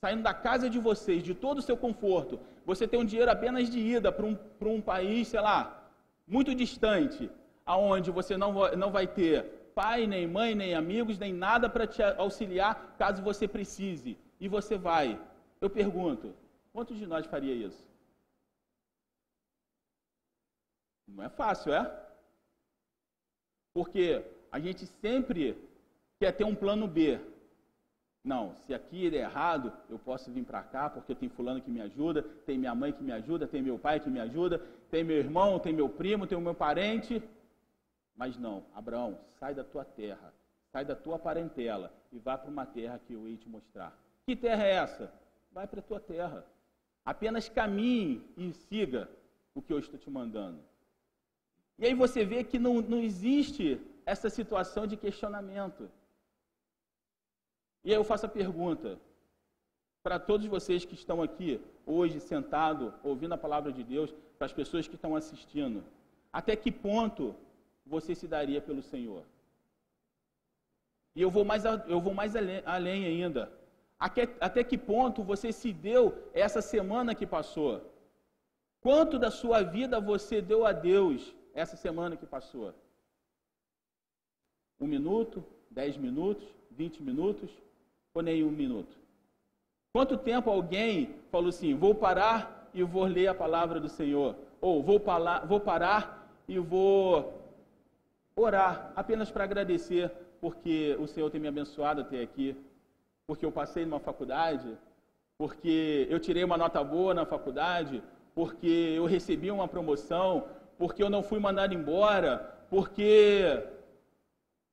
saindo 0.04 0.22
da 0.22 0.34
casa 0.34 0.70
de 0.70 0.80
vocês, 0.80 1.24
de 1.24 1.34
todo 1.34 1.60
o 1.60 1.62
seu 1.62 1.78
conforto, 1.78 2.38
você 2.66 2.86
tem 2.86 3.00
um 3.00 3.06
dinheiro 3.06 3.32
apenas 3.32 3.70
de 3.70 3.80
ida 3.80 4.12
para 4.12 4.26
um, 4.26 4.36
para 4.36 4.68
um 4.68 4.82
país, 4.82 5.30
sei 5.30 5.40
lá, 5.40 5.90
muito 6.28 6.54
distante, 6.54 7.32
aonde 7.66 8.12
você 8.12 8.36
não, 8.36 8.52
não 8.76 8.92
vai 8.92 9.08
ter 9.08 9.46
pai, 9.74 10.06
nem 10.06 10.28
mãe, 10.28 10.54
nem 10.54 10.76
amigos, 10.76 11.18
nem 11.18 11.32
nada 11.32 11.70
para 11.70 11.88
te 11.88 12.04
auxiliar 12.18 12.96
caso 12.98 13.24
você 13.24 13.48
precise. 13.48 14.18
E 14.42 14.50
você 14.50 14.78
vai. 14.78 15.18
Eu 15.62 15.70
pergunto, 15.70 16.36
quantos 16.74 16.98
de 16.98 17.08
nós 17.08 17.26
faria 17.26 17.54
isso? 17.54 17.82
Não 21.16 21.24
é 21.24 21.30
fácil, 21.30 21.74
é? 21.74 21.92
Porque 23.74 24.24
a 24.52 24.60
gente 24.60 24.86
sempre 25.02 25.58
quer 26.20 26.32
ter 26.32 26.44
um 26.44 26.56
plano 26.56 26.88
B. 26.88 27.20
Não, 28.24 28.56
se 28.66 28.74
aqui 28.74 29.10
der 29.10 29.22
errado, 29.22 29.74
eu 29.90 30.00
posso 30.00 30.32
vir 30.32 30.46
para 30.46 30.64
cá 30.64 30.90
porque 30.90 31.14
tem 31.14 31.28
fulano 31.30 31.62
que 31.62 31.70
me 31.70 31.82
ajuda, 31.82 32.24
tem 32.46 32.58
minha 32.58 32.74
mãe 32.74 32.94
que 32.94 33.04
me 33.04 33.12
ajuda, 33.12 33.48
tem 33.48 33.62
meu 33.62 33.78
pai 33.78 34.00
que 34.00 34.10
me 34.10 34.20
ajuda, 34.20 34.60
tem 34.90 35.04
meu 35.04 35.18
irmão, 35.18 35.60
tem 35.60 35.74
meu 35.74 35.90
primo, 35.90 36.26
tem 36.26 36.38
o 36.38 36.42
meu 36.42 36.56
parente. 36.56 37.22
Mas 38.16 38.38
não, 38.38 38.64
Abraão, 38.74 39.20
sai 39.40 39.54
da 39.54 39.64
tua 39.64 39.84
terra, 39.84 40.34
sai 40.72 40.86
da 40.86 40.96
tua 40.96 41.20
parentela 41.20 41.92
e 42.12 42.20
vá 42.20 42.38
para 42.38 42.50
uma 42.50 42.66
terra 42.66 43.00
que 43.06 43.14
eu 43.14 43.28
ia 43.28 43.38
te 43.38 43.50
mostrar. 43.50 43.98
Que 44.26 44.36
terra 44.36 44.64
é 44.64 44.72
essa? 44.72 45.14
Vai 45.52 45.68
para 45.68 45.80
a 45.80 45.84
tua 45.84 46.00
terra. 46.00 46.46
Apenas 47.06 47.50
caminhe 47.50 48.24
e 48.38 48.54
siga 48.54 49.10
o 49.54 49.62
que 49.62 49.74
eu 49.74 49.80
estou 49.80 50.00
te 50.00 50.10
mandando. 50.10 50.60
E 51.80 51.86
aí 51.86 51.94
você 51.94 52.24
vê 52.24 52.44
que 52.44 52.60
não, 52.60 52.82
não 52.82 53.00
existe 53.00 53.80
essa 54.06 54.30
situação 54.30 54.86
de 54.86 54.98
questionamento. 54.98 55.90
E 57.84 57.90
aí 57.90 57.96
eu 57.96 58.04
faço 58.04 58.26
a 58.26 58.30
pergunta 58.30 59.00
para 60.02 60.20
todos 60.20 60.46
vocês 60.48 60.84
que 60.86 60.94
estão 60.94 61.22
aqui 61.22 61.62
hoje 61.86 62.20
sentado 62.20 62.94
ouvindo 63.04 63.34
a 63.34 63.38
palavra 63.38 63.72
de 63.72 63.84
Deus, 63.84 64.14
para 64.38 64.46
as 64.46 64.54
pessoas 64.54 64.88
que 64.88 64.96
estão 64.96 65.16
assistindo, 65.16 65.84
até 66.32 66.56
que 66.56 66.72
ponto 66.72 67.36
você 67.86 68.14
se 68.14 68.28
daria 68.28 68.62
pelo 68.62 68.82
Senhor? 68.82 69.24
E 71.16 71.22
eu 71.22 71.30
vou 71.30 71.46
mais, 71.46 71.64
eu 71.88 72.02
vou 72.02 72.14
mais 72.14 72.36
além, 72.36 72.62
além 72.66 73.06
ainda. 73.06 73.52
Até, 74.00 74.24
até 74.42 74.64
que 74.64 74.78
ponto 74.78 75.24
você 75.24 75.52
se 75.52 75.72
deu 75.72 76.30
essa 76.34 76.62
semana 76.62 77.16
que 77.16 77.26
passou? 77.26 77.90
Quanto 78.82 79.18
da 79.18 79.32
sua 79.32 79.62
vida 79.62 80.02
você 80.02 80.42
deu 80.42 80.66
a 80.66 80.74
Deus 80.74 81.34
essa 81.54 81.76
semana 81.76 82.18
que 82.18 82.26
passou? 82.26 82.74
Um 84.80 84.88
minuto, 84.88 85.44
dez 85.70 85.96
minutos, 85.98 86.48
vinte 86.72 87.02
minutos? 87.02 87.50
ou 88.14 88.22
nem 88.22 88.44
um 88.44 88.52
minuto? 88.52 88.96
Quanto 89.92 90.18
tempo 90.18 90.50
alguém 90.50 91.16
falou 91.32 91.50
assim: 91.50 91.74
vou 91.74 91.96
parar 91.96 92.70
e 92.74 92.84
vou 92.84 93.06
ler 93.06 93.28
a 93.28 93.34
palavra 93.34 93.80
do 93.80 93.90
Senhor? 93.90 94.36
Ou 94.62 94.82
vou, 94.82 95.00
parar, 95.00 95.46
vou 95.46 95.60
parar 95.60 96.30
e 96.48 96.58
vou 96.60 97.42
orar 98.36 98.92
apenas 98.96 99.30
para 99.30 99.44
agradecer 99.44 100.12
porque 100.40 100.96
o 101.00 101.08
Senhor 101.08 101.30
tem 101.30 101.40
me 101.40 101.48
abençoado 101.48 102.02
até 102.02 102.22
aqui, 102.22 102.56
porque 103.26 103.46
eu 103.46 103.52
passei 103.52 103.86
numa 103.86 104.00
faculdade, 104.00 104.78
porque 105.38 106.08
eu 106.10 106.20
tirei 106.20 106.44
uma 106.44 106.58
nota 106.58 106.84
boa 106.84 107.14
na 107.14 107.26
faculdade, 107.26 108.04
porque 108.36 108.94
eu 108.98 109.06
recebi 109.06 109.50
uma 109.52 109.68
promoção, 109.68 110.48
porque 110.78 111.02
eu 111.02 111.10
não 111.10 111.24
fui 111.24 111.40
mandado 111.40 111.74
embora, 111.74 112.66
porque. 112.70 113.44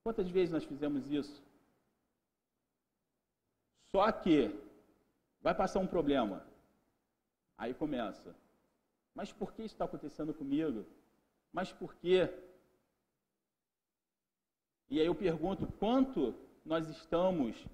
Quantas 0.02 0.30
vezes 0.30 0.52
nós 0.52 0.64
fizemos 0.64 1.10
isso? 1.10 1.42
Só 3.94 4.10
que 4.10 4.50
vai 5.42 5.54
passar 5.54 5.80
um 5.80 5.86
problema. 5.86 6.44
Aí 7.58 7.74
começa. 7.74 8.34
Mas 9.14 9.32
por 9.32 9.52
que 9.52 9.62
isso 9.62 9.74
está 9.74 9.84
acontecendo 9.84 10.32
comigo? 10.32 10.86
Mas 11.52 11.72
por 11.72 11.94
quê? 11.96 12.30
E 14.88 14.98
aí 14.98 15.06
eu 15.06 15.14
pergunto, 15.14 15.66
quanto 15.78 16.34
nós 16.64 16.88
estamos 16.88 17.66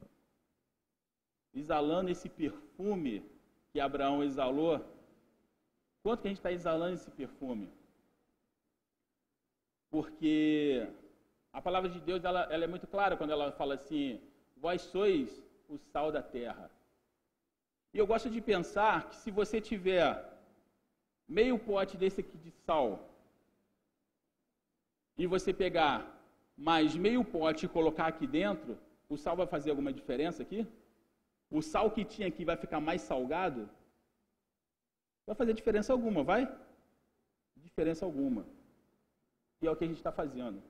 exalando 1.54 2.10
esse 2.10 2.28
perfume 2.28 3.24
que 3.72 3.80
Abraão 3.80 4.24
exalou? 4.24 4.84
Quanto 6.02 6.22
que 6.22 6.28
a 6.28 6.30
gente 6.30 6.38
está 6.38 6.52
exalando 6.52 6.94
esse 6.94 7.10
perfume? 7.10 7.72
Porque 9.96 10.86
a 11.58 11.60
palavra 11.66 11.88
de 11.88 12.00
Deus 12.08 12.22
ela, 12.22 12.40
ela 12.54 12.64
é 12.64 12.70
muito 12.72 12.86
clara 12.94 13.16
quando 13.16 13.30
ela 13.34 13.46
fala 13.60 13.72
assim: 13.76 14.20
vós 14.64 14.82
sois 14.82 15.28
o 15.74 15.78
sal 15.90 16.08
da 16.16 16.22
terra. 16.22 16.70
E 17.94 17.98
eu 17.98 18.06
gosto 18.06 18.28
de 18.34 18.40
pensar 18.42 19.08
que 19.08 19.16
se 19.22 19.30
você 19.30 19.58
tiver 19.58 20.08
meio 21.26 21.56
pote 21.58 21.96
desse 21.96 22.20
aqui 22.20 22.36
de 22.46 22.50
sal 22.66 22.88
e 25.16 25.26
você 25.34 25.50
pegar 25.64 25.94
mais 26.68 26.94
meio 27.06 27.24
pote 27.24 27.64
e 27.64 27.74
colocar 27.76 28.06
aqui 28.08 28.26
dentro, 28.26 28.78
o 29.08 29.16
sal 29.16 29.34
vai 29.34 29.46
fazer 29.46 29.70
alguma 29.70 29.94
diferença 30.00 30.42
aqui? 30.42 30.60
O 31.50 31.62
sal 31.62 31.90
que 31.90 32.04
tinha 32.04 32.28
aqui 32.28 32.44
vai 32.44 32.58
ficar 32.64 32.80
mais 32.80 33.00
salgado? 33.00 33.62
Vai 35.26 35.34
fazer 35.34 35.54
diferença 35.54 35.90
alguma, 35.94 36.22
vai? 36.22 36.42
Diferença 37.56 38.04
alguma. 38.04 38.44
E 39.60 39.66
é 39.66 39.70
o 39.70 39.76
que 39.76 39.84
a 39.84 39.86
gente 39.86 39.98
está 39.98 40.12
fazendo. 40.12 40.62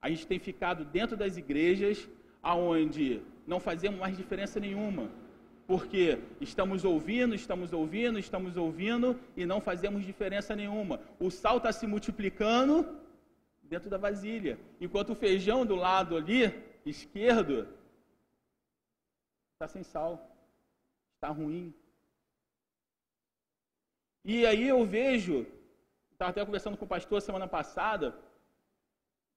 A 0.00 0.08
gente 0.08 0.26
tem 0.26 0.38
ficado 0.38 0.84
dentro 0.84 1.16
das 1.16 1.36
igrejas 1.36 2.08
aonde 2.42 3.22
não 3.46 3.60
fazemos 3.60 4.00
mais 4.00 4.16
diferença 4.16 4.58
nenhuma, 4.58 5.10
porque 5.66 6.18
estamos 6.40 6.84
ouvindo, 6.84 7.34
estamos 7.34 7.72
ouvindo, 7.72 8.18
estamos 8.18 8.56
ouvindo 8.56 9.18
e 9.36 9.46
não 9.46 9.60
fazemos 9.60 10.04
diferença 10.04 10.56
nenhuma. 10.56 11.00
O 11.20 11.30
sal 11.30 11.58
está 11.58 11.72
se 11.72 11.86
multiplicando 11.86 12.98
dentro 13.62 13.88
da 13.88 13.96
vasilha, 13.96 14.58
enquanto 14.80 15.10
o 15.10 15.14
feijão 15.14 15.64
do 15.64 15.74
lado 15.74 16.16
ali 16.16 16.52
esquerdo 16.84 17.68
está 19.54 19.68
sem 19.68 19.82
sal, 19.82 20.36
está 21.14 21.28
ruim. 21.28 21.72
E 24.24 24.44
aí 24.44 24.66
eu 24.68 24.84
vejo, 24.84 25.46
estava 26.22 26.30
até 26.30 26.44
conversando 26.44 26.76
com 26.76 26.84
o 26.84 26.88
pastor 26.88 27.20
semana 27.20 27.48
passada, 27.48 28.14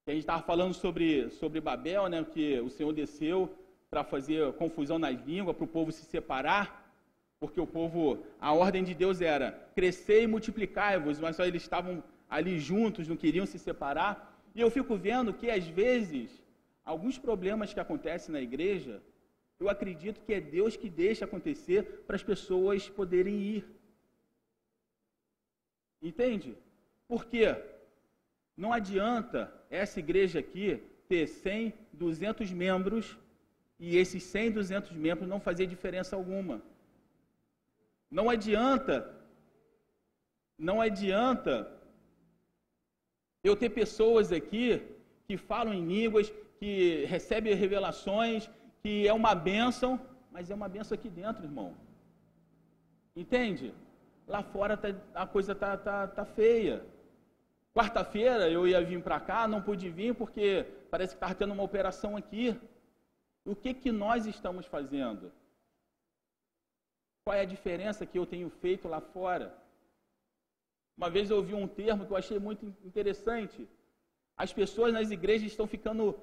que 0.04 0.12
a 0.12 0.14
gente 0.14 0.22
estava 0.22 0.44
falando 0.44 0.74
sobre, 0.74 1.32
sobre 1.32 1.60
Babel, 1.60 2.08
né, 2.08 2.24
que 2.24 2.60
o 2.60 2.70
Senhor 2.70 2.94
desceu 2.94 3.58
para 3.90 4.04
fazer 4.04 4.54
confusão 4.54 5.00
nas 5.00 5.20
línguas, 5.26 5.56
para 5.56 5.66
o 5.66 5.68
povo 5.68 5.92
se 5.92 6.06
separar, 6.06 6.66
porque 7.40 7.60
o 7.60 7.66
povo, 7.66 8.24
a 8.40 8.54
ordem 8.54 8.84
de 8.84 8.94
Deus 8.94 9.20
era 9.20 9.52
crescer 9.74 10.22
e 10.24 10.28
multiplicar-vos, 10.28 11.20
mas 11.20 11.36
só 11.36 11.44
eles 11.46 11.64
estavam 11.64 12.04
ali 12.30 12.60
juntos, 12.60 13.08
não 13.08 13.18
queriam 13.18 13.46
se 13.48 13.58
separar. 13.58 14.40
E 14.54 14.62
eu 14.62 14.70
fico 14.70 14.96
vendo 14.96 15.34
que 15.34 15.50
às 15.50 15.66
vezes 15.68 16.30
alguns 16.84 17.18
problemas 17.18 17.74
que 17.74 17.80
acontecem 17.80 18.32
na 18.32 18.42
igreja, 18.42 19.02
eu 19.60 19.70
acredito 19.70 20.22
que 20.22 20.34
é 20.34 20.42
Deus 20.42 20.76
que 20.76 20.90
deixa 20.90 21.26
acontecer 21.26 22.04
para 22.06 22.16
as 22.16 22.24
pessoas 22.24 22.88
poderem 22.88 23.38
ir. 23.40 23.66
Entende? 26.02 26.56
Porque 27.08 27.56
não 28.58 28.72
adianta 28.74 29.54
essa 29.70 30.00
igreja 30.00 30.40
aqui 30.40 30.82
ter 31.08 31.28
100, 31.28 31.74
200 31.94 32.52
membros 32.52 33.18
e 33.80 33.98
esses 33.98 34.24
100, 34.24 34.52
200 34.52 34.92
membros 34.94 35.28
não 35.28 35.40
fazer 35.40 35.66
diferença 35.68 36.16
alguma. 36.16 36.62
Não 38.10 38.30
adianta, 38.30 39.14
não 40.58 40.80
adianta 40.80 41.72
eu 43.44 43.56
ter 43.56 43.70
pessoas 43.70 44.32
aqui 44.32 44.82
que 45.28 45.38
falam 45.38 45.74
em 45.74 45.86
línguas, 45.86 46.32
que 46.60 47.06
recebem 47.06 47.54
revelações, 47.54 48.50
que 48.82 49.08
é 49.08 49.14
uma 49.14 49.36
bênção, 49.36 50.00
mas 50.32 50.50
é 50.50 50.56
uma 50.56 50.70
bênção 50.70 50.96
aqui 50.96 51.10
dentro, 51.10 51.44
irmão. 51.44 51.76
Entende? 53.16 53.74
Lá 54.28 54.42
fora 54.42 54.76
tá, 54.76 54.90
a 55.14 55.28
coisa 55.28 55.54
tá, 55.54 55.78
tá, 55.78 56.08
tá 56.08 56.26
feia. 56.26 56.86
Quarta-feira 57.78 58.50
eu 58.50 58.66
ia 58.66 58.82
vir 58.82 59.04
para 59.04 59.20
cá, 59.20 59.48
não 59.48 59.62
pude 59.62 59.90
vir 59.90 60.16
porque 60.16 60.66
parece 60.90 61.14
que 61.14 61.18
estava 61.18 61.36
tendo 61.36 61.54
uma 61.54 61.64
operação 61.64 62.16
aqui. 62.16 62.58
O 63.44 63.54
que, 63.54 63.74
que 63.74 63.92
nós 63.92 64.26
estamos 64.26 64.66
fazendo? 64.66 65.30
Qual 67.26 67.36
é 67.36 67.42
a 67.42 67.52
diferença 67.56 68.06
que 68.06 68.18
eu 68.18 68.26
tenho 68.26 68.50
feito 68.50 68.88
lá 68.88 69.02
fora? 69.02 69.54
Uma 70.98 71.10
vez 71.10 71.30
eu 71.30 71.38
ouvi 71.38 71.54
um 71.54 71.68
termo 71.68 72.06
que 72.06 72.14
eu 72.14 72.18
achei 72.18 72.40
muito 72.40 72.66
interessante. 72.86 73.68
As 74.38 74.54
pessoas 74.54 74.94
nas 74.94 75.12
igrejas 75.12 75.52
estão 75.52 75.68
ficando 75.68 76.18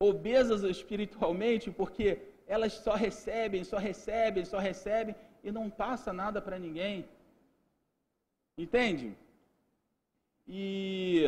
obesas 0.00 0.64
espiritualmente 0.64 1.70
porque 1.70 2.20
elas 2.44 2.72
só 2.72 2.94
recebem, 2.94 3.62
só 3.62 3.76
recebem, 3.76 4.44
só 4.44 4.58
recebem 4.58 5.14
e 5.44 5.52
não 5.52 5.70
passa 5.70 6.12
nada 6.12 6.42
para 6.42 6.58
ninguém. 6.58 7.08
Entende? 8.58 9.16
E 10.46 11.24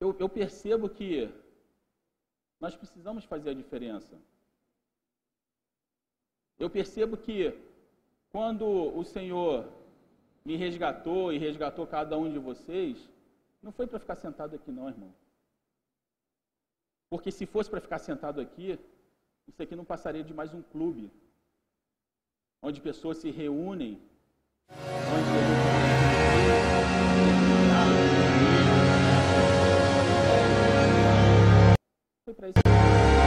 eu, 0.00 0.16
eu 0.18 0.28
percebo 0.28 0.88
que 0.88 1.30
nós 2.60 2.74
precisamos 2.76 3.24
fazer 3.24 3.50
a 3.50 3.54
diferença. 3.54 4.16
Eu 6.58 6.70
percebo 6.70 7.16
que 7.16 7.52
quando 8.30 8.66
o 8.66 9.04
Senhor 9.04 9.68
me 10.44 10.56
resgatou 10.56 11.32
e 11.32 11.38
resgatou 11.38 11.86
cada 11.86 12.16
um 12.16 12.30
de 12.30 12.38
vocês, 12.38 13.08
não 13.62 13.72
foi 13.72 13.86
para 13.86 13.98
ficar 13.98 14.16
sentado 14.16 14.54
aqui, 14.54 14.70
não, 14.70 14.88
irmão. 14.88 15.12
Porque 17.10 17.30
se 17.30 17.46
fosse 17.46 17.68
para 17.68 17.80
ficar 17.80 17.98
sentado 17.98 18.40
aqui, 18.40 18.78
isso 19.46 19.62
aqui 19.62 19.76
não 19.76 19.84
passaria 19.84 20.24
de 20.24 20.34
mais 20.34 20.52
um 20.54 20.62
clube, 20.62 21.10
onde 22.66 22.80
pessoas 22.80 23.18
se 23.18 23.30
reúnem, 23.30 23.96
onde 24.68 25.30
Foi 32.24 32.34
para 32.34 32.48
isso. 32.48 33.25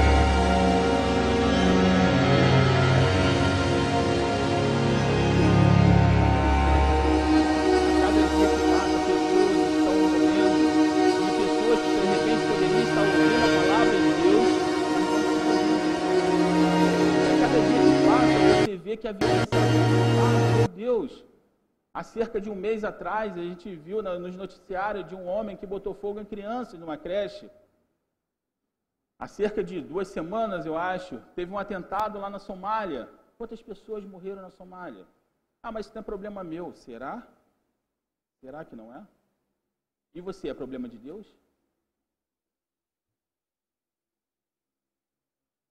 Vê 18.89 18.97
que 18.97 19.07
a 19.07 19.11
violência 19.11 19.45
ah, 19.53 20.57
meu 20.57 20.67
Deus. 20.85 21.23
Há 21.93 22.03
cerca 22.03 22.39
de 22.41 22.49
um 22.49 22.55
mês 22.55 22.83
atrás, 22.83 23.37
a 23.37 23.43
gente 23.49 23.75
viu 23.75 24.01
nos 24.01 24.35
noticiários 24.35 25.07
de 25.07 25.15
um 25.15 25.25
homem 25.27 25.57
que 25.57 25.71
botou 25.73 25.93
fogo 25.93 26.19
em 26.19 26.25
crianças 26.25 26.79
numa 26.79 26.97
creche. 26.97 27.49
Há 29.19 29.27
cerca 29.27 29.63
de 29.63 29.81
duas 29.81 30.07
semanas, 30.07 30.65
eu 30.65 30.75
acho, 30.77 31.19
teve 31.35 31.51
um 31.51 31.59
atentado 31.59 32.17
lá 32.19 32.29
na 32.29 32.39
Somália. 32.39 33.09
Quantas 33.37 33.61
pessoas 33.61 34.03
morreram 34.05 34.41
na 34.41 34.49
Somália? 34.49 35.05
Ah, 35.61 35.71
mas 35.71 35.85
isso 35.85 35.95
não 35.95 36.01
é 36.01 36.11
problema 36.11 36.43
meu. 36.43 36.73
Será? 36.73 37.27
Será 38.39 38.63
que 38.63 38.75
não 38.75 38.93
é? 38.95 39.05
E 40.15 40.21
você, 40.21 40.49
é 40.49 40.53
problema 40.53 40.87
de 40.87 40.97
Deus? 40.97 41.27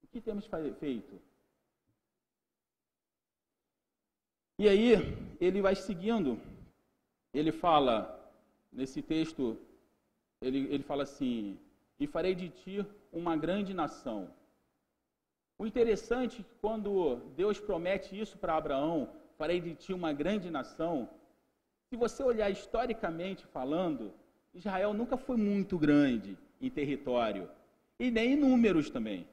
O 0.04 0.06
que 0.06 0.20
temos 0.20 0.48
feito? 0.78 1.27
E 4.60 4.68
aí, 4.68 4.94
ele 5.40 5.62
vai 5.62 5.76
seguindo. 5.76 6.40
Ele 7.32 7.52
fala, 7.52 7.94
nesse 8.72 9.00
texto, 9.00 9.56
ele, 10.40 10.66
ele 10.72 10.82
fala 10.82 11.04
assim: 11.04 11.56
E 12.00 12.08
farei 12.08 12.34
de 12.34 12.48
ti 12.48 12.84
uma 13.12 13.36
grande 13.36 13.72
nação. 13.72 14.34
O 15.56 15.64
interessante 15.64 16.40
é 16.40 16.44
que 16.44 16.50
quando 16.60 17.16
Deus 17.36 17.60
promete 17.60 18.18
isso 18.18 18.36
para 18.36 18.56
Abraão, 18.56 19.08
farei 19.36 19.60
de 19.60 19.74
ti 19.76 19.92
uma 19.92 20.12
grande 20.12 20.50
nação, 20.50 21.08
se 21.88 21.96
você 21.96 22.22
olhar 22.22 22.50
historicamente 22.50 23.46
falando, 23.46 24.12
Israel 24.52 24.92
nunca 24.92 25.16
foi 25.16 25.36
muito 25.36 25.78
grande 25.78 26.36
em 26.60 26.68
território 26.68 27.48
e 27.98 28.10
nem 28.10 28.32
em 28.32 28.36
números 28.36 28.90
também. 28.90 29.26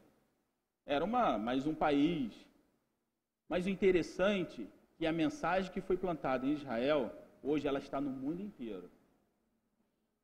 Era 0.86 1.04
uma, 1.04 1.38
mais 1.38 1.66
um 1.66 1.74
país. 1.74 2.34
Mas 3.50 3.66
o 3.66 3.70
interessante 3.70 4.68
que 4.98 5.06
a 5.06 5.12
mensagem 5.12 5.72
que 5.72 5.82
foi 5.82 5.98
plantada 5.98 6.46
em 6.46 6.54
Israel, 6.54 7.12
hoje 7.44 7.68
ela 7.68 7.80
está 7.80 8.00
no 8.00 8.10
mundo 8.10 8.42
inteiro. 8.42 8.90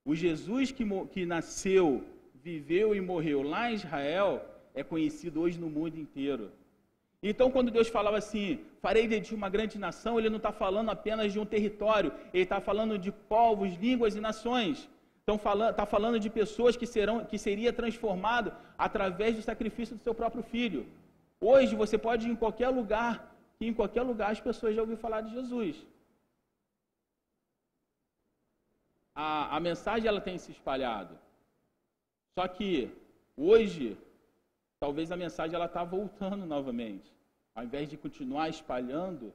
O 0.03 0.15
Jesus 0.15 0.71
que, 0.71 0.83
que 1.13 1.25
nasceu 1.25 2.03
viveu 2.33 2.95
e 2.95 3.01
morreu 3.01 3.41
lá 3.41 3.71
em 3.71 3.75
Israel 3.75 4.43
é 4.73 4.83
conhecido 4.83 5.41
hoje 5.41 5.59
no 5.59 5.69
mundo 5.69 5.97
inteiro. 5.97 6.51
Então, 7.21 7.51
quando 7.51 7.69
Deus 7.69 7.87
falava 7.87 8.17
assim, 8.17 8.61
farei 8.81 9.07
de 9.07 9.21
ti 9.21 9.35
uma 9.35 9.47
grande 9.47 9.77
nação, 9.77 10.17
Ele 10.17 10.29
não 10.29 10.37
está 10.37 10.51
falando 10.51 10.89
apenas 10.89 11.31
de 11.31 11.39
um 11.39 11.45
território, 11.45 12.11
Ele 12.33 12.43
está 12.43 12.59
falando 12.59 12.97
de 12.97 13.11
povos, 13.11 13.75
línguas 13.75 14.15
e 14.15 14.19
nações. 14.19 14.89
Então, 15.21 15.35
está 15.69 15.85
falando 15.85 16.19
de 16.19 16.31
pessoas 16.31 16.75
que, 16.75 16.87
serão, 16.87 17.23
que 17.23 17.37
seria 17.37 17.71
transformado 17.71 18.51
através 18.75 19.35
do 19.35 19.43
sacrifício 19.43 19.95
do 19.95 20.01
seu 20.01 20.15
próprio 20.15 20.41
filho. 20.41 20.87
Hoje, 21.39 21.75
você 21.75 21.95
pode 21.95 22.27
ir 22.27 22.31
em 22.31 22.35
qualquer 22.35 22.69
lugar, 22.69 23.30
e 23.61 23.67
em 23.67 23.73
qualquer 23.79 24.01
lugar 24.01 24.31
as 24.31 24.41
pessoas 24.41 24.75
já 24.75 24.81
ouviram 24.81 24.99
falar 24.99 25.21
de 25.21 25.31
Jesus. 25.37 25.75
A, 29.13 29.55
a 29.55 29.59
mensagem 29.59 30.07
ela 30.07 30.19
tem 30.19 30.37
se 30.39 30.51
espalhado. 30.51 31.15
Só 32.33 32.47
que 32.47 32.91
hoje, 33.37 33.95
talvez 34.79 35.11
a 35.11 35.21
mensagem 35.25 35.55
ela 35.55 35.67
está 35.67 35.83
voltando 35.83 36.43
novamente. 36.55 37.07
Ao 37.53 37.63
invés 37.63 37.87
de 37.87 37.97
continuar 37.97 38.49
espalhando, 38.49 39.31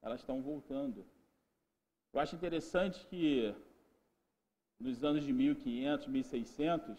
elas 0.00 0.20
estão 0.20 0.40
voltando. 0.40 1.04
Eu 2.12 2.20
acho 2.20 2.36
interessante 2.36 3.04
que 3.06 3.52
nos 4.78 5.02
anos 5.02 5.24
de 5.24 5.32
1500, 5.32 6.06
1600, 6.06 6.96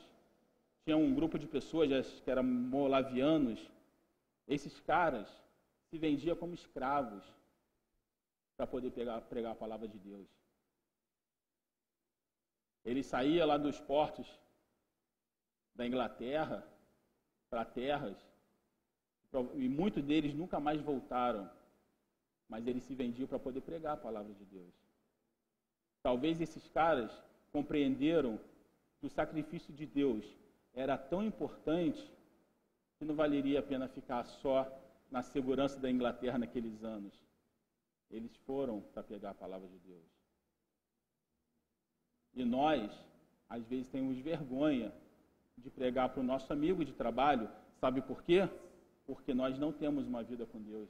tinha 0.83 0.97
um 0.97 1.13
grupo 1.13 1.39
de 1.39 1.47
pessoas 1.47 2.19
que 2.19 2.29
eram 2.29 2.43
molavianos. 2.43 3.59
Esses 4.45 4.77
caras 4.81 5.44
se 5.95 5.99
vendiam 5.99 6.35
como 6.35 6.53
escravos 6.53 7.23
para 8.57 8.67
poder 8.67 8.91
pegar, 8.91 9.21
pregar 9.21 9.53
a 9.53 9.55
palavra 9.63 9.87
de 9.87 9.97
Deus. 9.97 10.27
Ele 12.83 13.01
saía 13.01 13.45
lá 13.45 13.57
dos 13.57 13.79
portos 13.79 14.27
da 15.73 15.87
Inglaterra 15.87 16.67
para 17.49 17.63
terras, 17.63 18.17
e 19.53 19.69
muitos 19.69 20.03
deles 20.03 20.33
nunca 20.33 20.59
mais 20.59 20.81
voltaram, 20.81 21.49
mas 22.49 22.67
eles 22.67 22.83
se 22.83 22.93
vendiam 22.93 23.27
para 23.27 23.39
poder 23.39 23.61
pregar 23.61 23.93
a 23.93 24.05
palavra 24.07 24.33
de 24.33 24.45
Deus. 24.45 24.73
Talvez 26.03 26.41
esses 26.41 26.67
caras, 26.67 27.11
compreenderam 27.53 28.37
que 28.99 29.05
o 29.07 29.09
sacrifício 29.09 29.73
de 29.73 29.85
Deus 29.85 30.25
era 30.73 30.97
tão 30.97 31.23
importante 31.23 32.11
que 32.97 33.05
não 33.05 33.15
valeria 33.15 33.59
a 33.59 33.63
pena 33.63 33.87
ficar 33.87 34.25
só 34.25 34.84
na 35.11 35.21
segurança 35.21 35.79
da 35.79 35.89
Inglaterra 35.89 36.37
naqueles 36.37 36.83
anos. 36.83 37.13
Eles 38.09 38.35
foram 38.45 38.81
para 38.81 39.03
pegar 39.03 39.31
a 39.31 39.35
palavra 39.35 39.67
de 39.67 39.79
Deus. 39.79 40.15
E 42.33 42.43
nós, 42.43 42.91
às 43.49 43.65
vezes, 43.65 43.87
temos 43.87 44.17
vergonha 44.19 44.93
de 45.57 45.69
pregar 45.69 46.09
para 46.09 46.19
o 46.19 46.23
nosso 46.23 46.51
amigo 46.51 46.83
de 46.83 46.93
trabalho. 46.93 47.49
Sabe 47.79 48.01
por 48.01 48.21
quê? 48.23 48.49
Porque 49.05 49.33
nós 49.33 49.57
não 49.57 49.71
temos 49.71 50.07
uma 50.07 50.23
vida 50.23 50.45
com 50.45 50.61
Deus. 50.61 50.89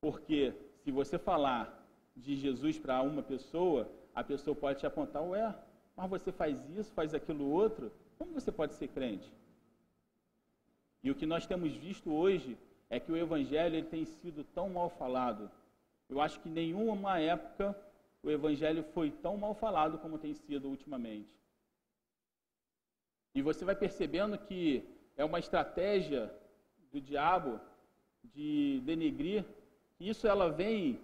Porque 0.00 0.54
se 0.82 0.90
você 0.90 1.18
falar 1.18 1.82
de 2.16 2.36
Jesus 2.36 2.78
para 2.78 3.02
uma 3.02 3.22
pessoa, 3.22 3.90
a 4.14 4.22
pessoa 4.22 4.54
pode 4.54 4.80
te 4.80 4.86
apontar, 4.86 5.22
ué, 5.22 5.54
mas 5.96 6.10
você 6.10 6.30
faz 6.30 6.68
isso, 6.70 6.92
faz 6.92 7.14
aquilo 7.14 7.48
outro, 7.48 7.92
como 8.18 8.32
você 8.32 8.52
pode 8.52 8.74
ser 8.74 8.88
crente? 8.88 9.32
E 11.02 11.10
o 11.10 11.14
que 11.14 11.26
nós 11.26 11.46
temos 11.46 11.74
visto 11.74 12.12
hoje 12.12 12.56
é 12.94 13.00
que 13.00 13.10
o 13.10 13.16
evangelho 13.16 13.74
ele 13.76 13.86
tem 13.86 14.04
sido 14.04 14.44
tão 14.44 14.68
mal 14.68 14.90
falado. 14.90 15.50
Eu 16.10 16.20
acho 16.20 16.38
que 16.40 16.48
nenhuma 16.60 17.18
época 17.18 17.74
o 18.22 18.30
evangelho 18.30 18.84
foi 18.92 19.10
tão 19.10 19.34
mal 19.38 19.54
falado 19.54 19.98
como 19.98 20.18
tem 20.18 20.34
sido 20.34 20.68
ultimamente. 20.68 21.34
E 23.34 23.40
você 23.40 23.64
vai 23.64 23.74
percebendo 23.74 24.36
que 24.36 24.84
é 25.16 25.24
uma 25.24 25.38
estratégia 25.38 26.30
do 26.92 27.00
diabo 27.00 27.58
de 28.34 28.82
denegrir, 28.84 29.42
isso 29.98 30.28
ela 30.28 30.50
vem 30.50 31.00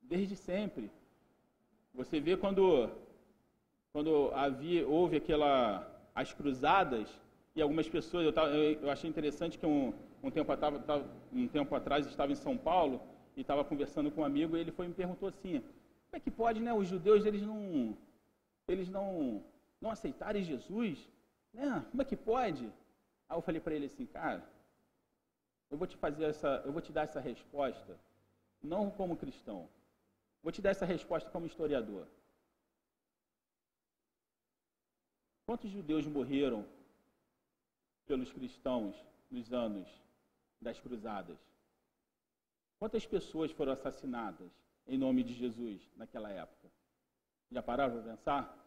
desde 0.00 0.36
sempre. 0.36 0.88
Você 1.92 2.20
vê 2.20 2.36
quando 2.36 2.88
quando 3.92 4.30
havia 4.34 4.86
houve 4.86 5.16
aquela 5.16 5.84
as 6.14 6.32
cruzadas 6.32 7.08
e 7.56 7.60
algumas 7.60 7.88
pessoas 7.88 8.24
eu, 8.24 8.32
eu 8.84 8.88
achei 8.88 9.10
interessante 9.10 9.58
que 9.58 9.66
um, 9.66 9.92
um 10.22 10.30
tempo 10.30 10.50
atrás, 10.52 10.74
um 11.32 11.48
tempo 11.48 11.74
atrás 11.74 12.06
estava 12.06 12.32
em 12.32 12.36
São 12.36 12.56
Paulo 12.56 13.00
e 13.36 13.40
estava 13.40 13.64
conversando 13.64 14.10
com 14.10 14.22
um 14.22 14.24
amigo 14.24 14.56
e 14.56 14.60
ele 14.60 14.72
foi 14.72 14.88
me 14.88 14.94
perguntou 14.94 15.28
assim 15.28 15.60
como 15.60 16.16
é 16.16 16.20
que 16.20 16.30
pode 16.30 16.60
né 16.60 16.72
os 16.72 16.88
judeus 16.88 17.24
eles 17.24 17.42
não 17.42 17.96
eles 18.66 18.88
não 18.88 19.42
não 19.80 19.90
aceitarem 19.90 20.42
Jesus 20.42 21.08
né? 21.52 21.84
Como 21.90 22.02
é 22.02 22.04
que 22.04 22.16
pode? 22.16 22.66
Aí 23.28 23.36
eu 23.36 23.42
falei 23.42 23.60
para 23.60 23.74
ele 23.74 23.86
assim, 23.86 24.06
cara, 24.06 24.42
eu 25.70 25.76
vou 25.76 25.86
te 25.86 25.96
fazer 25.96 26.24
essa, 26.24 26.62
eu 26.64 26.72
vou 26.72 26.80
te 26.80 26.92
dar 26.92 27.02
essa 27.02 27.20
resposta, 27.20 27.98
não 28.62 28.90
como 28.90 29.16
cristão, 29.16 29.68
vou 30.42 30.52
te 30.52 30.62
dar 30.62 30.70
essa 30.70 30.86
resposta 30.86 31.30
como 31.30 31.46
historiador. 31.46 32.06
Quantos 35.46 35.70
judeus 35.70 36.06
morreram 36.06 36.64
pelos 38.06 38.30
cristãos 38.32 38.94
nos 39.30 39.52
anos 39.52 39.88
das 40.60 40.78
cruzadas? 40.80 41.38
Quantas 42.78 43.04
pessoas 43.06 43.50
foram 43.50 43.72
assassinadas 43.72 44.50
em 44.86 44.96
nome 44.96 45.22
de 45.22 45.34
Jesus 45.34 45.80
naquela 45.96 46.30
época? 46.30 46.68
Já 47.50 47.62
pararam 47.62 47.94
para 47.94 48.10
pensar? 48.10 48.58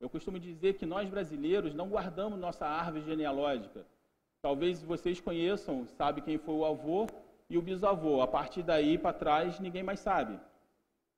Eu 0.00 0.08
costumo 0.08 0.38
dizer 0.38 0.74
que 0.74 0.86
nós 0.86 1.08
brasileiros 1.08 1.74
não 1.74 1.88
guardamos 1.88 2.38
nossa 2.38 2.66
árvore 2.66 3.04
genealógica. 3.04 3.86
Talvez 4.40 4.82
vocês 4.82 5.20
conheçam, 5.20 5.86
sabe 5.86 6.22
quem 6.22 6.38
foi 6.38 6.54
o 6.54 6.64
avô 6.64 7.06
e 7.48 7.56
o 7.56 7.62
bisavô. 7.62 8.20
A 8.20 8.26
partir 8.26 8.62
daí 8.62 8.98
para 8.98 9.12
trás, 9.12 9.60
ninguém 9.60 9.82
mais 9.82 10.00
sabe. 10.00 10.40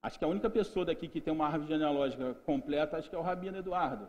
Acho 0.03 0.19
que 0.19 0.25
a 0.25 0.29
única 0.29 0.51
pessoa 0.51 0.85
daqui 0.85 1.09
que 1.09 1.21
tem 1.21 1.33
uma 1.33 1.47
árvore 1.47 1.69
genealógica 1.69 2.35
completa, 2.45 2.99
acho 2.99 3.09
que 3.09 3.17
é 3.17 3.19
o 3.19 3.23
Rabino 3.23 3.57
Eduardo. 3.57 4.07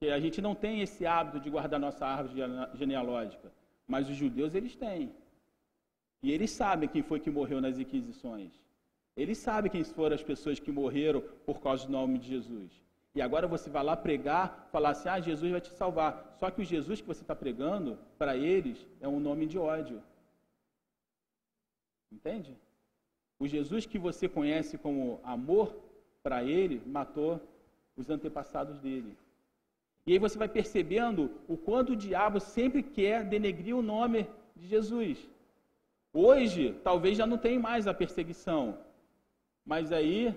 Que 0.00 0.10
a 0.10 0.18
gente 0.18 0.42
não 0.42 0.54
tem 0.54 0.80
esse 0.80 1.06
hábito 1.06 1.38
de 1.38 1.48
guardar 1.48 1.78
nossa 1.78 2.04
árvore 2.04 2.42
genealógica, 2.74 3.52
mas 3.92 4.08
os 4.08 4.16
judeus 4.22 4.54
eles 4.54 4.74
têm. 4.84 5.12
E 6.22 6.30
eles 6.34 6.50
sabem 6.50 6.88
quem 6.88 7.02
foi 7.02 7.18
que 7.18 7.36
morreu 7.38 7.60
nas 7.60 7.76
inquisições. 7.84 8.52
Eles 9.16 9.38
sabem 9.38 9.72
quem 9.74 9.82
foram 9.82 10.14
as 10.14 10.22
pessoas 10.22 10.60
que 10.64 10.70
morreram 10.70 11.20
por 11.44 11.60
causa 11.64 11.86
do 11.86 11.92
nome 11.92 12.18
de 12.18 12.28
Jesus. 12.34 12.70
E 13.16 13.20
agora 13.20 13.48
você 13.48 13.68
vai 13.68 13.82
lá 13.82 13.96
pregar, 13.96 14.68
falar 14.70 14.90
assim: 14.90 15.08
ah, 15.08 15.20
Jesus 15.20 15.50
vai 15.50 15.60
te 15.60 15.72
salvar. 15.72 16.12
Só 16.38 16.46
que 16.50 16.62
o 16.62 16.64
Jesus 16.64 17.00
que 17.00 17.06
você 17.12 17.22
está 17.22 17.34
pregando, 17.34 17.98
para 18.16 18.36
eles, 18.36 18.78
é 19.00 19.08
um 19.08 19.18
nome 19.18 19.46
de 19.46 19.58
ódio. 19.58 20.00
Entende? 22.12 22.56
O 23.40 23.48
Jesus 23.48 23.86
que 23.86 23.98
você 23.98 24.28
conhece 24.28 24.78
como 24.78 25.20
amor, 25.24 25.74
para 26.22 26.44
ele, 26.44 26.80
matou 26.86 27.40
os 27.96 28.08
antepassados 28.08 28.78
dele. 28.78 29.16
E 30.10 30.14
aí 30.14 30.18
você 30.18 30.36
vai 30.36 30.48
percebendo 30.48 31.30
o 31.46 31.56
quanto 31.56 31.92
o 31.92 31.96
diabo 32.04 32.40
sempre 32.40 32.82
quer 32.82 33.18
denegrir 33.22 33.76
o 33.76 33.80
nome 33.80 34.28
de 34.56 34.66
Jesus. 34.66 35.16
Hoje, 36.12 36.74
talvez 36.82 37.16
já 37.16 37.26
não 37.28 37.38
tem 37.38 37.60
mais 37.60 37.86
a 37.86 37.94
perseguição, 37.94 38.76
mas 39.64 39.92
aí 39.92 40.34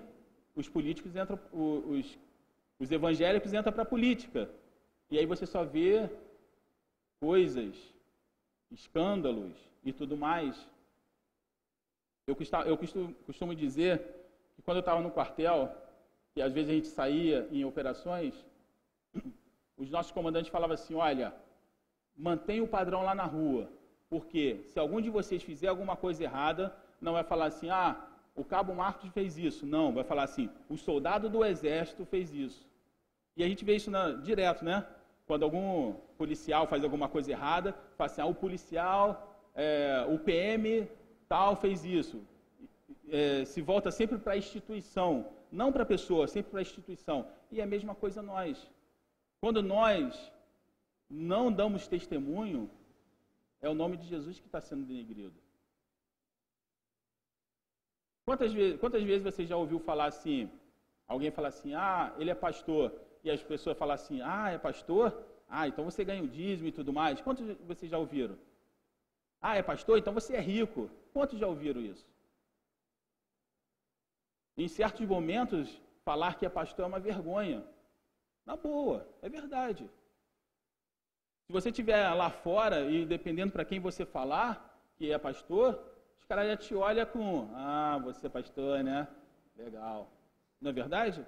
os 0.56 0.70
políticos 0.70 1.16
entram, 1.16 1.40
os 1.52 2.16
os 2.78 2.92
evangélicos 2.92 3.52
entram 3.52 3.74
para 3.74 3.82
a 3.82 3.92
política. 3.94 4.48
E 5.10 5.18
aí 5.18 5.26
você 5.26 5.48
só 5.48 5.64
vê 5.64 6.08
coisas, 7.20 7.76
escândalos 8.70 9.56
e 9.84 9.92
tudo 9.92 10.16
mais. 10.16 10.56
Eu, 12.28 12.38
eu 12.68 12.78
costumo, 12.78 13.12
costumo 13.26 13.56
dizer 13.56 13.98
que 14.56 14.62
quando 14.62 14.78
eu 14.78 14.82
estava 14.82 15.02
no 15.02 15.10
quartel, 15.10 15.76
e 16.36 16.44
às 16.44 16.54
vezes 16.54 16.70
a 16.70 16.74
gente 16.74 16.90
saía 16.90 17.48
em 17.52 17.66
operações, 17.66 18.36
os 19.78 19.90
nossos 19.90 20.12
comandantes 20.12 20.52
falavam 20.52 20.74
assim: 20.74 20.96
olha, 20.96 21.34
mantenha 22.16 22.64
o 22.64 22.68
padrão 22.68 23.04
lá 23.04 23.16
na 23.16 23.26
rua, 23.26 23.70
porque 24.10 24.62
se 24.68 24.80
algum 24.80 25.02
de 25.02 25.10
vocês 25.10 25.42
fizer 25.44 25.68
alguma 25.68 25.96
coisa 25.96 26.24
errada, 26.24 26.76
não 27.02 27.14
vai 27.14 27.24
falar 27.24 27.46
assim, 27.46 27.70
ah, 27.70 27.96
o 28.36 28.44
cabo 28.44 28.74
Marcos 28.74 29.10
fez 29.12 29.38
isso. 29.38 29.66
Não, 29.66 29.94
vai 29.94 30.04
falar 30.04 30.24
assim: 30.24 30.50
o 30.70 30.78
soldado 30.78 31.30
do 31.30 31.44
exército 31.44 32.06
fez 32.06 32.34
isso. 32.34 32.68
E 33.36 33.44
a 33.44 33.48
gente 33.48 33.66
vê 33.66 33.76
isso 33.76 33.92
na, 33.92 34.12
direto, 34.12 34.64
né? 34.64 34.86
Quando 35.26 35.44
algum 35.44 35.94
policial 36.18 36.68
faz 36.68 36.84
alguma 36.84 37.08
coisa 37.08 37.32
errada, 37.32 37.76
fala 37.98 38.10
assim: 38.10 38.22
ah, 38.22 38.26
o 38.26 38.36
policial, 38.36 39.36
é, 39.56 40.06
o 40.10 40.18
PM 40.20 40.88
tal 41.28 41.56
fez 41.56 41.84
isso. 41.84 42.22
É, 43.10 43.46
se 43.46 43.62
volta 43.62 43.92
sempre 43.92 44.18
para 44.18 44.34
a 44.34 44.38
instituição, 44.38 45.28
não 45.52 45.72
para 45.72 45.84
a 45.84 45.86
pessoa, 45.86 46.28
sempre 46.28 46.52
para 46.52 46.60
a 46.60 46.62
instituição. 46.62 47.28
E 47.52 47.60
é 47.60 47.64
a 47.64 47.68
mesma 47.68 47.94
coisa 47.94 48.22
nós. 48.22 48.68
Quando 49.44 49.62
nós 49.62 50.32
não 51.10 51.52
damos 51.52 51.86
testemunho, 51.86 52.62
é 53.60 53.68
o 53.68 53.74
nome 53.74 53.98
de 53.98 54.08
Jesus 54.08 54.40
que 54.40 54.46
está 54.46 54.62
sendo 54.62 54.86
denegrido. 54.86 55.38
Quantas 58.26 58.54
vezes, 58.54 58.80
quantas 58.80 59.04
vezes 59.04 59.22
você 59.22 59.46
já 59.46 59.58
ouviu 59.58 59.80
falar 59.82 60.06
assim, 60.06 60.50
alguém 61.06 61.30
falar 61.30 61.50
assim, 61.50 61.74
ah, 61.74 62.16
ele 62.18 62.30
é 62.30 62.36
pastor, 62.36 62.98
e 63.22 63.30
as 63.30 63.44
pessoas 63.44 63.78
falam 63.78 63.96
assim, 63.96 64.22
ah, 64.22 64.50
é 64.52 64.58
pastor? 64.58 65.08
Ah, 65.50 65.68
então 65.68 65.84
você 65.84 66.06
ganha 66.06 66.24
o 66.24 66.34
dízimo 66.40 66.70
e 66.70 66.72
tudo 66.72 66.94
mais. 66.94 67.20
Quantos 67.20 67.46
vocês 67.68 67.92
já 67.92 67.98
ouviram? 67.98 68.38
Ah, 69.42 69.58
é 69.58 69.62
pastor? 69.62 69.98
Então 69.98 70.14
você 70.14 70.38
é 70.38 70.40
rico. 70.40 70.90
Quantos 71.12 71.38
já 71.38 71.48
ouviram 71.48 71.82
isso? 71.82 72.08
Em 74.56 74.70
certos 74.70 75.06
momentos, 75.06 75.82
falar 76.06 76.38
que 76.38 76.46
é 76.46 76.50
pastor 76.50 76.86
é 76.86 76.88
uma 76.88 77.06
vergonha. 77.12 77.62
Na 78.46 78.56
boa, 78.56 79.08
é 79.22 79.30
verdade. 79.30 79.90
Se 81.46 81.52
você 81.52 81.70
estiver 81.70 82.10
lá 82.14 82.30
fora 82.30 82.90
e 82.90 83.06
dependendo 83.06 83.52
para 83.52 83.66
quem 83.66 83.80
você 83.80 84.06
falar 84.06 84.52
que 84.96 85.12
é 85.12 85.18
pastor, 85.18 85.80
os 86.20 86.26
caras 86.26 86.48
já 86.48 86.58
te 86.58 86.76
olham 86.76 87.06
com, 87.06 87.50
ah, 87.54 88.00
você 88.04 88.28
é 88.28 88.30
pastor, 88.30 88.84
né? 88.84 89.08
Legal. 89.58 90.10
Não 90.62 90.72
é 90.72 90.74
verdade? 90.74 91.26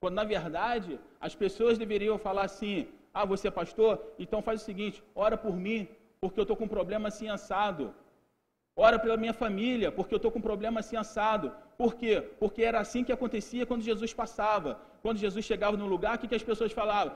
Quando 0.00 0.14
na 0.14 0.24
verdade 0.24 0.98
as 1.20 1.34
pessoas 1.34 1.78
deveriam 1.78 2.18
falar 2.18 2.44
assim: 2.44 2.88
ah, 3.12 3.24
você 3.24 3.48
é 3.48 3.50
pastor? 3.50 4.14
Então 4.18 4.42
faz 4.42 4.62
o 4.62 4.64
seguinte, 4.64 5.02
ora 5.14 5.36
por 5.36 5.54
mim, 5.56 5.88
porque 6.20 6.38
eu 6.40 6.42
estou 6.42 6.56
com 6.56 6.64
um 6.64 6.74
problema 6.76 7.08
assim 7.08 7.28
assado. 7.28 7.94
Ora 8.74 8.98
pela 8.98 9.16
minha 9.16 9.34
família, 9.34 9.90
porque 9.90 10.14
eu 10.14 10.18
estou 10.18 10.30
com 10.30 10.38
um 10.38 10.48
problema 10.50 10.80
assim 10.80 10.96
assado. 10.96 11.52
Por 11.76 11.96
quê? 11.96 12.20
Porque 12.38 12.62
era 12.62 12.78
assim 12.78 13.02
que 13.04 13.12
acontecia 13.12 13.66
quando 13.66 13.82
Jesus 13.82 14.14
passava. 14.14 14.80
Quando 15.08 15.24
Jesus 15.26 15.42
chegava 15.50 15.74
no 15.74 15.86
lugar, 15.86 16.16
o 16.16 16.18
que, 16.18 16.28
que 16.28 16.34
as 16.34 16.42
pessoas 16.42 16.70
falavam? 16.70 17.14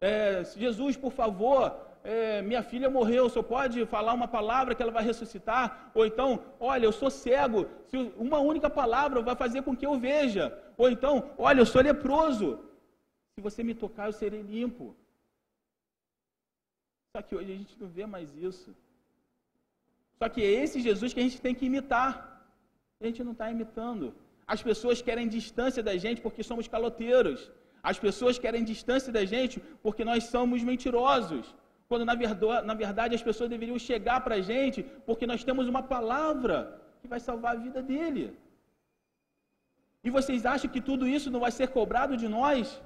É, 0.00 0.42
Jesus, 0.56 0.96
por 0.96 1.12
favor, 1.12 1.62
é, 2.02 2.40
minha 2.40 2.62
filha 2.62 2.88
morreu, 2.88 3.28
só 3.28 3.42
pode 3.42 3.84
falar 3.84 4.14
uma 4.14 4.26
palavra 4.26 4.74
que 4.74 4.82
ela 4.82 4.96
vai 4.98 5.04
ressuscitar? 5.04 5.90
Ou 5.94 6.06
então, 6.06 6.42
olha, 6.58 6.86
eu 6.86 6.92
sou 7.00 7.10
cego, 7.10 7.68
se 7.88 7.98
uma 8.16 8.38
única 8.38 8.70
palavra 8.70 9.20
vai 9.20 9.36
fazer 9.36 9.60
com 9.60 9.76
que 9.76 9.84
eu 9.84 9.98
veja. 9.98 10.44
Ou 10.78 10.88
então, 10.88 11.14
olha, 11.36 11.60
eu 11.60 11.66
sou 11.66 11.82
leproso, 11.82 12.48
se 13.34 13.42
você 13.42 13.62
me 13.62 13.74
tocar 13.74 14.06
eu 14.06 14.14
serei 14.14 14.40
limpo. 14.40 14.96
Só 17.14 17.20
que 17.20 17.36
hoje 17.36 17.52
a 17.52 17.56
gente 17.56 17.78
não 17.78 17.88
vê 17.88 18.06
mais 18.06 18.34
isso. 18.38 18.74
Só 20.18 20.30
que 20.30 20.40
é 20.40 20.50
esse 20.62 20.80
Jesus 20.80 21.12
que 21.12 21.20
a 21.20 21.26
gente 21.28 21.42
tem 21.42 21.54
que 21.54 21.66
imitar. 21.66 22.10
A 22.98 23.04
gente 23.04 23.22
não 23.22 23.32
está 23.32 23.50
imitando. 23.50 24.14
As 24.54 24.62
pessoas 24.68 24.98
querem 25.06 25.28
distância 25.36 25.82
da 25.88 25.94
gente 26.04 26.20
porque 26.24 26.42
somos 26.50 26.66
caloteiros. 26.74 27.38
As 27.90 27.98
pessoas 28.04 28.38
querem 28.44 28.64
distância 28.72 29.12
da 29.16 29.24
gente 29.32 29.56
porque 29.84 30.04
nós 30.10 30.24
somos 30.34 30.62
mentirosos. 30.70 31.46
Quando 31.88 32.04
na 32.10 32.16
verdade, 32.22 32.66
na 32.70 32.74
verdade 32.84 33.14
as 33.18 33.24
pessoas 33.28 33.50
deveriam 33.54 33.78
chegar 33.90 34.18
para 34.24 34.36
a 34.36 34.44
gente 34.50 34.80
porque 35.08 35.26
nós 35.32 35.44
temos 35.48 35.66
uma 35.72 35.82
palavra 35.94 36.56
que 37.00 37.08
vai 37.12 37.20
salvar 37.28 37.52
a 37.54 37.62
vida 37.66 37.80
dele. 37.90 38.24
E 40.06 40.10
vocês 40.18 40.42
acham 40.54 40.70
que 40.74 40.82
tudo 40.88 41.04
isso 41.16 41.30
não 41.34 41.40
vai 41.44 41.52
ser 41.58 41.68
cobrado 41.78 42.16
de 42.22 42.28
nós? 42.38 42.80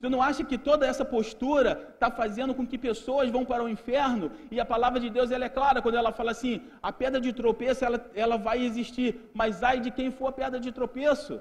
Você 0.00 0.08
não 0.08 0.22
acha 0.22 0.42
que 0.42 0.56
toda 0.56 0.86
essa 0.86 1.04
postura 1.04 1.70
está 1.92 2.10
fazendo 2.10 2.54
com 2.54 2.66
que 2.66 2.78
pessoas 2.78 3.28
vão 3.28 3.44
para 3.44 3.62
o 3.62 3.68
inferno? 3.68 4.32
E 4.50 4.58
a 4.58 4.64
palavra 4.64 4.98
de 4.98 5.10
Deus 5.10 5.30
ela 5.30 5.44
é 5.44 5.50
clara 5.50 5.82
quando 5.82 5.98
ela 5.98 6.10
fala 6.10 6.30
assim: 6.30 6.62
a 6.82 6.90
pedra 6.90 7.20
de 7.20 7.34
tropeço 7.34 7.84
ela, 7.84 8.10
ela 8.14 8.38
vai 8.38 8.64
existir, 8.68 9.08
mas 9.34 9.62
ai 9.62 9.78
de 9.78 9.90
quem 9.90 10.10
for 10.10 10.28
a 10.28 10.32
pedra 10.32 10.58
de 10.58 10.72
tropeço. 10.72 11.38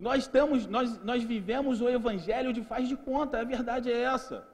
Nós, 0.00 0.20
estamos, 0.24 0.66
nós, 0.66 0.98
nós 1.10 1.22
vivemos 1.22 1.82
o 1.82 1.90
evangelho 1.90 2.54
de 2.54 2.62
faz 2.62 2.88
de 2.88 2.96
conta, 2.96 3.38
a 3.38 3.44
verdade 3.44 3.92
é 3.92 4.00
essa. 4.14 4.48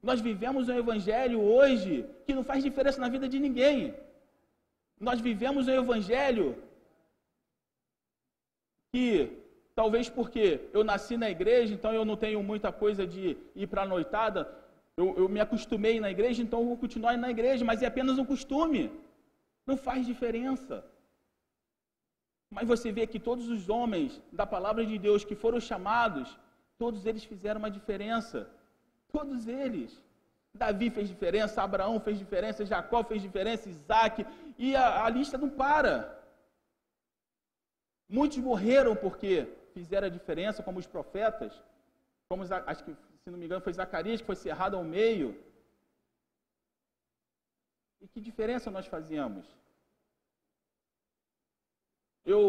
Nós 0.00 0.20
vivemos 0.20 0.68
um 0.68 0.78
evangelho 0.84 1.40
hoje 1.40 2.08
que 2.24 2.32
não 2.32 2.44
faz 2.44 2.62
diferença 2.62 3.00
na 3.00 3.08
vida 3.08 3.28
de 3.28 3.40
ninguém. 3.40 3.94
Nós 5.00 5.20
vivemos 5.20 5.66
um 5.66 5.76
evangelho 5.84 6.56
que 8.92 9.40
Talvez 9.74 10.08
porque 10.08 10.68
eu 10.72 10.82
nasci 10.84 11.16
na 11.16 11.30
igreja, 11.30 11.72
então 11.74 11.92
eu 11.92 12.04
não 12.04 12.16
tenho 12.16 12.42
muita 12.42 12.70
coisa 12.72 13.06
de 13.06 13.36
ir 13.54 13.66
para 13.66 13.82
a 13.82 13.86
noitada. 13.86 14.52
Eu, 14.96 15.16
eu, 15.16 15.28
me 15.28 15.40
acostumei 15.40 16.00
na 16.00 16.10
igreja, 16.10 16.42
então 16.42 16.60
eu 16.60 16.66
vou 16.66 16.76
continuar 16.76 17.16
na 17.16 17.30
igreja, 17.30 17.64
mas 17.64 17.82
é 17.82 17.86
apenas 17.86 18.18
um 18.18 18.24
costume. 18.24 18.90
Não 19.66 19.76
faz 19.76 20.04
diferença. 20.04 20.84
Mas 22.50 22.66
você 22.66 22.90
vê 22.90 23.06
que 23.06 23.20
todos 23.20 23.48
os 23.48 23.68
homens 23.68 24.20
da 24.32 24.44
palavra 24.44 24.84
de 24.84 24.98
Deus 24.98 25.24
que 25.24 25.36
foram 25.36 25.60
chamados, 25.60 26.36
todos 26.76 27.06
eles 27.06 27.24
fizeram 27.24 27.60
uma 27.60 27.70
diferença. 27.70 28.50
Todos 29.12 29.46
eles. 29.46 30.02
Davi 30.52 30.90
fez 30.90 31.08
diferença, 31.08 31.62
Abraão 31.62 32.00
fez 32.00 32.18
diferença, 32.18 32.66
Jacó 32.66 33.04
fez 33.04 33.22
diferença, 33.22 33.68
Isaac, 33.68 34.26
e 34.58 34.74
a, 34.74 35.04
a 35.04 35.08
lista 35.08 35.38
não 35.38 35.48
para. 35.48 36.18
Muitos 38.08 38.38
morreram 38.38 38.96
porque 38.96 39.46
fizeram 39.74 40.06
a 40.06 40.16
diferença, 40.18 40.62
como 40.62 40.78
os 40.78 40.86
profetas, 40.86 41.52
como 42.28 42.42
acho 42.42 42.84
que, 42.84 42.92
se 43.22 43.30
não 43.30 43.38
me 43.38 43.46
engano, 43.46 43.60
foi 43.60 43.72
Zacarias 43.72 44.20
que 44.20 44.26
foi 44.26 44.36
cerrado 44.36 44.76
ao 44.76 44.84
meio. 44.84 45.28
E 48.00 48.08
que 48.08 48.20
diferença 48.20 48.70
nós 48.70 48.86
fazíamos? 48.86 49.46
Eu, 52.24 52.40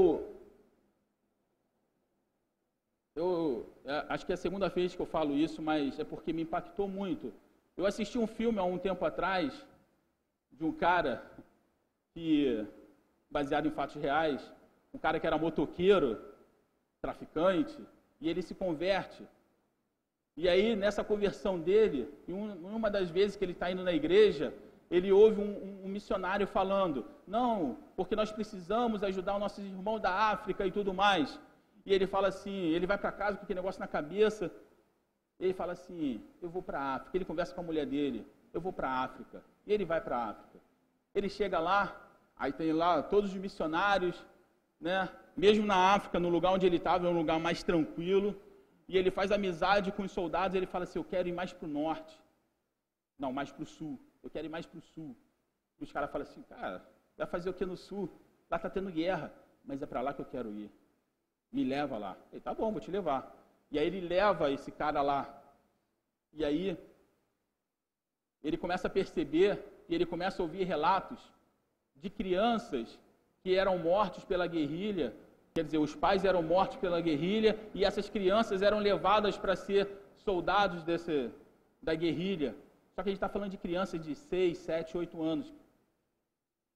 eu 3.15 3.67
é, 3.85 4.05
acho 4.09 4.25
que 4.25 4.31
é 4.31 4.35
a 4.35 4.37
segunda 4.45 4.69
vez 4.69 4.95
que 4.95 5.01
eu 5.01 5.05
falo 5.05 5.35
isso, 5.35 5.61
mas 5.61 5.99
é 5.99 6.03
porque 6.03 6.31
me 6.31 6.43
impactou 6.43 6.87
muito. 6.87 7.33
Eu 7.75 7.85
assisti 7.85 8.17
um 8.17 8.27
filme 8.27 8.59
há 8.59 8.63
um 8.63 8.77
tempo 8.77 9.03
atrás 9.03 9.65
de 10.51 10.63
um 10.63 10.71
cara 10.71 11.23
que, 12.13 12.65
baseado 13.29 13.67
em 13.67 13.71
fatos 13.71 13.95
reais, 13.95 14.51
um 14.93 14.99
cara 14.99 15.19
que 15.19 15.27
era 15.27 15.37
motoqueiro 15.37 16.30
traficante, 17.01 17.77
e 18.19 18.29
ele 18.29 18.41
se 18.43 18.53
converte. 18.53 19.27
E 20.37 20.47
aí, 20.47 20.75
nessa 20.75 21.03
conversão 21.03 21.59
dele, 21.59 22.07
em 22.27 22.33
uma 22.33 22.89
das 22.91 23.09
vezes 23.09 23.35
que 23.35 23.43
ele 23.43 23.53
está 23.53 23.71
indo 23.71 23.83
na 23.83 23.91
igreja, 23.91 24.53
ele 24.89 25.11
ouve 25.11 25.41
um, 25.41 25.85
um, 25.85 25.89
missionário 25.89 26.45
falando: 26.45 27.05
Não, 27.27 27.77
porque 27.95 28.15
nós 28.15 28.31
precisamos 28.31 29.03
ajudar 29.03 29.33
os 29.33 29.39
nossos 29.39 29.63
irmãos 29.63 29.99
da 29.99 30.13
África 30.13 30.65
e 30.65 30.71
tudo 30.71 30.93
mais. 30.93 31.39
E 31.85 31.93
ele 31.93 32.05
fala 32.05 32.27
assim: 32.27 32.51
ele 32.51 32.85
vai 32.85 32.97
para 32.97 33.11
casa 33.11 33.37
com 33.37 33.43
aquele 33.43 33.59
negócio 33.59 33.79
na 33.79 33.87
cabeça. 33.87 34.51
Ele 35.39 35.53
fala 35.53 35.73
assim: 35.73 36.23
Eu 36.41 36.49
vou 36.49 36.61
para 36.61 36.79
a 36.79 36.95
África. 36.95 37.17
Ele 37.17 37.25
conversa 37.25 37.53
com 37.55 37.61
a 37.61 37.63
mulher 37.63 37.85
dele: 37.85 38.27
Eu 38.53 38.61
vou 38.61 38.71
para 38.71 38.89
a 38.89 39.03
África. 39.03 39.43
E 39.65 39.73
ele 39.73 39.85
vai 39.85 39.99
para 40.01 40.17
a 40.17 40.29
África. 40.29 40.59
Ele 41.15 41.29
chega 41.29 41.59
lá, 41.59 42.09
aí 42.37 42.53
tem 42.53 42.71
lá 42.71 43.01
todos 43.01 43.31
os 43.31 43.37
missionários, 43.37 44.23
né? 44.79 45.09
Mesmo 45.35 45.65
na 45.65 45.93
África, 45.93 46.19
no 46.19 46.29
lugar 46.29 46.51
onde 46.51 46.65
ele 46.65 46.77
estava, 46.77 47.07
é 47.07 47.09
um 47.09 47.17
lugar 47.17 47.39
mais 47.39 47.63
tranquilo, 47.63 48.39
e 48.87 48.97
ele 48.97 49.09
faz 49.09 49.31
amizade 49.31 49.91
com 49.91 50.03
os 50.03 50.11
soldados, 50.11 50.55
ele 50.55 50.65
fala 50.65 50.83
assim, 50.83 50.99
eu 50.99 51.03
quero 51.03 51.27
ir 51.27 51.31
mais 51.31 51.53
para 51.53 51.65
o 51.65 51.69
norte. 51.69 52.19
Não, 53.17 53.31
mais 53.31 53.51
para 53.51 53.63
o 53.63 53.65
sul. 53.65 53.99
Eu 54.21 54.29
quero 54.29 54.47
ir 54.47 54.49
mais 54.49 54.65
para 54.65 54.79
o 54.79 54.81
sul. 54.81 55.15
E 55.79 55.83
os 55.83 55.91
caras 55.91 56.11
falam 56.11 56.27
assim, 56.27 56.41
cara, 56.43 56.85
vai 57.17 57.27
fazer 57.27 57.49
o 57.49 57.53
que 57.53 57.65
no 57.65 57.77
sul? 57.77 58.09
Lá 58.49 58.57
está 58.57 58.69
tendo 58.69 58.91
guerra, 58.91 59.33
mas 59.63 59.81
é 59.81 59.85
para 59.85 60.01
lá 60.01 60.13
que 60.13 60.21
eu 60.21 60.25
quero 60.25 60.49
ir. 60.51 60.69
Me 61.51 61.63
leva 61.63 61.97
lá. 61.97 62.17
Ele, 62.31 62.41
tá 62.41 62.53
bom, 62.53 62.71
vou 62.71 62.81
te 62.81 62.91
levar. 62.91 63.33
E 63.71 63.79
aí 63.79 63.87
ele 63.87 64.01
leva 64.01 64.51
esse 64.51 64.71
cara 64.71 65.01
lá. 65.01 65.41
E 66.33 66.43
aí 66.43 66.77
ele 68.43 68.57
começa 68.57 68.87
a 68.87 68.91
perceber 68.91 69.63
e 69.87 69.95
ele 69.95 70.05
começa 70.05 70.41
a 70.41 70.43
ouvir 70.43 70.63
relatos 70.63 71.19
de 71.95 72.09
crianças 72.09 72.99
que 73.43 73.55
eram 73.55 73.77
mortos 73.77 74.23
pela 74.23 74.47
guerrilha, 74.47 75.13
quer 75.53 75.63
dizer, 75.63 75.77
os 75.77 75.95
pais 75.95 76.23
eram 76.23 76.43
mortos 76.43 76.77
pela 76.77 77.01
guerrilha 77.01 77.57
e 77.73 77.83
essas 77.83 78.09
crianças 78.09 78.61
eram 78.61 78.79
levadas 78.79 79.37
para 79.37 79.55
ser 79.55 79.89
soldados 80.15 80.83
desse, 80.83 81.31
da 81.81 81.95
guerrilha. 81.95 82.55
Só 82.93 83.01
que 83.01 83.09
a 83.09 83.11
gente 83.11 83.17
está 83.17 83.29
falando 83.29 83.51
de 83.51 83.57
crianças 83.57 83.99
de 84.03 84.13
6, 84.15 84.57
7, 84.57 84.97
8 84.97 85.21
anos. 85.21 85.53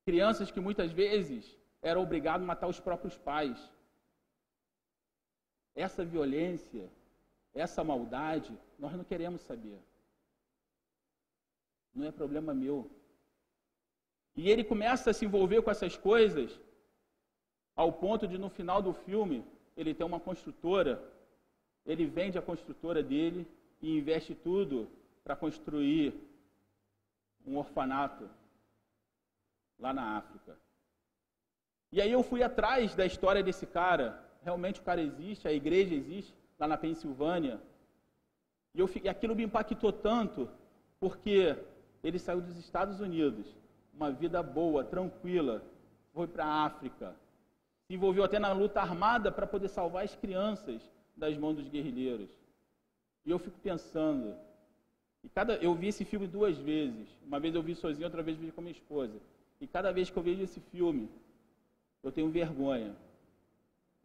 Crianças 0.06 0.52
que 0.52 0.60
muitas 0.60 0.92
vezes 0.92 1.58
eram 1.82 2.02
obrigadas 2.02 2.42
a 2.42 2.46
matar 2.46 2.68
os 2.68 2.80
próprios 2.80 3.18
pais. 3.18 3.58
Essa 5.76 6.04
violência, 6.04 6.90
essa 7.54 7.84
maldade, 7.84 8.58
nós 8.80 8.94
não 8.94 9.04
queremos 9.04 9.42
saber. 9.42 9.80
Não 11.94 12.06
é 12.08 12.12
problema 12.12 12.54
meu. 12.54 12.90
E 14.36 14.50
ele 14.50 14.64
começa 14.64 15.10
a 15.10 15.14
se 15.14 15.26
envolver 15.26 15.62
com 15.62 15.72
essas 15.72 15.96
coisas 15.96 16.60
ao 17.76 17.92
ponto 17.92 18.28
de 18.28 18.38
no 18.38 18.50
final 18.50 18.82
do 18.82 18.94
filme 18.94 19.46
ele 19.76 19.94
ter 19.94 20.04
uma 20.04 20.20
construtora, 20.20 21.02
ele 21.86 22.06
vende 22.06 22.38
a 22.38 22.42
construtora 22.42 23.04
dele 23.04 23.48
e 23.82 23.98
investe 23.98 24.34
tudo 24.34 24.90
para 25.24 25.36
construir 25.36 26.14
um 27.46 27.58
orfanato 27.58 28.30
lá 29.78 29.94
na 29.94 30.18
África. 30.18 30.58
E 31.92 32.02
aí 32.02 32.12
eu 32.12 32.24
fui 32.24 32.42
atrás 32.44 32.96
da 32.96 33.06
história 33.06 33.44
desse 33.44 33.66
cara. 33.66 34.24
Realmente 34.42 34.80
o 34.80 34.84
cara 34.84 35.02
existe, 35.02 35.48
a 35.48 35.54
igreja 35.54 35.94
existe 35.96 36.34
lá 36.58 36.68
na 36.68 36.78
Pensilvânia. 36.78 37.62
E, 38.74 38.80
eu, 38.80 38.90
e 39.04 39.10
aquilo 39.10 39.36
me 39.36 39.44
impactou 39.44 39.92
tanto 39.92 40.50
porque 41.00 41.58
ele 42.04 42.20
saiu 42.20 42.42
dos 42.42 42.58
Estados 42.58 43.00
Unidos 43.00 43.48
uma 43.96 44.12
vida 44.12 44.44
boa, 44.44 44.84
tranquila, 44.84 45.64
foi 46.14 46.28
para 46.28 46.46
a 46.46 46.66
África, 46.66 47.16
se 47.88 47.94
envolveu 47.94 48.24
até 48.24 48.38
na 48.40 48.52
luta 48.52 48.82
armada 48.82 49.32
para 49.32 49.48
poder 49.48 49.70
salvar 49.70 50.04
as 50.04 50.16
crianças 50.16 50.82
das 51.16 51.38
mãos 51.38 51.56
dos 51.56 51.68
guerrilheiros. 51.68 52.30
E 53.26 53.32
eu 53.32 53.40
fico 53.40 53.58
pensando, 53.60 54.36
e 55.24 55.30
cada, 55.30 55.56
eu 55.56 55.74
vi 55.74 55.88
esse 55.88 56.06
filme 56.06 56.28
duas 56.28 56.58
vezes. 56.58 57.08
Uma 57.26 57.40
vez 57.40 57.56
eu 57.56 57.64
vi 57.64 57.74
sozinho, 57.76 58.06
outra 58.06 58.22
vez 58.22 58.38
vi 58.38 58.52
com 58.52 58.62
minha 58.62 58.72
esposa. 58.72 59.20
E 59.60 59.66
cada 59.66 59.92
vez 59.92 60.10
que 60.10 60.18
eu 60.18 60.24
vejo 60.24 60.44
esse 60.44 60.60
filme, 60.60 61.10
eu 62.04 62.12
tenho 62.12 62.30
vergonha, 62.30 62.96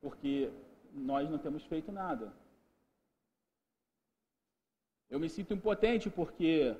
porque 0.01 0.51
nós 0.95 1.29
não 1.29 1.39
temos 1.39 1.65
feito 1.65 1.93
nada. 1.93 2.33
Eu 5.11 5.19
me 5.19 5.29
sinto 5.29 5.53
impotente 5.53 6.09
porque 6.09 6.77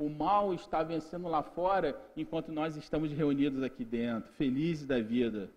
o 0.00 0.08
mal 0.08 0.54
está 0.54 0.84
vencendo 0.84 1.26
lá 1.26 1.42
fora, 1.42 2.00
enquanto 2.16 2.52
nós 2.52 2.76
estamos 2.76 3.10
reunidos 3.10 3.64
aqui 3.64 3.84
dentro, 3.84 4.30
felizes 4.34 4.86
da 4.86 5.00
vida. 5.00 5.50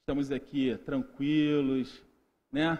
Estamos 0.00 0.30
aqui 0.30 0.76
tranquilos, 0.84 2.02
né? 2.52 2.78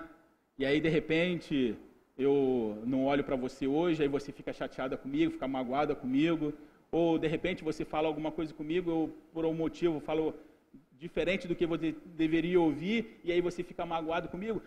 E 0.58 0.66
aí, 0.66 0.82
de 0.82 0.90
repente, 0.90 1.74
eu 2.18 2.82
não 2.84 3.06
olho 3.06 3.24
para 3.24 3.36
você 3.36 3.66
hoje, 3.66 4.02
aí 4.02 4.08
você 4.08 4.30
fica 4.32 4.52
chateada 4.52 4.98
comigo, 4.98 5.32
fica 5.32 5.48
magoada 5.48 5.94
comigo, 5.94 6.52
ou 6.90 7.18
de 7.18 7.26
repente 7.26 7.64
você 7.64 7.86
fala 7.86 8.06
alguma 8.06 8.30
coisa 8.30 8.52
comigo, 8.52 8.90
eu 8.90 9.16
por 9.32 9.46
um 9.46 9.54
motivo 9.54 9.98
falo 9.98 10.34
diferente 10.98 11.48
do 11.48 11.54
que 11.56 11.64
você 11.64 11.96
deveria 12.04 12.60
ouvir, 12.60 13.18
e 13.24 13.32
aí 13.32 13.40
você 13.40 13.62
fica 13.62 13.86
magoado 13.86 14.28
comigo. 14.28 14.60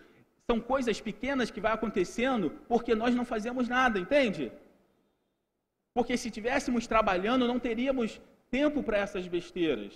São 0.44 0.58
coisas 0.58 1.00
pequenas 1.00 1.52
que 1.52 1.60
vai 1.60 1.72
acontecendo 1.72 2.50
porque 2.66 2.96
nós 2.96 3.14
não 3.14 3.24
fazemos 3.24 3.68
nada, 3.68 4.00
entende? 4.00 4.50
Porque 5.96 6.14
se 6.18 6.28
estivéssemos 6.28 6.86
trabalhando, 6.86 7.48
não 7.48 7.58
teríamos 7.58 8.20
tempo 8.50 8.82
para 8.82 8.98
essas 8.98 9.26
besteiras. 9.26 9.94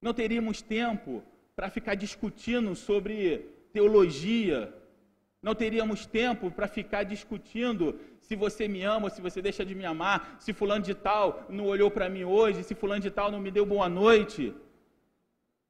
Não 0.00 0.14
teríamos 0.14 0.62
tempo 0.62 1.24
para 1.56 1.68
ficar 1.68 1.96
discutindo 1.96 2.76
sobre 2.76 3.50
teologia. 3.72 4.72
Não 5.42 5.56
teríamos 5.56 6.06
tempo 6.06 6.52
para 6.52 6.68
ficar 6.68 7.02
discutindo 7.02 7.98
se 8.20 8.36
você 8.36 8.68
me 8.68 8.84
ama 8.84 9.06
ou 9.06 9.10
se 9.10 9.20
você 9.20 9.42
deixa 9.42 9.64
de 9.64 9.74
me 9.74 9.84
amar, 9.84 10.36
se 10.38 10.52
fulano 10.52 10.84
de 10.84 10.94
tal 10.94 11.44
não 11.48 11.66
olhou 11.66 11.90
para 11.90 12.08
mim 12.08 12.22
hoje, 12.22 12.62
se 12.62 12.76
fulano 12.76 13.02
de 13.02 13.10
tal 13.10 13.28
não 13.28 13.40
me 13.40 13.50
deu 13.50 13.66
boa 13.66 13.88
noite. 13.88 14.54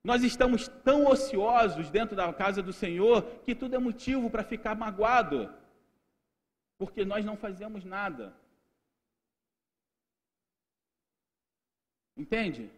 Nós 0.04 0.22
estamos 0.22 0.68
tão 0.68 1.06
ociosos 1.06 1.88
dentro 1.88 2.14
da 2.14 2.30
casa 2.34 2.62
do 2.62 2.72
Senhor 2.82 3.22
que 3.46 3.54
tudo 3.54 3.76
é 3.76 3.78
motivo 3.78 4.28
para 4.28 4.44
ficar 4.44 4.74
magoado, 4.74 5.48
porque 6.76 7.02
nós 7.02 7.24
não 7.24 7.34
fazemos 7.34 7.82
nada. 7.82 8.38
Entende? 12.22 12.70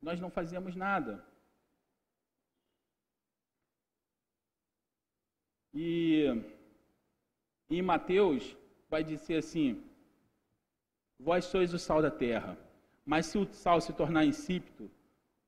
Nós 0.00 0.20
não 0.20 0.30
fazemos 0.30 0.76
nada. 0.76 1.12
E 5.74 6.26
em 7.68 7.82
Mateus 7.82 8.56
vai 8.88 9.02
dizer 9.02 9.38
assim: 9.38 9.82
Vós 11.18 11.46
sois 11.46 11.74
o 11.74 11.80
sal 11.80 12.00
da 12.00 12.12
terra, 12.12 12.56
mas 13.04 13.26
se 13.26 13.36
o 13.38 13.52
sal 13.52 13.80
se 13.80 13.92
tornar 13.92 14.24
insípido, 14.24 14.88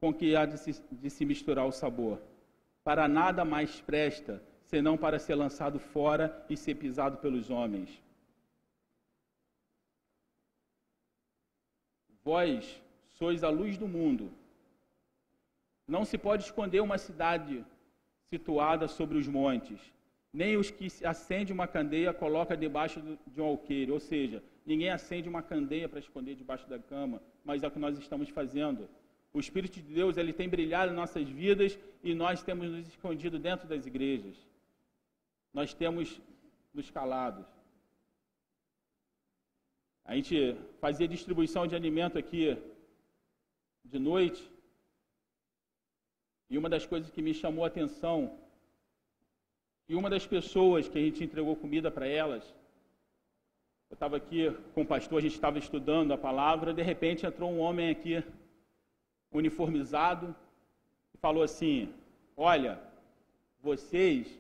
com 0.01 0.13
que 0.13 0.35
há 0.35 0.45
de 0.45 0.59
se, 0.59 0.73
de 0.91 1.09
se 1.09 1.25
misturar 1.25 1.65
o 1.65 1.79
sabor. 1.83 2.21
Para 2.83 3.07
nada 3.07 3.45
mais 3.45 3.81
presta, 3.81 4.43
senão 4.65 4.99
para 4.99 5.21
ser 5.21 5.37
lançado 5.37 5.79
fora 5.79 6.45
e 6.51 6.57
ser 6.57 6.75
pisado 6.75 7.19
pelos 7.19 7.51
homens. 7.51 8.03
Vós 12.25 12.83
sois 13.19 13.43
a 13.43 13.51
luz 13.51 13.77
do 13.77 13.89
mundo. 13.89 14.31
Não 15.87 16.05
se 16.05 16.17
pode 16.17 16.45
esconder 16.45 16.81
uma 16.81 16.99
cidade 16.99 17.65
situada 18.31 18.87
sobre 18.87 19.17
os 19.19 19.27
montes, 19.27 19.81
nem 20.33 20.57
os 20.57 20.71
que 20.71 20.87
acendem 21.05 21.55
uma 21.55 21.67
candeia 21.67 22.13
coloca 22.13 22.57
debaixo 22.57 23.01
de 23.27 23.41
um 23.41 23.47
alqueire, 23.47 23.91
ou 23.91 23.99
seja, 23.99 24.43
ninguém 24.65 24.91
acende 24.91 25.29
uma 25.29 25.43
candeia 25.43 25.89
para 25.89 25.99
esconder 25.99 26.35
debaixo 26.37 26.69
da 26.69 26.79
cama, 26.79 27.23
mas 27.45 27.63
é 27.63 27.67
o 27.67 27.71
que 27.71 27.79
nós 27.79 27.99
estamos 27.99 28.29
fazendo. 28.29 28.89
O 29.33 29.41
Espírito 29.41 29.81
de 29.81 29.95
Deus 30.01 30.17
ele 30.17 30.33
tem 30.33 30.49
brilhado 30.49 30.93
em 30.93 30.97
nossas 30.97 31.29
vidas 31.29 31.79
e 32.03 32.15
nós 32.15 32.43
temos 32.43 32.69
nos 32.71 32.87
escondido 32.87 33.39
dentro 33.39 33.67
das 33.67 33.87
igrejas. 33.87 34.37
Nós 35.53 35.73
temos 35.73 36.21
nos 36.75 36.91
calados. 36.91 37.47
A 40.05 40.15
gente 40.15 40.57
fazia 40.81 41.09
distribuição 41.09 41.67
de 41.67 41.75
alimento 41.75 42.17
aqui 42.19 42.57
de 43.91 43.99
noite. 43.99 44.43
E 46.51 46.57
uma 46.57 46.69
das 46.69 46.87
coisas 46.87 47.11
que 47.11 47.23
me 47.23 47.35
chamou 47.35 47.65
a 47.65 47.69
atenção, 47.69 48.39
e 49.89 49.95
uma 49.95 50.11
das 50.11 50.27
pessoas 50.27 50.89
que 50.89 50.99
a 50.99 51.01
gente 51.01 51.25
entregou 51.25 51.57
comida 51.57 51.91
para 51.91 52.07
elas, 52.07 52.45
eu 53.91 53.95
estava 53.95 54.17
aqui 54.19 54.51
com 54.75 54.83
o 54.83 54.87
pastor, 54.87 55.19
a 55.19 55.23
gente 55.23 55.35
estava 55.35 55.59
estudando 55.59 56.13
a 56.13 56.19
palavra, 56.19 56.75
de 56.75 56.83
repente 56.83 57.27
entrou 57.27 57.51
um 57.51 57.61
homem 57.61 57.91
aqui 57.91 58.23
uniformizado, 59.33 60.35
e 61.15 61.19
falou 61.19 61.43
assim: 61.43 61.93
Olha, 62.37 62.79
vocês 63.61 64.39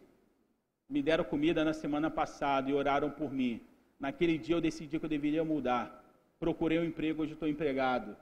me 0.88 1.03
deram 1.03 1.24
comida 1.24 1.64
na 1.64 1.72
semana 1.72 2.11
passada 2.11 2.70
e 2.70 2.74
oraram 2.74 3.11
por 3.11 3.32
mim. 3.32 3.61
Naquele 3.99 4.38
dia 4.38 4.55
eu 4.57 4.61
decidi 4.61 4.99
que 4.99 5.05
eu 5.05 5.11
deveria 5.11 5.44
mudar. 5.44 6.05
Procurei 6.38 6.78
um 6.78 6.84
emprego, 6.84 7.22
hoje 7.22 7.32
estou 7.32 7.49
empregado. 7.49 8.16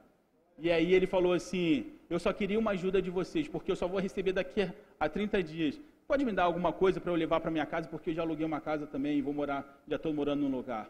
E 0.58 0.70
aí 0.70 0.94
ele 0.94 1.06
falou 1.06 1.32
assim: 1.32 1.92
Eu 2.08 2.18
só 2.18 2.32
queria 2.32 2.58
uma 2.58 2.72
ajuda 2.72 3.00
de 3.00 3.10
vocês, 3.10 3.46
porque 3.48 3.70
eu 3.70 3.76
só 3.76 3.86
vou 3.86 4.00
receber 4.00 4.32
daqui 4.32 4.70
a 4.98 5.08
30 5.08 5.42
dias. 5.42 5.80
Pode 6.06 6.24
me 6.24 6.32
dar 6.32 6.44
alguma 6.44 6.72
coisa 6.72 7.00
para 7.00 7.10
eu 7.10 7.16
levar 7.16 7.40
para 7.40 7.50
minha 7.50 7.66
casa, 7.66 7.88
porque 7.88 8.10
eu 8.10 8.14
já 8.14 8.22
aluguei 8.22 8.46
uma 8.46 8.60
casa 8.60 8.86
também 8.86 9.18
e 9.18 9.22
vou 9.22 9.34
morar, 9.34 9.82
já 9.88 9.96
estou 9.96 10.12
morando 10.14 10.42
num 10.42 10.56
lugar. 10.56 10.88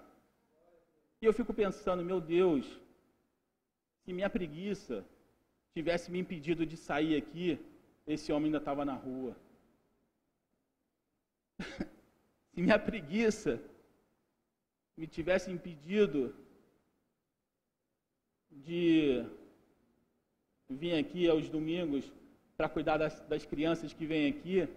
E 1.21 1.25
eu 1.25 1.33
fico 1.33 1.55
pensando, 1.55 2.05
meu 2.05 2.21
Deus, 2.21 2.67
se 4.05 4.13
minha 4.13 4.29
preguiça 4.29 5.05
tivesse 5.75 6.11
me 6.11 6.19
impedido 6.19 6.67
de 6.67 6.77
sair 6.77 7.17
aqui, 7.17 7.59
esse 8.07 8.33
homem 8.33 8.47
ainda 8.47 8.59
estava 8.59 8.85
na 8.85 8.95
rua. 8.95 9.37
Se 12.53 12.63
minha 12.63 12.79
preguiça 12.79 13.61
me 14.97 15.07
tivesse 15.07 15.51
impedido 15.51 16.35
de 18.51 19.23
vir 20.69 20.99
aqui 20.99 21.29
aos 21.29 21.49
domingos 21.49 22.11
para 22.57 22.69
cuidar 22.69 22.97
das, 22.97 23.21
das, 23.23 23.45
crianças 23.45 23.93
que 23.93 24.07
vêm 24.07 24.29
aqui, 24.29 24.69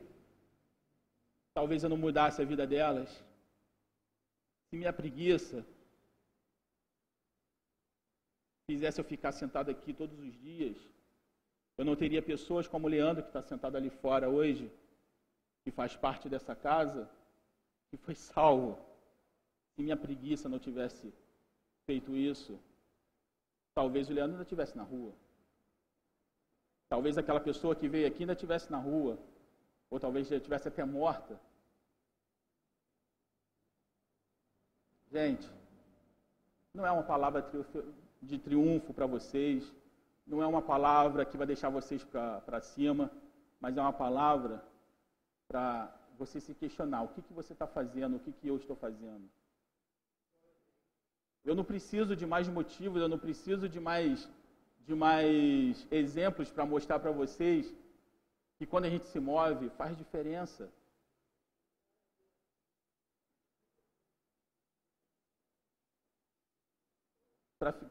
talvez 1.54 1.84
eu 1.84 1.90
não 1.90 1.98
mudasse 1.98 2.42
a 2.42 2.46
vida 2.46 2.68
delas. 2.68 3.10
Se 4.70 4.76
minha 4.76 4.94
preguiça 4.94 5.66
fizesse 8.70 9.00
eu 9.02 9.06
ficar 9.06 9.32
sentado 9.32 9.72
aqui 9.72 9.94
todos 9.94 10.20
os 10.20 10.34
dias, 10.40 10.78
eu 11.78 11.86
não 11.86 11.96
teria 11.96 12.22
pessoas 12.22 12.68
como 12.68 12.86
o 12.88 12.90
Leandro, 12.90 13.24
que 13.24 13.30
está 13.30 13.42
sentado 13.42 13.78
ali 13.78 13.90
fora 13.90 14.30
hoje, 14.30 14.70
que 15.64 15.72
faz 15.72 15.96
parte 15.96 16.28
dessa 16.30 16.56
casa, 16.56 17.10
que 17.90 17.98
foi 17.98 18.14
salvo. 18.34 18.78
Se 19.74 19.82
minha 19.82 19.98
preguiça 19.98 20.50
não 20.50 20.60
tivesse 20.60 21.14
feito 21.88 22.16
isso, 22.16 22.60
talvez 23.74 24.10
o 24.10 24.14
Leandro 24.14 24.34
ainda 24.34 24.44
estivesse 24.44 24.78
na 24.78 24.84
rua. 24.84 25.14
Talvez 26.90 27.18
aquela 27.18 27.40
pessoa 27.40 27.76
que 27.76 27.88
veio 27.88 28.08
aqui 28.08 28.24
ainda 28.24 28.34
estivesse 28.34 28.72
na 28.72 28.78
rua. 28.78 29.18
Ou 29.90 30.00
talvez 30.00 30.28
já 30.28 30.38
estivesse 30.38 30.68
até 30.68 30.84
morta. 30.84 31.40
Gente, 35.12 35.50
não 36.74 36.86
é 36.86 36.92
uma 36.92 37.04
palavra 37.04 37.42
de 38.22 38.38
triunfo 38.38 38.94
para 38.94 39.08
vocês, 39.08 39.74
não 40.26 40.42
é 40.44 40.48
uma 40.48 40.62
palavra 40.62 41.26
que 41.26 41.38
vai 41.38 41.48
deixar 41.48 41.70
vocês 41.70 42.04
para 42.04 42.62
cima, 42.62 43.12
mas 43.60 43.76
é 43.78 43.82
uma 43.82 43.94
palavra 43.94 44.64
para 45.48 45.92
você 46.18 46.40
se 46.40 46.54
questionar: 46.54 47.02
o 47.02 47.08
que, 47.08 47.22
que 47.22 47.34
você 47.34 47.54
está 47.54 47.66
fazendo, 47.66 48.18
o 48.18 48.20
que, 48.20 48.32
que 48.32 48.48
eu 48.48 48.58
estou 48.58 48.76
fazendo. 48.76 49.28
Eu 51.44 51.56
não 51.56 51.64
preciso 51.64 52.16
de 52.16 52.26
mais 52.28 52.48
motivos, 52.48 53.02
eu 53.02 53.10
não 53.10 53.18
preciso 53.18 53.68
de 53.68 53.80
mais, 53.80 54.30
de 54.90 54.96
mais 54.96 55.86
exemplos 55.92 56.50
para 56.50 56.66
mostrar 56.66 56.98
para 56.98 57.12
vocês 57.12 57.72
que 58.58 58.66
quando 58.66 58.86
a 58.86 58.90
gente 58.90 59.06
se 59.06 59.20
move 59.20 59.70
faz 59.78 59.96
diferença. 59.96 60.68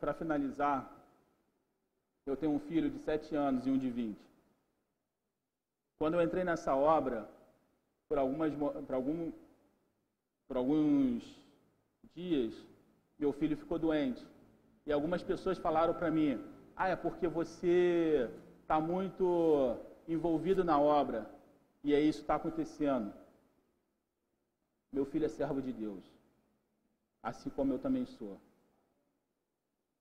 para 0.00 0.14
finalizar, 0.14 0.90
eu 2.26 2.36
tenho 2.36 2.52
um 2.52 2.58
filho 2.58 2.90
de 2.90 2.98
sete 3.00 3.36
anos 3.36 3.66
e 3.66 3.70
um 3.70 3.78
de 3.78 3.90
vinte. 3.90 4.26
Quando 5.98 6.14
eu 6.14 6.22
entrei 6.22 6.42
nessa 6.42 6.74
obra, 6.74 7.28
por, 8.08 8.16
algumas, 8.18 8.52
por, 8.54 8.94
algum, 8.94 9.30
por 10.48 10.56
alguns 10.56 11.22
dias, 12.14 12.54
meu 13.18 13.32
filho 13.34 13.58
ficou 13.58 13.78
doente. 13.78 14.26
E 14.86 14.92
algumas 14.92 15.22
pessoas 15.22 15.58
falaram 15.58 15.92
para 15.92 16.10
mim: 16.10 16.42
Ah, 16.78 16.88
é 16.88 16.96
porque 16.96 17.26
você 17.26 18.30
está 18.62 18.76
muito 18.80 19.76
envolvido 20.14 20.62
na 20.62 20.76
obra. 20.80 21.20
E 21.82 21.94
é 21.94 22.00
isso 22.00 22.20
que 22.20 22.24
está 22.24 22.36
acontecendo. 22.36 23.12
Meu 24.92 25.04
filho 25.04 25.26
é 25.26 25.28
servo 25.28 25.60
de 25.60 25.72
Deus, 25.72 26.04
assim 27.22 27.50
como 27.50 27.72
eu 27.74 27.78
também 27.78 28.06
sou 28.06 28.38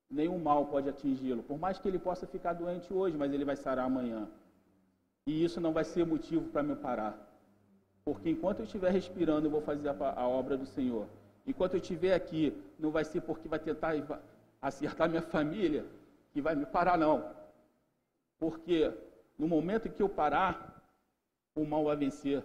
nenhum 0.09 0.39
mal 0.39 0.65
pode 0.65 0.89
atingi-lo. 0.89 1.43
Por 1.43 1.57
mais 1.57 1.77
que 1.77 1.87
ele 1.87 1.99
possa 1.99 2.25
ficar 2.25 2.53
doente 2.53 2.93
hoje, 2.93 3.17
mas 3.17 3.33
ele 3.33 3.45
vai 3.45 3.55
sarar 3.55 3.85
amanhã. 3.85 4.27
E 5.25 5.43
isso 5.43 5.59
não 5.59 5.73
vai 5.73 5.83
ser 5.83 6.05
motivo 6.05 6.49
para 6.49 6.63
me 6.63 6.75
parar. 6.75 7.15
Porque 8.05 8.29
enquanto 8.29 8.59
eu 8.59 8.65
estiver 8.65 8.91
respirando, 8.91 9.47
eu 9.47 9.51
vou 9.51 9.61
fazer 9.61 9.89
a, 9.89 10.27
obra 10.27 10.55
do 10.57 10.65
Senhor. 10.65 11.07
Enquanto 11.45 11.73
eu 11.73 11.79
estiver 11.79 12.13
aqui, 12.13 12.55
não 12.79 12.89
vai 12.89 13.03
ser 13.03 13.21
porque 13.21 13.47
vai 13.47 13.59
tentar 13.59 13.93
acertar 14.61 15.09
minha 15.09 15.21
família 15.21 15.85
que 16.37 16.41
vai 16.41 16.55
me 16.55 16.67
parar, 16.67 16.99
não. 16.99 17.17
Porque 18.37 18.93
no 19.39 19.47
momento 19.47 19.89
que 19.89 20.03
eu 20.03 20.07
parar, 20.07 20.55
o 21.55 21.65
mal 21.65 21.85
vai 21.85 21.95
vencer. 21.95 22.43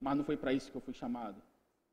Mas 0.00 0.16
não 0.16 0.22
foi 0.22 0.36
para 0.36 0.52
isso 0.52 0.70
que 0.70 0.76
eu 0.76 0.80
fui 0.80 0.94
chamado. 0.94 1.34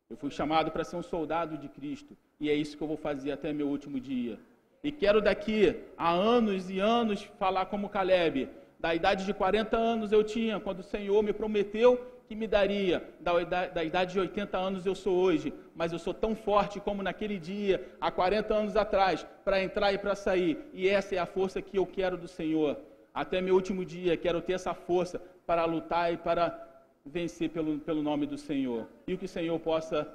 Eu 0.07 0.15
fui 0.15 0.29
chamado 0.29 0.69
para 0.69 0.83
ser 0.83 0.95
um 0.95 1.01
soldado 1.01 1.57
de 1.57 1.67
Cristo. 1.67 2.15
E 2.39 2.47
é 2.47 2.53
isso 2.53 2.77
que 2.77 2.83
eu 2.83 2.87
vou 2.87 2.95
fazer 2.95 3.31
até 3.31 3.51
meu 3.51 3.69
último 3.69 3.99
dia. 3.99 4.39
E 4.83 4.91
quero 4.91 5.19
daqui 5.19 5.83
a 5.97 6.11
anos 6.11 6.69
e 6.69 6.77
anos 6.79 7.23
falar 7.39 7.65
como 7.65 7.89
Caleb. 7.89 8.47
Da 8.79 8.93
idade 8.93 9.25
de 9.25 9.33
40 9.33 9.75
anos 9.75 10.11
eu 10.11 10.23
tinha, 10.23 10.59
quando 10.59 10.81
o 10.81 10.83
Senhor 10.83 11.23
me 11.23 11.33
prometeu 11.33 11.89
que 12.27 12.35
me 12.35 12.47
daria. 12.47 13.03
Da 13.19 13.41
idade, 13.41 13.73
da 13.73 13.83
idade 13.83 14.13
de 14.13 14.19
80 14.19 14.57
anos 14.57 14.85
eu 14.85 14.95
sou 14.95 15.15
hoje. 15.15 15.53
Mas 15.75 15.91
eu 15.91 15.99
sou 15.99 16.13
tão 16.13 16.35
forte 16.35 16.79
como 16.79 17.03
naquele 17.03 17.37
dia, 17.37 17.87
há 17.99 18.11
40 18.11 18.53
anos 18.53 18.75
atrás, 18.75 19.25
para 19.43 19.63
entrar 19.63 19.93
e 19.93 19.97
para 19.97 20.15
sair. 20.15 20.57
E 20.73 20.87
essa 20.87 21.15
é 21.15 21.19
a 21.19 21.25
força 21.25 21.61
que 21.61 21.77
eu 21.77 21.85
quero 21.85 22.17
do 22.17 22.27
Senhor. 22.27 22.77
Até 23.13 23.41
meu 23.41 23.55
último 23.55 23.85
dia, 23.85 24.17
quero 24.17 24.41
ter 24.41 24.53
essa 24.53 24.73
força 24.73 25.21
para 25.45 25.65
lutar 25.65 26.11
e 26.11 26.17
para 26.17 26.67
vencer 27.05 27.49
pelo, 27.49 27.79
pelo 27.79 28.01
nome 28.01 28.25
do 28.25 28.37
Senhor. 28.37 28.87
E 29.07 29.15
que 29.17 29.25
o 29.25 29.29
Senhor 29.29 29.59
possa 29.59 30.07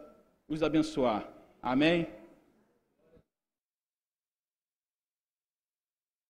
os 0.48 0.62
abençoar. 0.62 1.28
Amém? 1.62 2.06